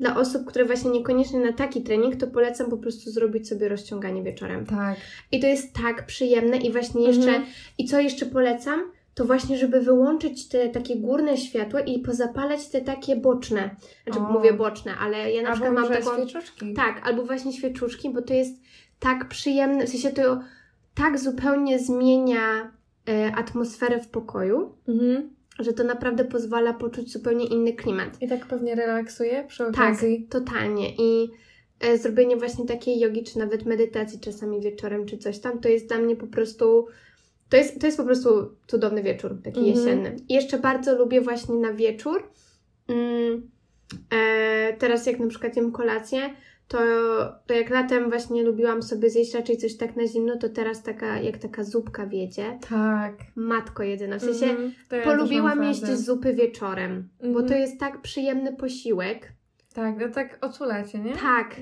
dla 0.00 0.16
osób, 0.16 0.44
które 0.44 0.64
właśnie 0.64 0.90
niekoniecznie 0.90 1.40
na 1.40 1.52
taki 1.52 1.82
trening, 1.82 2.16
to 2.16 2.26
polecam 2.26 2.70
po 2.70 2.76
prostu 2.76 3.10
zrobić 3.10 3.48
sobie 3.48 3.68
rozciąganie 3.68 4.22
wieczorem. 4.22 4.66
Tak. 4.66 4.96
I 5.32 5.40
to 5.40 5.46
jest 5.46 5.74
tak 5.74 6.06
przyjemne 6.06 6.56
i 6.56 6.72
właśnie 6.72 7.06
jeszcze, 7.06 7.28
mhm. 7.28 7.44
i 7.78 7.84
co 7.84 8.00
jeszcze 8.00 8.26
polecam? 8.26 8.92
To 9.20 9.24
właśnie, 9.24 9.58
żeby 9.58 9.80
wyłączyć 9.80 10.48
te 10.48 10.68
takie 10.68 10.96
górne 10.96 11.36
światła 11.36 11.80
i 11.80 11.98
pozapalać 11.98 12.68
te 12.68 12.80
takie 12.80 13.16
boczne. 13.16 13.76
Znaczy, 14.04 14.20
o. 14.20 14.32
mówię 14.32 14.52
boczne, 14.52 14.94
ale 15.00 15.32
ja 15.32 15.42
na 15.42 15.52
przykład 15.52 15.74
mam 15.74 15.88
taką. 15.88 16.14
Świeczuszki. 16.16 16.74
Tak, 16.74 17.08
albo 17.08 17.22
właśnie 17.22 17.52
świeczuszki, 17.52 18.10
bo 18.10 18.22
to 18.22 18.34
jest 18.34 18.60
tak 18.98 19.28
przyjemne, 19.28 19.86
w 19.86 19.88
sensie 19.88 20.10
to 20.10 20.40
tak 20.94 21.18
zupełnie 21.18 21.78
zmienia 21.78 22.70
E, 23.08 23.32
atmosferę 23.34 24.00
w 24.00 24.08
pokoju, 24.08 24.74
mhm. 24.88 25.30
że 25.58 25.72
to 25.72 25.84
naprawdę 25.84 26.24
pozwala 26.24 26.72
poczuć 26.72 27.12
zupełnie 27.12 27.46
inny 27.46 27.72
klimat. 27.72 28.22
I 28.22 28.28
tak 28.28 28.46
pewnie 28.46 28.74
relaksuje 28.74 29.44
przy 29.48 29.58
tak, 29.64 29.74
okazji. 29.74 30.26
Tak, 30.28 30.42
totalnie. 30.42 30.94
I 30.98 31.30
e, 31.80 31.98
zrobienie 31.98 32.36
właśnie 32.36 32.66
takiej 32.66 33.00
jogi, 33.00 33.24
czy 33.24 33.38
nawet 33.38 33.66
medytacji 33.66 34.20
czasami 34.20 34.60
wieczorem, 34.60 35.06
czy 35.06 35.18
coś 35.18 35.38
tam, 35.38 35.60
to 35.60 35.68
jest 35.68 35.88
dla 35.88 35.98
mnie 35.98 36.16
po 36.16 36.26
prostu... 36.26 36.86
To 37.50 37.56
jest, 37.56 37.80
to 37.80 37.86
jest 37.86 37.98
po 37.98 38.04
prostu 38.04 38.56
cudowny 38.66 39.02
wieczór, 39.02 39.36
taki 39.44 39.58
mhm. 39.58 39.76
jesienny. 39.76 40.16
I 40.28 40.34
jeszcze 40.34 40.58
bardzo 40.58 40.98
lubię 40.98 41.20
właśnie 41.20 41.54
na 41.54 41.72
wieczór. 41.72 42.30
Mm, 42.88 43.50
e, 44.10 44.76
teraz 44.78 45.06
jak 45.06 45.18
na 45.18 45.26
przykład 45.26 45.56
jem 45.56 45.72
kolację, 45.72 46.20
to, 46.68 46.78
to 47.46 47.54
jak 47.54 47.70
latem 47.70 48.10
właśnie 48.10 48.42
lubiłam 48.42 48.82
sobie 48.82 49.10
zjeść 49.10 49.34
raczej 49.34 49.56
coś 49.56 49.76
tak 49.76 49.96
na 49.96 50.06
zimno, 50.06 50.36
to 50.36 50.48
teraz 50.48 50.82
taka, 50.82 51.20
jak 51.20 51.38
taka 51.38 51.64
zupka 51.64 52.06
wiedzie. 52.06 52.58
Tak. 52.68 53.14
Matko 53.36 53.82
jedyna. 53.82 54.18
W 54.18 54.22
sensie 54.22 54.46
mm, 54.46 54.72
ja 54.92 55.02
polubiłam 55.02 55.62
jeść 55.62 55.86
zupy 55.86 56.34
wieczorem, 56.34 57.08
mm 57.20 57.32
bo 57.32 57.38
to 57.38 57.44
mhm. 57.44 57.60
jest 57.60 57.80
tak 57.80 58.02
przyjemny 58.02 58.56
posiłek. 58.56 59.32
Tak, 59.74 59.94
no 60.00 60.08
tak 60.08 60.38
oczulacie, 60.40 60.98
nie? 60.98 61.12
Tak. 61.16 61.56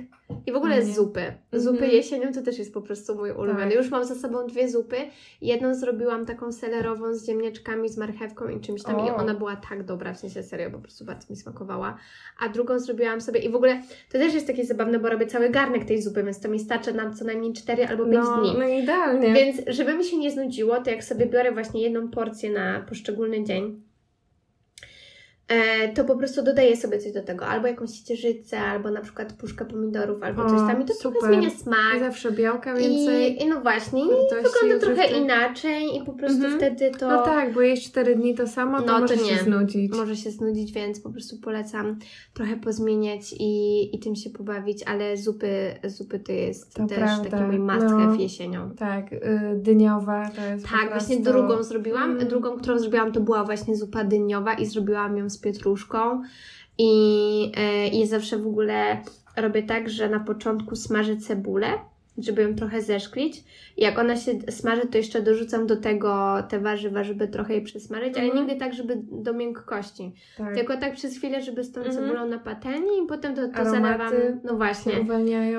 I 0.46 0.52
w 0.52 0.56
ogóle 0.56 0.82
z 0.82 0.94
zupy. 0.94 1.32
Zupy 1.52 1.78
mm 1.78 1.90
-hmm. 1.90 1.92
jesienią 1.92 2.32
to 2.32 2.42
też 2.42 2.58
jest 2.58 2.74
po 2.74 2.82
prostu 2.82 3.14
mój 3.14 3.30
ulubiony. 3.30 3.70
Tak. 3.70 3.74
Już 3.74 3.90
mam 3.90 4.04
za 4.04 4.14
sobą 4.14 4.46
dwie 4.46 4.68
zupy. 4.68 4.96
Jedną 5.40 5.74
zrobiłam 5.74 6.26
taką 6.26 6.52
selerową 6.52 7.14
z 7.14 7.26
ziemniaczkami, 7.26 7.88
z 7.88 7.96
marchewką 7.96 8.48
i 8.48 8.60
czymś 8.60 8.82
tam 8.82 8.96
o. 8.96 9.06
i 9.06 9.10
ona 9.10 9.34
była 9.34 9.56
tak 9.56 9.84
dobra, 9.84 10.12
w 10.14 10.18
sensie 10.18 10.42
serio, 10.42 10.70
po 10.70 10.78
prostu 10.78 11.04
bardzo 11.04 11.26
mi 11.30 11.36
smakowała. 11.36 11.98
A 12.40 12.48
drugą 12.48 12.78
zrobiłam 12.78 13.20
sobie 13.20 13.40
i 13.40 13.50
w 13.50 13.56
ogóle 13.56 13.82
to 14.12 14.18
też 14.18 14.34
jest 14.34 14.46
takie 14.46 14.64
zabawne, 14.64 14.98
bo 14.98 15.08
robię 15.08 15.26
cały 15.26 15.50
garnek 15.50 15.84
tej 15.84 16.02
zupy, 16.02 16.22
więc 16.22 16.40
to 16.40 16.48
mi 16.48 16.58
starcza 16.58 16.92
na 16.92 17.10
co 17.10 17.24
najmniej 17.24 17.52
4 17.52 17.86
albo 17.86 18.04
5 18.04 18.16
no, 18.16 18.40
dni. 18.40 18.54
No 18.58 18.68
idealnie. 18.68 19.34
Więc 19.34 19.60
żeby 19.66 19.94
mi 19.94 20.04
się 20.04 20.16
nie 20.18 20.30
znudziło, 20.30 20.80
to 20.80 20.90
jak 20.90 21.04
sobie 21.04 21.26
biorę 21.26 21.52
właśnie 21.52 21.82
jedną 21.82 22.08
porcję 22.08 22.50
na 22.50 22.80
poszczególny 22.80 23.44
dzień, 23.44 23.87
to 25.94 26.04
po 26.04 26.16
prostu 26.16 26.42
dodaję 26.42 26.76
sobie 26.76 26.98
coś 26.98 27.12
do 27.12 27.22
tego, 27.22 27.46
albo 27.46 27.66
jakąś 27.66 27.90
ciecierzycę, 27.90 28.60
albo 28.60 28.90
na 28.90 29.00
przykład 29.00 29.32
puszkę 29.32 29.64
pomidorów, 29.64 30.22
albo 30.22 30.44
o, 30.44 30.50
coś 30.50 30.58
tam 30.58 30.82
i 30.82 30.84
to 30.84 30.94
super. 30.94 31.20
trochę 31.20 31.34
zmienia 31.34 31.50
smak. 31.50 32.00
Zawsze 32.00 32.32
białka 32.32 32.74
więcej. 32.74 33.36
I, 33.36 33.42
i 33.42 33.48
no 33.48 33.60
właśnie, 33.60 34.02
wygląda 34.42 34.86
trochę 34.86 35.18
inaczej 35.18 35.96
i 35.96 36.04
po 36.04 36.12
prostu 36.12 36.44
mhm. 36.44 36.56
wtedy 36.56 36.98
to... 36.98 37.08
No 37.08 37.22
tak, 37.22 37.54
bo 37.54 37.60
jeść 37.60 37.90
4 37.90 38.16
dni 38.16 38.34
to 38.34 38.46
samo, 38.46 38.80
to 38.80 38.86
no, 38.86 39.00
może 39.00 39.16
to 39.16 39.24
się 39.24 39.36
znudzić. 39.36 39.92
Może 39.92 40.16
się 40.16 40.30
znudzić, 40.30 40.72
więc 40.72 41.00
po 41.00 41.10
prostu 41.10 41.36
polecam 41.38 41.98
trochę 42.34 42.56
pozmieniać 42.56 43.34
i, 43.38 43.96
i 43.96 43.98
tym 43.98 44.16
się 44.16 44.30
pobawić, 44.30 44.82
ale 44.82 45.16
zupy, 45.16 45.74
zupy 45.84 46.18
to 46.18 46.32
jest 46.32 46.74
to 46.74 46.86
też 46.86 46.98
prawda. 46.98 47.30
taki 47.30 47.42
mój 47.42 47.58
must 47.58 47.86
no, 47.90 48.14
jesienią. 48.14 48.70
Tak, 48.70 49.12
y, 49.12 49.20
dyniowa 49.56 50.30
to 50.36 50.42
jest 50.42 50.66
Tak, 50.68 50.90
właśnie 50.90 51.16
drugą 51.16 51.62
zrobiłam, 51.62 52.10
mm. 52.10 52.28
drugą, 52.28 52.56
którą 52.56 52.78
zrobiłam 52.78 53.12
to 53.12 53.20
była 53.20 53.44
właśnie 53.44 53.76
zupa 53.76 54.04
dyniowa 54.04 54.54
i 54.54 54.66
zrobiłam 54.66 55.16
ją 55.16 55.30
z 55.30 55.37
z 55.38 55.40
pietruszką 55.40 56.22
i, 56.78 57.52
e, 57.56 57.88
i 57.88 58.06
zawsze 58.06 58.38
w 58.38 58.46
ogóle 58.46 59.02
robię 59.36 59.62
tak, 59.62 59.90
że 59.90 60.08
na 60.08 60.20
początku 60.20 60.76
smażę 60.76 61.16
cebulę, 61.16 61.68
żeby 62.18 62.42
ją 62.42 62.54
trochę 62.54 62.82
zeszklić. 62.82 63.44
Jak 63.76 63.98
ona 63.98 64.16
się 64.16 64.32
smaży, 64.50 64.82
to 64.86 64.98
jeszcze 64.98 65.22
dorzucam 65.22 65.66
do 65.66 65.76
tego 65.76 66.36
te 66.48 66.60
warzywa, 66.60 67.04
żeby 67.04 67.28
trochę 67.28 67.54
je 67.54 67.60
przesmażyć, 67.60 68.16
ale 68.16 68.26
mhm. 68.26 68.46
nigdy 68.46 68.60
tak, 68.60 68.74
żeby 68.74 69.02
do 69.12 69.32
miękkości. 69.32 70.12
Tak. 70.38 70.54
Tylko 70.54 70.76
tak 70.76 70.94
przez 70.94 71.16
chwilę, 71.16 71.42
żeby 71.42 71.64
z 71.64 71.72
tą 71.72 71.80
mhm. 71.80 71.96
cebulą 71.96 72.28
na 72.28 72.38
patelni 72.38 73.04
i 73.04 73.06
potem 73.08 73.34
to, 73.34 73.48
to 73.48 73.64
zalewam. 73.64 74.12
No 74.44 74.56
właśnie. 74.56 74.92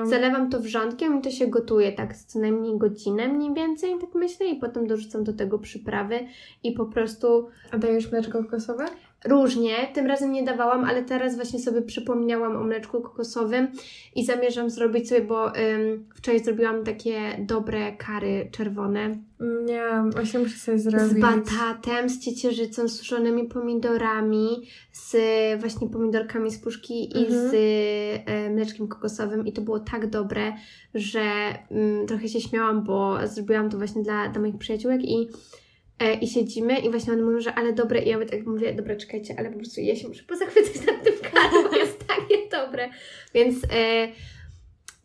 Zalewam 0.04 0.50
to 0.50 0.60
wrzątkiem 0.60 1.18
i 1.18 1.22
to 1.22 1.30
się 1.30 1.46
gotuje 1.46 1.92
tak 1.92 2.16
co 2.16 2.38
najmniej 2.38 2.78
godzinę 2.78 3.28
mniej 3.28 3.54
więcej, 3.54 3.90
tak 4.00 4.14
myślę, 4.14 4.46
i 4.46 4.56
potem 4.56 4.86
dorzucam 4.86 5.24
do 5.24 5.32
tego 5.32 5.58
przyprawy 5.58 6.18
i 6.64 6.72
po 6.72 6.86
prostu. 6.86 7.48
A 7.70 7.78
dajesz 7.78 8.12
mleczko 8.12 8.42
kokosowe? 8.42 8.84
Różnie, 9.24 9.88
tym 9.94 10.06
razem 10.06 10.32
nie 10.32 10.42
dawałam, 10.42 10.84
ale 10.84 11.02
teraz 11.04 11.36
właśnie 11.36 11.58
sobie 11.58 11.82
przypomniałam 11.82 12.56
o 12.56 12.64
mleczku 12.64 13.00
kokosowym 13.00 13.68
i 14.14 14.24
zamierzam 14.24 14.70
zrobić 14.70 15.08
sobie, 15.08 15.20
bo 15.20 15.56
ym, 15.56 16.04
wczoraj 16.14 16.44
zrobiłam 16.44 16.84
takie 16.84 17.16
dobre 17.38 17.92
kary 17.96 18.48
czerwone. 18.52 19.18
Nie, 19.64 19.82
właśnie 20.12 20.40
muszę 20.40 20.58
sobie 20.58 20.78
zrobić. 20.78 21.08
Z 21.08 21.20
batatem, 21.20 22.08
z 22.08 22.18
ciecierzycą, 22.18 22.88
z 22.88 22.98
suszonymi 22.98 23.44
pomidorami, 23.44 24.48
z 24.92 25.16
właśnie 25.60 25.88
pomidorkami 25.88 26.50
z 26.50 26.58
puszki 26.58 27.12
mhm. 27.14 27.26
i 27.26 27.32
z 27.32 27.54
y, 27.54 28.50
mleczkiem 28.50 28.88
kokosowym 28.88 29.46
i 29.46 29.52
to 29.52 29.62
było 29.62 29.80
tak 29.80 30.10
dobre, 30.10 30.52
że 30.94 31.22
y, 32.02 32.06
trochę 32.06 32.28
się 32.28 32.40
śmiałam, 32.40 32.84
bo 32.84 33.26
zrobiłam 33.26 33.70
to 33.70 33.78
właśnie 33.78 34.02
dla, 34.02 34.28
dla 34.28 34.40
moich 34.40 34.58
przyjaciółek 34.58 35.00
i 35.04 35.28
i 36.20 36.28
siedzimy 36.28 36.78
i 36.78 36.90
właśnie 36.90 37.12
on 37.12 37.22
mówi, 37.22 37.42
że 37.42 37.54
ale 37.54 37.72
dobre 37.72 38.02
i 38.02 38.08
ja 38.08 38.26
tak 38.26 38.46
mówię, 38.46 38.74
dobra, 38.74 38.96
czekajcie, 38.96 39.34
ale 39.38 39.50
po 39.50 39.58
prostu 39.58 39.80
ja 39.80 39.96
się 39.96 40.08
muszę 40.08 40.22
pozachwycać 40.22 40.86
nad 40.86 41.04
tym 41.04 41.14
karą, 41.32 41.72
jest 41.72 42.06
takie 42.06 42.48
dobre. 42.50 42.88
Więc 43.34 43.56
e, 43.64 44.08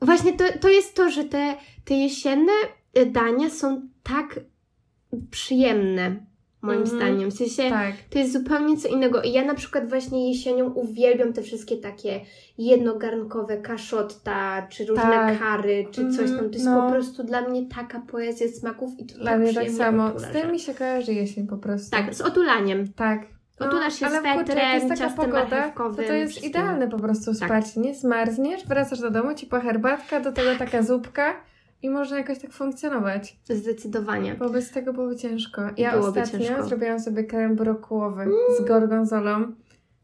właśnie 0.02 0.34
to, 0.34 0.44
to 0.60 0.70
jest 0.70 0.96
to, 0.96 1.10
że 1.10 1.24
te, 1.24 1.56
te 1.86 1.94
jesienne 1.94 2.52
dania 3.06 3.50
są 3.50 3.90
tak 4.04 4.40
przyjemne 5.32 6.26
moim 6.66 6.80
mm 6.80 6.90
-hmm. 6.90 6.96
zdaniem. 6.96 7.32
W 7.32 7.34
sensie 7.34 7.70
tak. 7.70 7.96
to 8.10 8.20
jest 8.20 8.34
zupełnie 8.34 8.78
co 8.78 8.88
innego. 8.88 9.22
I 9.22 9.32
ja 9.32 9.46
na 9.46 9.56
przykład 9.56 9.90
właśnie 9.90 10.30
jesienią 10.30 10.70
uwielbiam 10.70 11.34
te 11.34 11.42
wszystkie 11.42 11.78
takie 11.78 12.20
jednogarnkowe 12.58 13.58
kaszotta, 13.58 14.68
czy 14.70 14.86
różne 14.86 15.04
tak. 15.04 15.40
kary, 15.40 15.88
czy 15.92 16.12
coś 16.12 16.30
tam. 16.30 16.50
To 16.50 16.54
jest 16.54 16.66
no. 16.66 16.82
po 16.82 16.92
prostu 16.92 17.24
dla 17.24 17.42
mnie 17.42 17.66
taka 17.76 18.00
poezja 18.00 18.48
smaków 18.48 19.00
i 19.00 19.06
to 19.06 19.18
Dla 19.18 19.32
tak 19.32 19.40
mnie 19.40 19.54
tak 19.54 19.70
samo. 19.70 20.20
Z 20.20 20.32
tym 20.34 20.52
mi 20.52 20.60
się 20.60 20.74
kojarzy 20.74 21.14
jesień 21.14 21.48
po 21.48 21.58
prostu. 21.58 21.92
Tak, 21.92 22.16
z 22.16 22.22
otulaniem. 22.22 22.94
Tak. 22.94 23.36
No, 23.60 23.66
Otulasz 23.66 24.00
się 24.00 24.06
ale 24.06 24.20
swetrem, 24.20 24.74
jest 24.74 25.02
taka 25.02 25.10
pogoda, 25.10 25.70
to, 25.70 25.94
to 25.94 26.14
jest 26.14 26.44
idealne 26.44 26.88
po 26.88 27.00
prostu 27.00 27.26
tak. 27.26 27.50
spać. 27.50 27.74
Tak. 27.74 27.84
Nie 27.84 27.96
zmarzniesz, 27.96 28.66
wracasz 28.68 29.00
do 29.00 29.12
domu, 29.12 29.34
ciepła 29.34 29.60
herbatka, 29.60 30.20
do 30.20 30.32
tego 30.32 30.56
taka 30.60 30.84
zupka 30.84 31.34
i 31.82 31.90
można 31.90 32.18
jakoś 32.18 32.40
tak 32.40 32.52
funkcjonować. 32.52 33.38
Zdecydowanie. 33.50 34.36
Bo 34.36 34.50
bez 34.50 34.72
tego 34.72 34.94
byłoby 34.94 35.16
ciężko. 35.16 35.62
Ja 35.78 35.92
byłoby 35.92 36.22
ostatnio 36.22 36.48
ciężko. 36.48 36.64
zrobiłam 36.64 37.00
sobie 37.00 37.24
krem 37.24 37.56
brokułowy 37.56 38.22
mm. 38.22 38.36
z 38.60 38.66
gorgonzolą. 38.66 39.54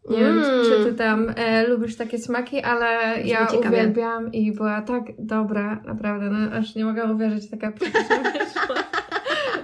Nie 0.10 0.18
mm. 0.18 0.36
wiem, 0.36 0.66
czy 0.66 0.86
ty 0.86 0.94
tam 0.94 1.34
e, 1.36 1.68
lubisz 1.68 1.96
takie 1.96 2.18
smaki, 2.18 2.62
ale 2.62 3.22
ja 3.22 3.48
ciekawie. 3.48 3.70
uwielbiam 3.70 4.32
i 4.32 4.52
była 4.52 4.82
tak 4.82 5.04
dobra, 5.20 5.82
naprawdę, 5.86 6.30
no 6.30 6.52
aż 6.58 6.76
nie 6.76 6.86
mogę 6.86 7.14
uwierzyć, 7.14 7.50
taka 7.50 7.72
przecież 7.80 8.04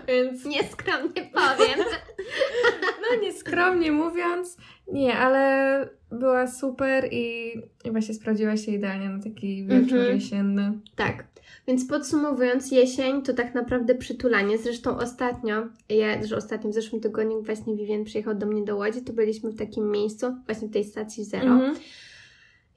Więc... 0.07 0.45
Nieskromnie 0.45 1.29
powiem. 1.33 1.79
no 3.01 3.21
nieskromnie 3.21 3.91
mówiąc, 3.91 4.57
nie, 4.91 5.17
ale 5.17 5.89
była 6.11 6.47
super 6.47 7.07
i, 7.11 7.53
i 7.85 7.91
właśnie 7.91 8.13
sprawdziła 8.13 8.57
się 8.57 8.71
idealnie 8.71 9.09
na 9.09 9.23
taki 9.23 9.65
wieczór 9.65 9.97
-hmm. 9.99 10.13
jesienny. 10.13 10.73
Tak. 10.95 11.23
Więc 11.67 11.87
podsumowując, 11.87 12.71
jesień 12.71 13.21
to 13.21 13.33
tak 13.33 13.55
naprawdę 13.55 13.95
przytulanie. 13.95 14.57
Zresztą 14.57 14.97
ostatnio, 14.97 15.67
ja, 15.89 16.23
że 16.23 16.37
ostatnio 16.37 16.69
w 16.69 16.73
zeszłym 16.73 17.01
tygodniu 17.01 17.41
właśnie 17.41 17.75
Vivien 17.75 18.03
przyjechał 18.03 18.35
do 18.35 18.45
mnie 18.45 18.63
do 18.63 18.77
Łodzi, 18.77 19.01
to 19.01 19.13
byliśmy 19.13 19.51
w 19.51 19.57
takim 19.57 19.91
miejscu, 19.91 20.35
właśnie 20.45 20.67
w 20.67 20.71
tej 20.71 20.83
stacji 20.83 21.23
Zero. 21.23 21.51
-hmm. 21.51 21.75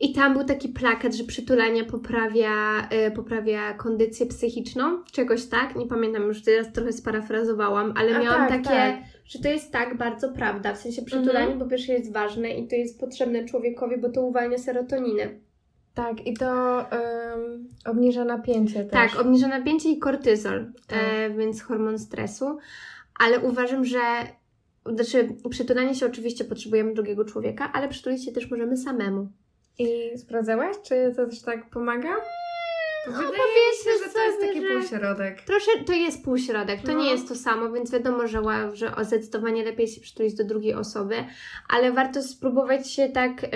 I 0.00 0.12
tam 0.12 0.32
był 0.32 0.44
taki 0.44 0.68
plakat, 0.68 1.14
że 1.14 1.24
przytulanie 1.24 1.84
poprawia, 1.84 2.88
y, 3.08 3.10
poprawia 3.10 3.74
kondycję 3.74 4.26
psychiczną, 4.26 5.04
czegoś 5.12 5.46
tak, 5.46 5.76
nie 5.76 5.86
pamiętam 5.86 6.22
już, 6.22 6.42
teraz 6.42 6.72
trochę 6.72 6.92
sparafrazowałam, 6.92 7.92
ale 7.96 8.16
A 8.16 8.22
miałam 8.22 8.48
tak, 8.48 8.64
takie, 8.64 8.76
tak. 8.76 8.96
Że 9.30 9.38
to 9.38 9.48
jest 9.48 9.72
tak 9.72 9.96
bardzo 9.96 10.28
prawda, 10.28 10.74
w 10.74 10.78
sensie 10.78 11.02
przytulanie 11.02 11.54
-hmm. 11.54 11.58
po 11.58 11.66
pierwsze 11.66 11.92
jest 11.92 12.12
ważne 12.12 12.50
i 12.50 12.68
to 12.68 12.76
jest 12.76 13.00
potrzebne 13.00 13.44
człowiekowi, 13.44 13.96
bo 13.98 14.08
to 14.08 14.22
uwalnia 14.22 14.58
serotoninę. 14.58 15.28
Tak, 15.94 16.26
i 16.26 16.34
to 16.34 16.76
um, 16.92 17.68
obniża 17.86 18.24
napięcie 18.24 18.84
też. 18.84 18.92
Tak, 18.92 19.20
obniża 19.20 19.48
napięcie 19.48 19.90
i 19.90 19.98
kortyzol, 19.98 20.72
tak. 20.86 20.98
e, 21.02 21.30
więc 21.30 21.62
hormon 21.62 21.98
stresu. 21.98 22.58
Ale 23.18 23.38
uważam, 23.40 23.84
że 23.84 24.00
znaczy 24.86 25.28
przytulanie 25.50 25.94
się 25.94 26.06
oczywiście 26.06 26.44
potrzebujemy 26.44 26.94
drugiego 26.94 27.24
człowieka, 27.24 27.70
ale 27.72 27.88
przytulić 27.88 28.24
się 28.24 28.32
też 28.32 28.50
możemy 28.50 28.76
samemu. 28.76 29.28
I 29.78 30.18
sprawdzałaś, 30.18 30.76
czy 30.82 31.12
to 31.16 31.26
też 31.26 31.42
tak 31.42 31.70
pomaga? 31.70 32.10
No, 33.06 33.12
Wydaje 33.12 33.32
mi 33.32 33.76
się, 33.84 33.90
że 34.04 34.12
to 34.12 34.22
jest 34.22 34.40
taki 34.40 34.60
półśrodek. 34.60 35.42
Trosze, 35.42 35.70
to 35.86 35.92
jest 35.92 36.24
półśrodek, 36.24 36.82
to 36.82 36.92
No. 36.92 36.98
nie 36.98 37.10
jest 37.10 37.28
to 37.28 37.34
samo, 37.34 37.72
więc 37.72 37.90
wiadomo, 37.90 38.26
że, 38.26 38.42
że 38.72 38.92
zdecydowanie 39.02 39.64
lepiej 39.64 39.88
się 39.88 40.00
przytulić 40.00 40.34
do 40.34 40.44
drugiej 40.44 40.74
osoby, 40.74 41.14
ale 41.68 41.92
warto 41.92 42.22
spróbować 42.22 42.90
się 42.92 43.08
tak. 43.08 43.46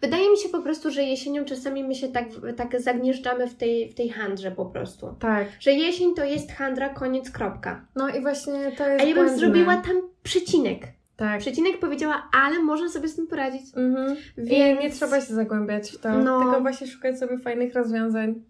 Wydaje 0.00 0.30
mi 0.30 0.36
się 0.36 0.48
po 0.48 0.62
prostu, 0.62 0.90
że 0.90 1.02
jesienią 1.02 1.44
czasami 1.44 1.84
my 1.84 1.94
się 1.94 2.08
tak, 2.08 2.24
tak 2.56 2.80
zagnieżdżamy 2.80 3.46
w 3.46 3.54
tej, 3.54 3.90
w 3.90 3.94
tej 3.94 4.08
handrze 4.08 4.50
po 4.50 4.66
prostu. 4.66 5.14
Tak. 5.20 5.46
Że 5.60 5.72
jesień 5.72 6.14
to 6.14 6.24
jest 6.24 6.52
handra, 6.52 6.88
koniec, 6.88 7.30
kropka. 7.30 7.86
No 7.96 8.08
i 8.08 8.20
właśnie 8.20 8.72
to 8.78 8.88
jest 8.88 9.04
A 9.04 9.08
ja 9.08 9.14
bym 9.14 9.38
zrobiła 9.38 9.76
tam 9.76 9.96
przecinek. 10.22 10.82
Tak. 11.16 11.40
Przecinek 11.40 11.78
powiedziała, 11.78 12.28
ale 12.32 12.58
można 12.58 12.88
sobie 12.88 13.08
z 13.08 13.16
tym 13.16 13.26
poradzić. 13.26 13.62
Mhm. 13.76 14.16
I 14.36 14.42
Więc... 14.44 14.80
nie 14.80 14.90
trzeba 14.90 15.20
się 15.20 15.34
zagłębiać 15.34 15.90
w 15.90 15.98
to, 15.98 16.18
No. 16.18 16.40
tylko 16.42 16.60
właśnie 16.60 16.86
szukać 16.86 17.18
sobie 17.18 17.38
fajnych 17.38 17.74
rozwiązań. 17.74 18.49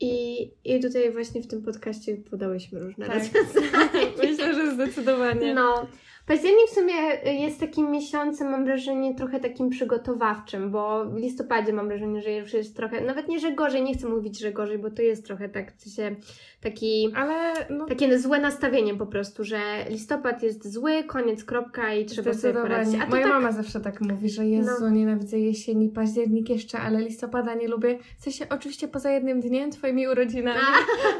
I, 0.00 0.42
I 0.64 0.80
tutaj 0.80 1.12
właśnie 1.12 1.42
w 1.42 1.46
tym 1.46 1.62
podcaście 1.62 2.16
podałyśmy 2.16 2.80
różne 2.80 3.06
Tak. 3.06 3.18
rozwiązania. 3.18 3.90
Myślę, 4.22 4.54
że 4.54 4.74
zdecydowanie. 4.74 5.54
No. 5.54 5.86
Październik 6.30 6.66
w 6.70 6.74
sumie 6.74 6.94
jest 7.40 7.60
takim 7.60 7.90
miesiącem, 7.90 8.50
mam 8.50 8.64
wrażenie, 8.64 9.14
trochę 9.14 9.40
takim 9.40 9.70
przygotowawczym, 9.70 10.70
bo 10.70 11.04
w 11.04 11.16
listopadzie 11.16 11.72
mam 11.72 11.88
wrażenie, 11.88 12.22
że 12.22 12.32
już 12.32 12.52
jest 12.52 12.76
trochę, 12.76 13.00
nawet 13.00 13.28
nie, 13.28 13.38
że 13.40 13.52
gorzej, 13.52 13.82
nie 13.82 13.94
chcę 13.94 14.08
mówić, 14.08 14.38
że 14.38 14.52
gorzej, 14.52 14.78
bo 14.78 14.90
to 14.90 15.02
jest 15.02 15.26
trochę 15.26 15.48
tak, 15.48 15.72
w 15.76 15.80
sensie, 15.82 16.16
taki, 16.60 17.12
Ale 17.16 17.52
no, 17.70 17.86
takie 17.86 18.18
złe 18.18 18.40
nastawienie 18.40 18.94
po 18.94 19.06
prostu, 19.06 19.44
że 19.44 19.58
listopad 19.88 20.42
jest 20.42 20.72
zły, 20.72 21.04
koniec, 21.04 21.44
kropka 21.44 21.94
i 21.94 22.06
trzeba 22.06 22.34
sobie 22.34 22.54
poradzić. 22.54 23.00
A 23.00 23.06
Moja 23.06 23.22
tak, 23.22 23.32
mama 23.32 23.52
zawsze 23.52 23.80
tak 23.80 24.00
mówi, 24.00 24.30
że 24.30 24.46
Jezu, 24.46 24.70
No. 24.80 24.90
nienawidzę 24.90 25.38
jesieni, 25.38 25.88
październik 25.88 26.50
jeszcze, 26.50 26.78
ale 26.78 27.00
listopada 27.00 27.54
nie 27.54 27.68
lubię. 27.68 27.98
W 28.18 28.22
sensie 28.22 28.46
oczywiście 28.50 28.88
poza 28.88 29.10
jednym 29.10 29.40
dniem, 29.40 29.70
twoimi 29.70 30.08
urodzinami. 30.08 30.60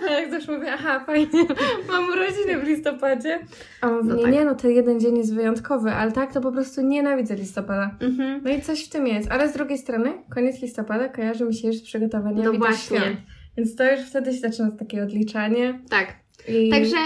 A 0.09 0.13
jak 0.21 0.31
zawsze 0.31 0.53
mówię, 0.53 0.73
aha, 0.73 1.05
fajnie, 1.07 1.47
mam 1.89 2.09
urodziny 2.09 2.59
w 2.61 2.63
listopadzie. 2.69 3.39
A 3.81 3.89
on 3.89 3.97
mówi, 3.97 4.09
No 4.09 4.17
nie, 4.17 4.23
tak. 4.23 4.33
nie, 4.33 4.45
no 4.45 4.55
ten 4.55 4.71
jeden 4.71 5.00
dzień 5.01 5.17
jest 5.19 5.35
wyjątkowy, 5.35 5.91
ale 5.91 6.13
tak, 6.13 6.33
to 6.33 6.41
po 6.41 6.53
prostu 6.53 6.83
nienawidzę 6.83 7.37
listopada. 7.37 7.97
Mhm. 8.01 8.41
No 8.45 8.51
i 8.51 8.63
coś 8.63 8.85
w 8.85 8.89
tym 8.89 9.07
jest, 9.07 9.31
ale 9.31 9.49
z 9.49 9.53
drugiej 9.53 9.79
strony 9.79 10.13
koniec 10.35 10.63
listopada 10.63 11.09
kojarzy 11.09 11.45
mi 11.45 11.55
się 11.55 11.69
już 11.69 11.77
z 11.77 11.83
przygotowaniami 11.83 12.59
No 12.59 12.67
do 12.67 12.73
świąt. 12.77 13.17
Więc 13.57 13.77
to 13.77 13.93
już 13.93 14.01
wtedy 14.01 14.33
się 14.33 14.39
zaczyna 14.39 14.71
takie 14.71 15.03
odliczanie. 15.03 15.81
Tak. 15.89 16.17
I... 16.49 16.71
Także 16.71 16.97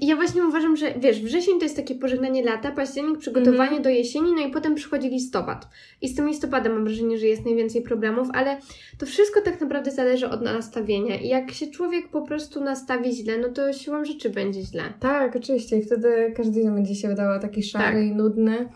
ja 0.00 0.16
właśnie 0.16 0.44
uważam, 0.46 0.76
że 0.76 0.94
wiesz, 0.98 1.20
wrzesień 1.22 1.58
to 1.58 1.64
jest 1.64 1.76
takie 1.76 1.94
pożegnanie 1.94 2.44
lata, 2.44 2.70
październik 2.72 3.18
przygotowanie 3.18 3.62
Mhm. 3.62 3.82
do 3.82 3.88
jesieni, 3.90 4.32
no 4.36 4.46
i 4.46 4.50
potem 4.50 4.74
przychodzi 4.74 5.08
listopad. 5.08 5.68
I 6.02 6.08
z 6.08 6.14
tym 6.16 6.28
listopadem 6.28 6.72
mam 6.72 6.84
wrażenie, 6.84 7.18
że 7.18 7.26
jest 7.26 7.44
najwięcej 7.44 7.82
problemów, 7.82 8.28
ale 8.32 8.58
to 8.98 9.06
wszystko 9.06 9.40
tak 9.40 9.60
naprawdę 9.60 9.90
zależy 9.90 10.28
od 10.28 10.42
nastawienia. 10.42 11.16
I 11.20 11.28
jak 11.28 11.50
się 11.50 11.66
człowiek 11.66 12.08
po 12.08 12.22
prostu 12.22 12.60
nastawi 12.64 13.12
źle, 13.12 13.38
no 13.38 13.48
to 13.48 13.72
siłą 13.72 14.04
rzeczy 14.04 14.30
będzie 14.30 14.62
źle. 14.62 14.82
Tak, 15.00 15.36
oczywiście. 15.36 15.78
I 15.78 15.82
wtedy 15.82 16.32
każdy 16.36 16.62
dzień 16.62 16.74
będzie 16.74 16.94
się 16.94 17.08
wydawał 17.08 17.40
taki 17.40 17.62
szary 17.62 17.84
Tak. 17.84 18.04
i 18.04 18.14
nudny. 18.14 18.68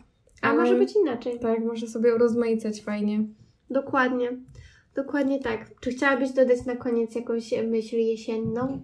A 0.43 0.49
Ale- 0.49 0.59
może 0.61 0.75
być 0.75 0.97
inaczej. 0.97 1.39
Tak, 1.41 1.65
może 1.65 1.87
sobie 1.87 2.15
urozmaicać 2.15 2.83
fajnie. 2.83 3.25
Dokładnie. 3.71 4.33
Dokładnie 4.95 5.39
tak. 5.41 5.71
Czy 5.81 5.91
chciałabyś 5.91 6.31
dodać 6.31 6.65
na 6.67 6.77
koniec 6.77 7.15
jakąś 7.15 7.51
myśl 7.71 7.97
jesienną? 7.97 8.81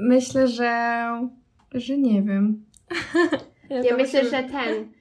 Myślę, 0.00 0.48
że... 0.48 1.06
że 1.74 1.98
nie 1.98 2.22
wiem. 2.22 2.64
Ja 3.70 3.90
to 3.90 3.96
myślę, 3.96 4.24
że 4.24 4.42
ten. 4.42 4.92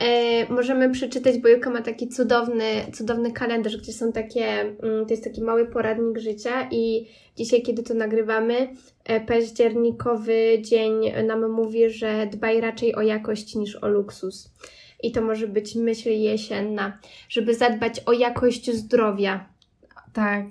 E, 0.00 0.52
możemy 0.52 0.90
przeczytać, 0.90 1.38
bo 1.38 1.48
Julka 1.48 1.70
ma 1.70 1.82
taki 1.82 2.08
cudowny, 2.08 2.64
cudowny 2.92 3.32
kalendarz, 3.32 3.76
gdzie 3.76 3.92
są 3.92 4.12
takie, 4.12 4.60
mm, 4.60 5.06
to 5.06 5.10
jest 5.10 5.24
taki 5.24 5.42
mały 5.42 5.66
poradnik 5.66 6.18
życia 6.18 6.68
i 6.70 7.06
dzisiaj, 7.36 7.62
kiedy 7.62 7.82
to 7.82 7.94
nagrywamy, 7.94 8.74
e, 9.04 9.20
październikowy 9.20 10.58
dzień 10.62 10.92
nam 11.26 11.50
mówi, 11.50 11.90
że 11.90 12.26
dbaj 12.32 12.60
raczej 12.60 12.94
o 12.94 13.02
jakość 13.02 13.54
niż 13.54 13.76
o 13.76 13.88
luksus. 13.88 14.50
I 15.02 15.12
to 15.12 15.22
może 15.22 15.48
być 15.48 15.74
myśl 15.74 16.08
jesienna, 16.08 16.98
żeby 17.28 17.54
zadbać 17.54 18.00
o 18.06 18.12
jakość 18.12 18.70
zdrowia. 18.70 19.48
Tak. 20.12 20.46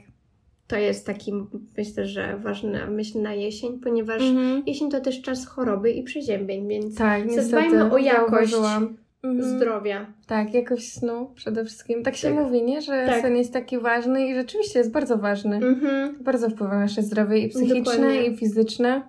To 0.67 0.77
jest 0.77 1.05
taki, 1.05 1.31
myślę, 1.77 2.05
że 2.07 2.37
ważna 2.37 2.87
myśl 2.87 3.21
na 3.21 3.33
jesień, 3.33 3.79
ponieważ 3.79 4.21
Mhm. 4.21 4.63
jesień 4.65 4.91
to 4.91 5.01
też 5.01 5.21
czas 5.21 5.45
choroby 5.47 5.91
i 5.91 6.03
przeziębień, 6.03 6.67
więc 6.67 6.95
Tak. 6.97 7.31
Zadbajmy 7.31 7.91
o 7.91 7.97
jakość. 7.97 8.53
Mhm. 8.53 8.97
zdrowia. 9.57 10.05
Tak, 10.27 10.53
jakość 10.53 10.93
snu 10.93 11.31
przede 11.35 11.65
wszystkim. 11.65 12.03
Tak 12.03 12.15
się 12.15 12.27
Tak. 12.27 12.37
mówi, 12.37 12.63
nie? 12.63 12.81
Że 12.81 13.05
Tak. 13.07 13.21
sen 13.21 13.35
jest 13.35 13.53
taki 13.53 13.79
ważny 13.79 14.27
i 14.27 14.35
rzeczywiście 14.35 14.79
jest 14.79 14.91
bardzo 14.91 15.17
ważny. 15.17 15.55
Mhm. 15.55 16.23
Bardzo 16.23 16.49
wpływa 16.49 16.73
na 16.73 16.79
nasze 16.79 17.01
zdrowie 17.01 17.37
i 17.39 17.49
psychiczne, 17.49 17.81
Dokładnie. 17.81 18.25
i 18.25 18.37
fizyczne. 18.37 19.01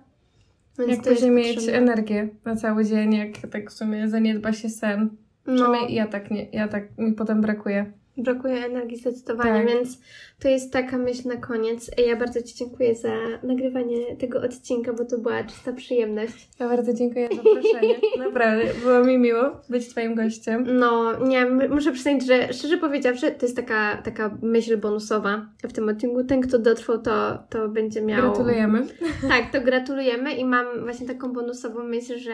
Więc 0.79 0.89
jak 0.91 1.01
później 1.01 1.31
mieć 1.31 1.55
potrzebne. 1.55 1.77
energię 1.77 2.29
na 2.45 2.55
cały 2.55 2.85
dzień, 2.85 3.13
jak 3.15 3.29
tak 3.51 3.69
w 3.71 3.73
sumie 3.73 4.09
zaniedba 4.09 4.53
się 4.53 4.69
sen. 4.69 5.09
No, 5.47 5.73
ja 5.89 6.07
tak 6.07 6.31
nie, 6.31 6.45
ja 6.51 6.67
tak 6.67 6.97
mi 6.97 7.13
potem 7.13 7.41
brakuje. 7.41 7.91
Brakuje 8.17 8.65
energii 8.65 8.97
zdecydowanie, 8.97 9.65
Tak. 9.65 9.67
więc 9.67 9.99
to 10.39 10.47
jest 10.47 10.73
taka 10.73 10.97
myśl 10.97 11.27
na 11.27 11.35
koniec. 11.35 11.91
Ja 12.07 12.15
bardzo 12.15 12.41
Ci 12.41 12.55
dziękuję 12.55 12.95
za 12.95 13.13
nagrywanie 13.43 14.15
tego 14.15 14.41
odcinka, 14.41 14.93
bo 14.93 15.05
to 15.05 15.17
była 15.17 15.43
czysta 15.43 15.73
przyjemność. 15.73 16.49
Ja 16.59 16.69
bardzo 16.69 16.93
dziękuję 16.93 17.29
za 17.29 17.35
zaproszenie. 17.35 17.95
Naprawdę, 18.27 18.63
było 18.83 19.03
mi 19.03 19.17
miło 19.17 19.61
być 19.69 19.89
Twoim 19.89 20.15
gościem. 20.15 20.65
No, 20.79 21.19
nie, 21.25 21.45
muszę 21.45 21.91
przyznać, 21.91 22.25
że 22.25 22.53
szczerze 22.53 22.77
powiedziawszy, 22.77 23.31
to 23.31 23.45
jest 23.45 23.55
taka, 23.55 24.01
taka 24.03 24.37
myśl 24.41 24.77
bonusowa 24.77 25.45
w 25.63 25.73
tym 25.73 25.89
odcinku. 25.89 26.23
Ten, 26.23 26.41
kto 26.41 26.59
dotrwał, 26.59 27.01
to, 27.01 27.37
to 27.49 27.69
będzie 27.69 28.01
miał... 28.01 28.21
Gratulujemy. 28.21 28.87
Tak, 29.29 29.51
to 29.51 29.61
gratulujemy 29.61 30.33
i 30.33 30.45
mam 30.45 30.65
właśnie 30.83 31.07
taką 31.07 31.33
bonusową 31.33 31.83
myśl, 31.83 32.17
że 32.17 32.33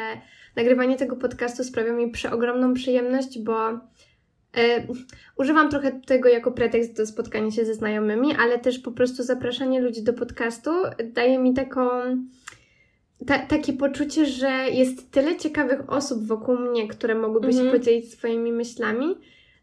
nagrywanie 0.55 0.95
tego 0.95 1.15
podcastu 1.15 1.63
sprawia 1.63 1.93
mi 1.93 2.11
przeogromną 2.11 2.73
przyjemność, 2.73 3.39
bo 3.39 3.79
e, 4.57 4.87
używam 5.37 5.69
trochę 5.69 5.91
tego 5.91 6.29
jako 6.29 6.51
pretekst 6.51 6.97
do 6.97 7.05
spotkania 7.05 7.51
się 7.51 7.65
ze 7.65 7.73
znajomymi, 7.73 8.35
ale 8.39 8.59
też 8.59 8.79
po 8.79 8.91
prostu 8.91 9.23
zapraszanie 9.23 9.81
ludzi 9.81 10.03
do 10.03 10.13
podcastu 10.13 10.71
daje 11.13 11.37
mi 11.39 11.53
taką. 11.53 11.89
Ta, 13.27 13.39
takie 13.39 13.73
poczucie, 13.73 14.25
że 14.25 14.49
jest 14.71 15.11
tyle 15.11 15.37
ciekawych 15.37 15.89
osób 15.89 16.27
wokół 16.27 16.57
mnie, 16.57 16.87
które 16.87 17.15
mogłyby 17.15 17.47
Mhm. 17.47 17.65
się 17.65 17.71
podzielić 17.79 18.11
swoimi 18.13 18.51
myślami, 18.51 19.15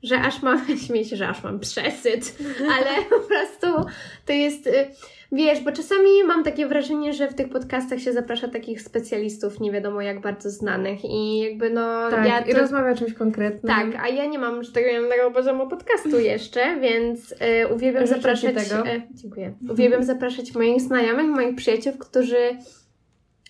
że 0.03 0.21
aż 0.21 0.43
mam, 0.43 0.67
śmieję 0.87 1.05
się, 1.05 1.17
że 1.17 1.29
aż 1.29 1.43
mam 1.45 1.61
przesyt, 1.61 2.39
ale 2.77 3.05
po 3.11 3.19
prostu 3.19 3.91
to 4.27 4.33
jest, 4.33 4.67
y, 4.67 4.87
wiesz, 5.33 5.61
bo 5.61 5.73
czasami 5.73 6.25
mam 6.27 6.45
takie 6.45 6.67
wrażenie, 6.67 7.13
że 7.13 7.29
w 7.29 7.35
tych 7.35 7.49
podcastach 7.49 8.01
się 8.01 8.13
zaprasza 8.13 8.49
takich 8.49 8.83
specjalistów, 8.83 9.61
nie 9.61 9.73
wiadomo 9.73 10.03
jak 10.03 10.21
bardzo 10.21 10.51
znanych 10.51 11.05
i 11.05 11.39
jakby 11.39 11.71
no 11.71 12.11
Tak, 12.11 12.27
ja 12.27 12.41
i 12.41 12.53
to, 12.53 12.59
rozmawia 12.59 12.93
o 12.93 12.97
czymś 12.97 13.15
konkretnym. 13.15 13.75
tak, 13.77 14.05
a 14.05 14.09
ja 14.09 14.27
nie 14.27 14.39
mam 14.39 14.63
że 14.65 14.73
tak 14.73 14.85
powiem, 14.85 15.09
tego 15.09 15.31
poziomu 15.31 15.69
podcastu 15.69 16.19
jeszcze, 16.33 16.81
więc 16.81 17.33
y, 17.33 17.75
uwielbiam 17.75 18.07
Życzę 18.07 18.17
zapraszać, 18.17 18.69
tego. 18.69 18.87
y, 18.87 19.03
dziękuję, 19.11 19.55
uwielbiam 19.71 20.05
zapraszać 20.05 20.55
moich 20.55 20.81
znajomych, 20.81 21.27
moich 21.27 21.57
przyjaciół, 21.57 21.93
którzy 21.99 22.37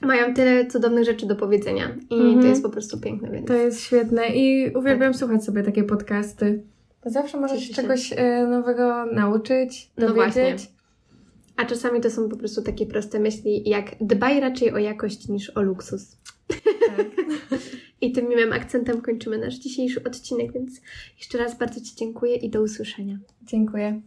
mają 0.01 0.34
tyle 0.34 0.66
cudownych 0.66 1.05
rzeczy 1.05 1.26
do 1.26 1.36
powiedzenia 1.36 1.96
i 2.11 2.14
Mhm. 2.14 2.40
to 2.40 2.46
jest 2.46 2.62
po 2.62 2.70
prostu 2.70 3.01
piękne, 3.01 3.30
więc 3.30 3.46
To 3.48 3.55
jest 3.55 3.80
świetne 3.80 4.28
i 4.28 4.72
uwielbiam 4.76 5.14
słuchać 5.14 5.44
sobie 5.44 5.62
takie 5.62 5.84
podcasty. 5.84 6.62
Bo 7.05 7.11
zawsze 7.11 7.40
można 7.40 7.59
się 7.59 7.66
Cieszę 7.68 7.82
czegoś 7.82 8.12
e, 8.16 8.46
nowego 8.46 9.07
nauczyć, 9.07 9.90
No 9.98 10.14
właśnie. 10.14 10.42
dowiedzieć. 10.42 10.70
A 11.57 11.64
czasami 11.64 12.01
to 12.01 12.11
są 12.11 12.28
po 12.28 12.36
prostu 12.36 12.62
takie 12.62 12.86
proste 12.86 13.18
myśli, 13.20 13.68
jak 13.68 13.94
dbaj 14.01 14.40
raczej 14.40 14.72
o 14.72 14.78
jakość 14.78 15.28
niż 15.28 15.51
o 15.51 15.62
luksus. 15.62 16.16
Tak. 16.96 17.07
I 18.01 18.12
tym 18.12 18.28
miłym 18.28 18.53
akcentem 18.53 19.01
kończymy 19.01 19.38
nasz 19.38 19.55
dzisiejszy 19.55 20.05
odcinek, 20.05 20.53
więc 20.53 20.80
jeszcze 21.18 21.38
raz 21.38 21.59
bardzo 21.59 21.80
Ci 21.80 21.96
dziękuję 21.96 22.36
i 22.36 22.51
do 22.51 22.62
usłyszenia. 22.62 23.18
Dziękuję. 23.42 24.01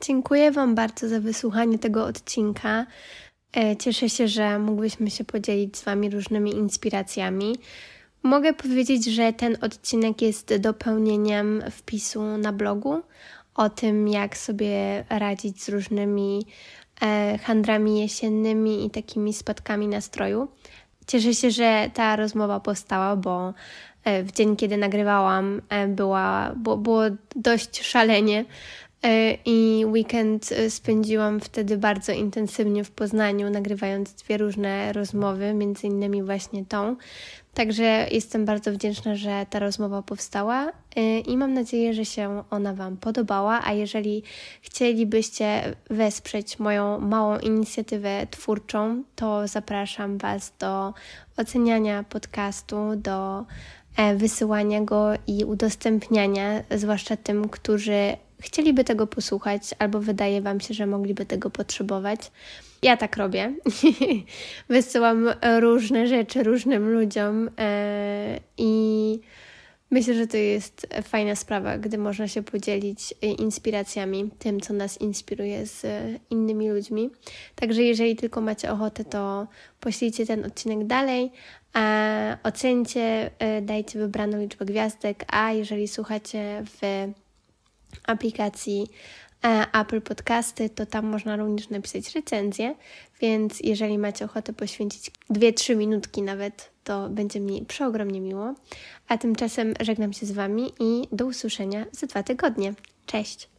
Dziękuję 0.00 0.50
Wam 0.50 0.74
bardzo 0.74 1.08
za 1.08 1.20
wysłuchanie 1.20 1.78
tego 1.78 2.04
odcinka. 2.04 2.86
E, 3.56 3.76
Cieszę 3.76 4.08
się, 4.08 4.28
że 4.28 4.58
mogłyśmy 4.58 5.10
się 5.10 5.24
podzielić 5.24 5.76
z 5.76 5.84
Wami 5.84 6.10
różnymi 6.10 6.54
inspiracjami. 6.54 7.56
Mogę 8.22 8.52
powiedzieć, 8.52 9.04
że 9.04 9.32
ten 9.32 9.56
odcinek 9.60 10.22
jest 10.22 10.56
dopełnieniem 10.56 11.62
wpisu 11.70 12.22
na 12.22 12.52
blogu 12.52 13.02
o 13.54 13.70
tym, 13.70 14.08
jak 14.08 14.36
sobie 14.36 15.04
radzić 15.10 15.62
z 15.62 15.68
różnymi 15.68 16.46
e, 17.02 17.38
handrami 17.38 18.00
jesiennymi 18.00 18.86
i 18.86 18.90
takimi 18.90 19.32
spadkami 19.32 19.88
nastroju. 19.88 20.48
Cieszę 21.06 21.34
się, 21.34 21.50
że 21.50 21.90
ta 21.94 22.16
rozmowa 22.16 22.60
powstała, 22.60 23.16
bo 23.16 23.54
e, 24.04 24.22
w 24.22 24.32
dzień, 24.32 24.56
kiedy 24.56 24.76
nagrywałam, 24.76 25.62
była, 25.88 26.52
było, 26.56 26.76
było 26.76 27.02
dość 27.36 27.82
szalenie. 27.82 28.44
E, 29.04 29.38
I 29.44 29.84
weekend 29.86 30.52
e, 30.52 30.70
spędziłam 30.70 31.40
wtedy 31.40 31.78
bardzo 31.78 32.12
intensywnie 32.12 32.84
w 32.84 32.90
Poznaniu, 32.90 33.50
nagrywając 33.50 34.12
dwie 34.12 34.38
różne 34.38 34.92
rozmowy, 34.92 35.54
między 35.54 35.86
innymi 35.86 36.22
właśnie 36.22 36.64
tą. 36.64 36.96
Także 37.54 38.06
jestem 38.10 38.44
bardzo 38.44 38.72
wdzięczna, 38.72 39.16
że 39.16 39.46
ta 39.50 39.58
rozmowa 39.58 40.02
powstała 40.02 40.68
y, 40.68 41.18
i 41.20 41.36
mam 41.36 41.54
nadzieję, 41.54 41.94
że 41.94 42.04
się 42.04 42.42
ona 42.50 42.74
Wam 42.74 42.96
podobała. 42.96 43.60
A 43.64 43.72
jeżeli 43.72 44.22
chcielibyście 44.60 45.76
wesprzeć 45.90 46.58
moją 46.58 47.00
małą 47.00 47.38
inicjatywę 47.38 48.26
twórczą, 48.30 49.02
to 49.16 49.48
zapraszam 49.48 50.18
Was 50.18 50.52
do 50.58 50.94
oceniania 51.36 52.02
podcastu, 52.02 52.76
do 52.96 53.44
e, 53.96 54.16
wysyłania 54.16 54.80
go 54.80 55.08
i 55.26 55.44
udostępniania, 55.44 56.62
zwłaszcza 56.70 57.16
tym, 57.16 57.48
którzy 57.48 58.16
chcieliby 58.42 58.84
tego 58.84 59.06
posłuchać 59.06 59.62
albo 59.78 60.00
wydaje 60.00 60.42
Wam 60.42 60.60
się, 60.60 60.74
że 60.74 60.86
mogliby 60.86 61.26
tego 61.26 61.50
potrzebować. 61.50 62.30
Ja 62.82 62.96
tak 62.96 63.16
robię. 63.16 63.54
Wysyłam 64.68 65.28
różne 65.60 66.06
rzeczy 66.06 66.42
różnym 66.42 66.92
ludziom 66.92 67.50
e, 67.58 68.40
i 68.58 69.20
myślę, 69.90 70.14
że 70.14 70.26
to 70.26 70.36
jest 70.36 70.86
fajna 71.02 71.34
sprawa, 71.34 71.78
gdy 71.78 71.98
można 71.98 72.28
się 72.28 72.42
podzielić 72.42 73.14
inspiracjami, 73.38 74.30
tym, 74.38 74.60
co 74.60 74.72
nas 74.72 75.00
inspiruje 75.00 75.66
z 75.66 75.86
innymi 76.30 76.70
ludźmi. 76.70 77.10
Także 77.54 77.82
jeżeli 77.82 78.16
tylko 78.16 78.40
macie 78.40 78.72
ochotę, 78.72 79.04
to 79.04 79.46
poślijcie 79.80 80.26
ten 80.26 80.44
odcinek 80.44 80.86
dalej, 80.86 81.30
ocencie, 82.42 83.30
e, 83.38 83.62
dajcie 83.62 83.98
wybraną 83.98 84.40
liczbę 84.40 84.64
gwiazdek, 84.64 85.24
a 85.28 85.52
jeżeli 85.52 85.88
słuchacie 85.88 86.64
w 86.66 87.12
aplikacji 88.06 88.88
E, 89.44 89.66
Apple 89.72 90.00
Podcasty, 90.00 90.70
to 90.70 90.86
tam 90.86 91.06
można 91.06 91.36
również 91.36 91.70
napisać 91.70 92.14
recenzję, 92.14 92.74
więc 93.20 93.60
jeżeli 93.60 93.98
macie 93.98 94.24
ochotę 94.24 94.52
poświęcić 94.52 95.10
2-3 95.30 95.76
minutki 95.76 96.22
nawet, 96.22 96.70
to 96.84 97.08
będzie 97.08 97.40
mi 97.40 97.64
przeogromnie 97.66 98.20
miło. 98.20 98.54
A 99.08 99.18
tymczasem 99.18 99.74
żegnam 99.80 100.12
się 100.12 100.26
z 100.26 100.32
Wami 100.32 100.72
i 100.80 101.08
do 101.12 101.26
usłyszenia 101.26 101.86
za 101.92 102.06
dwa 102.06 102.22
tygodnie. 102.22 102.74
Cześć! 103.06 103.51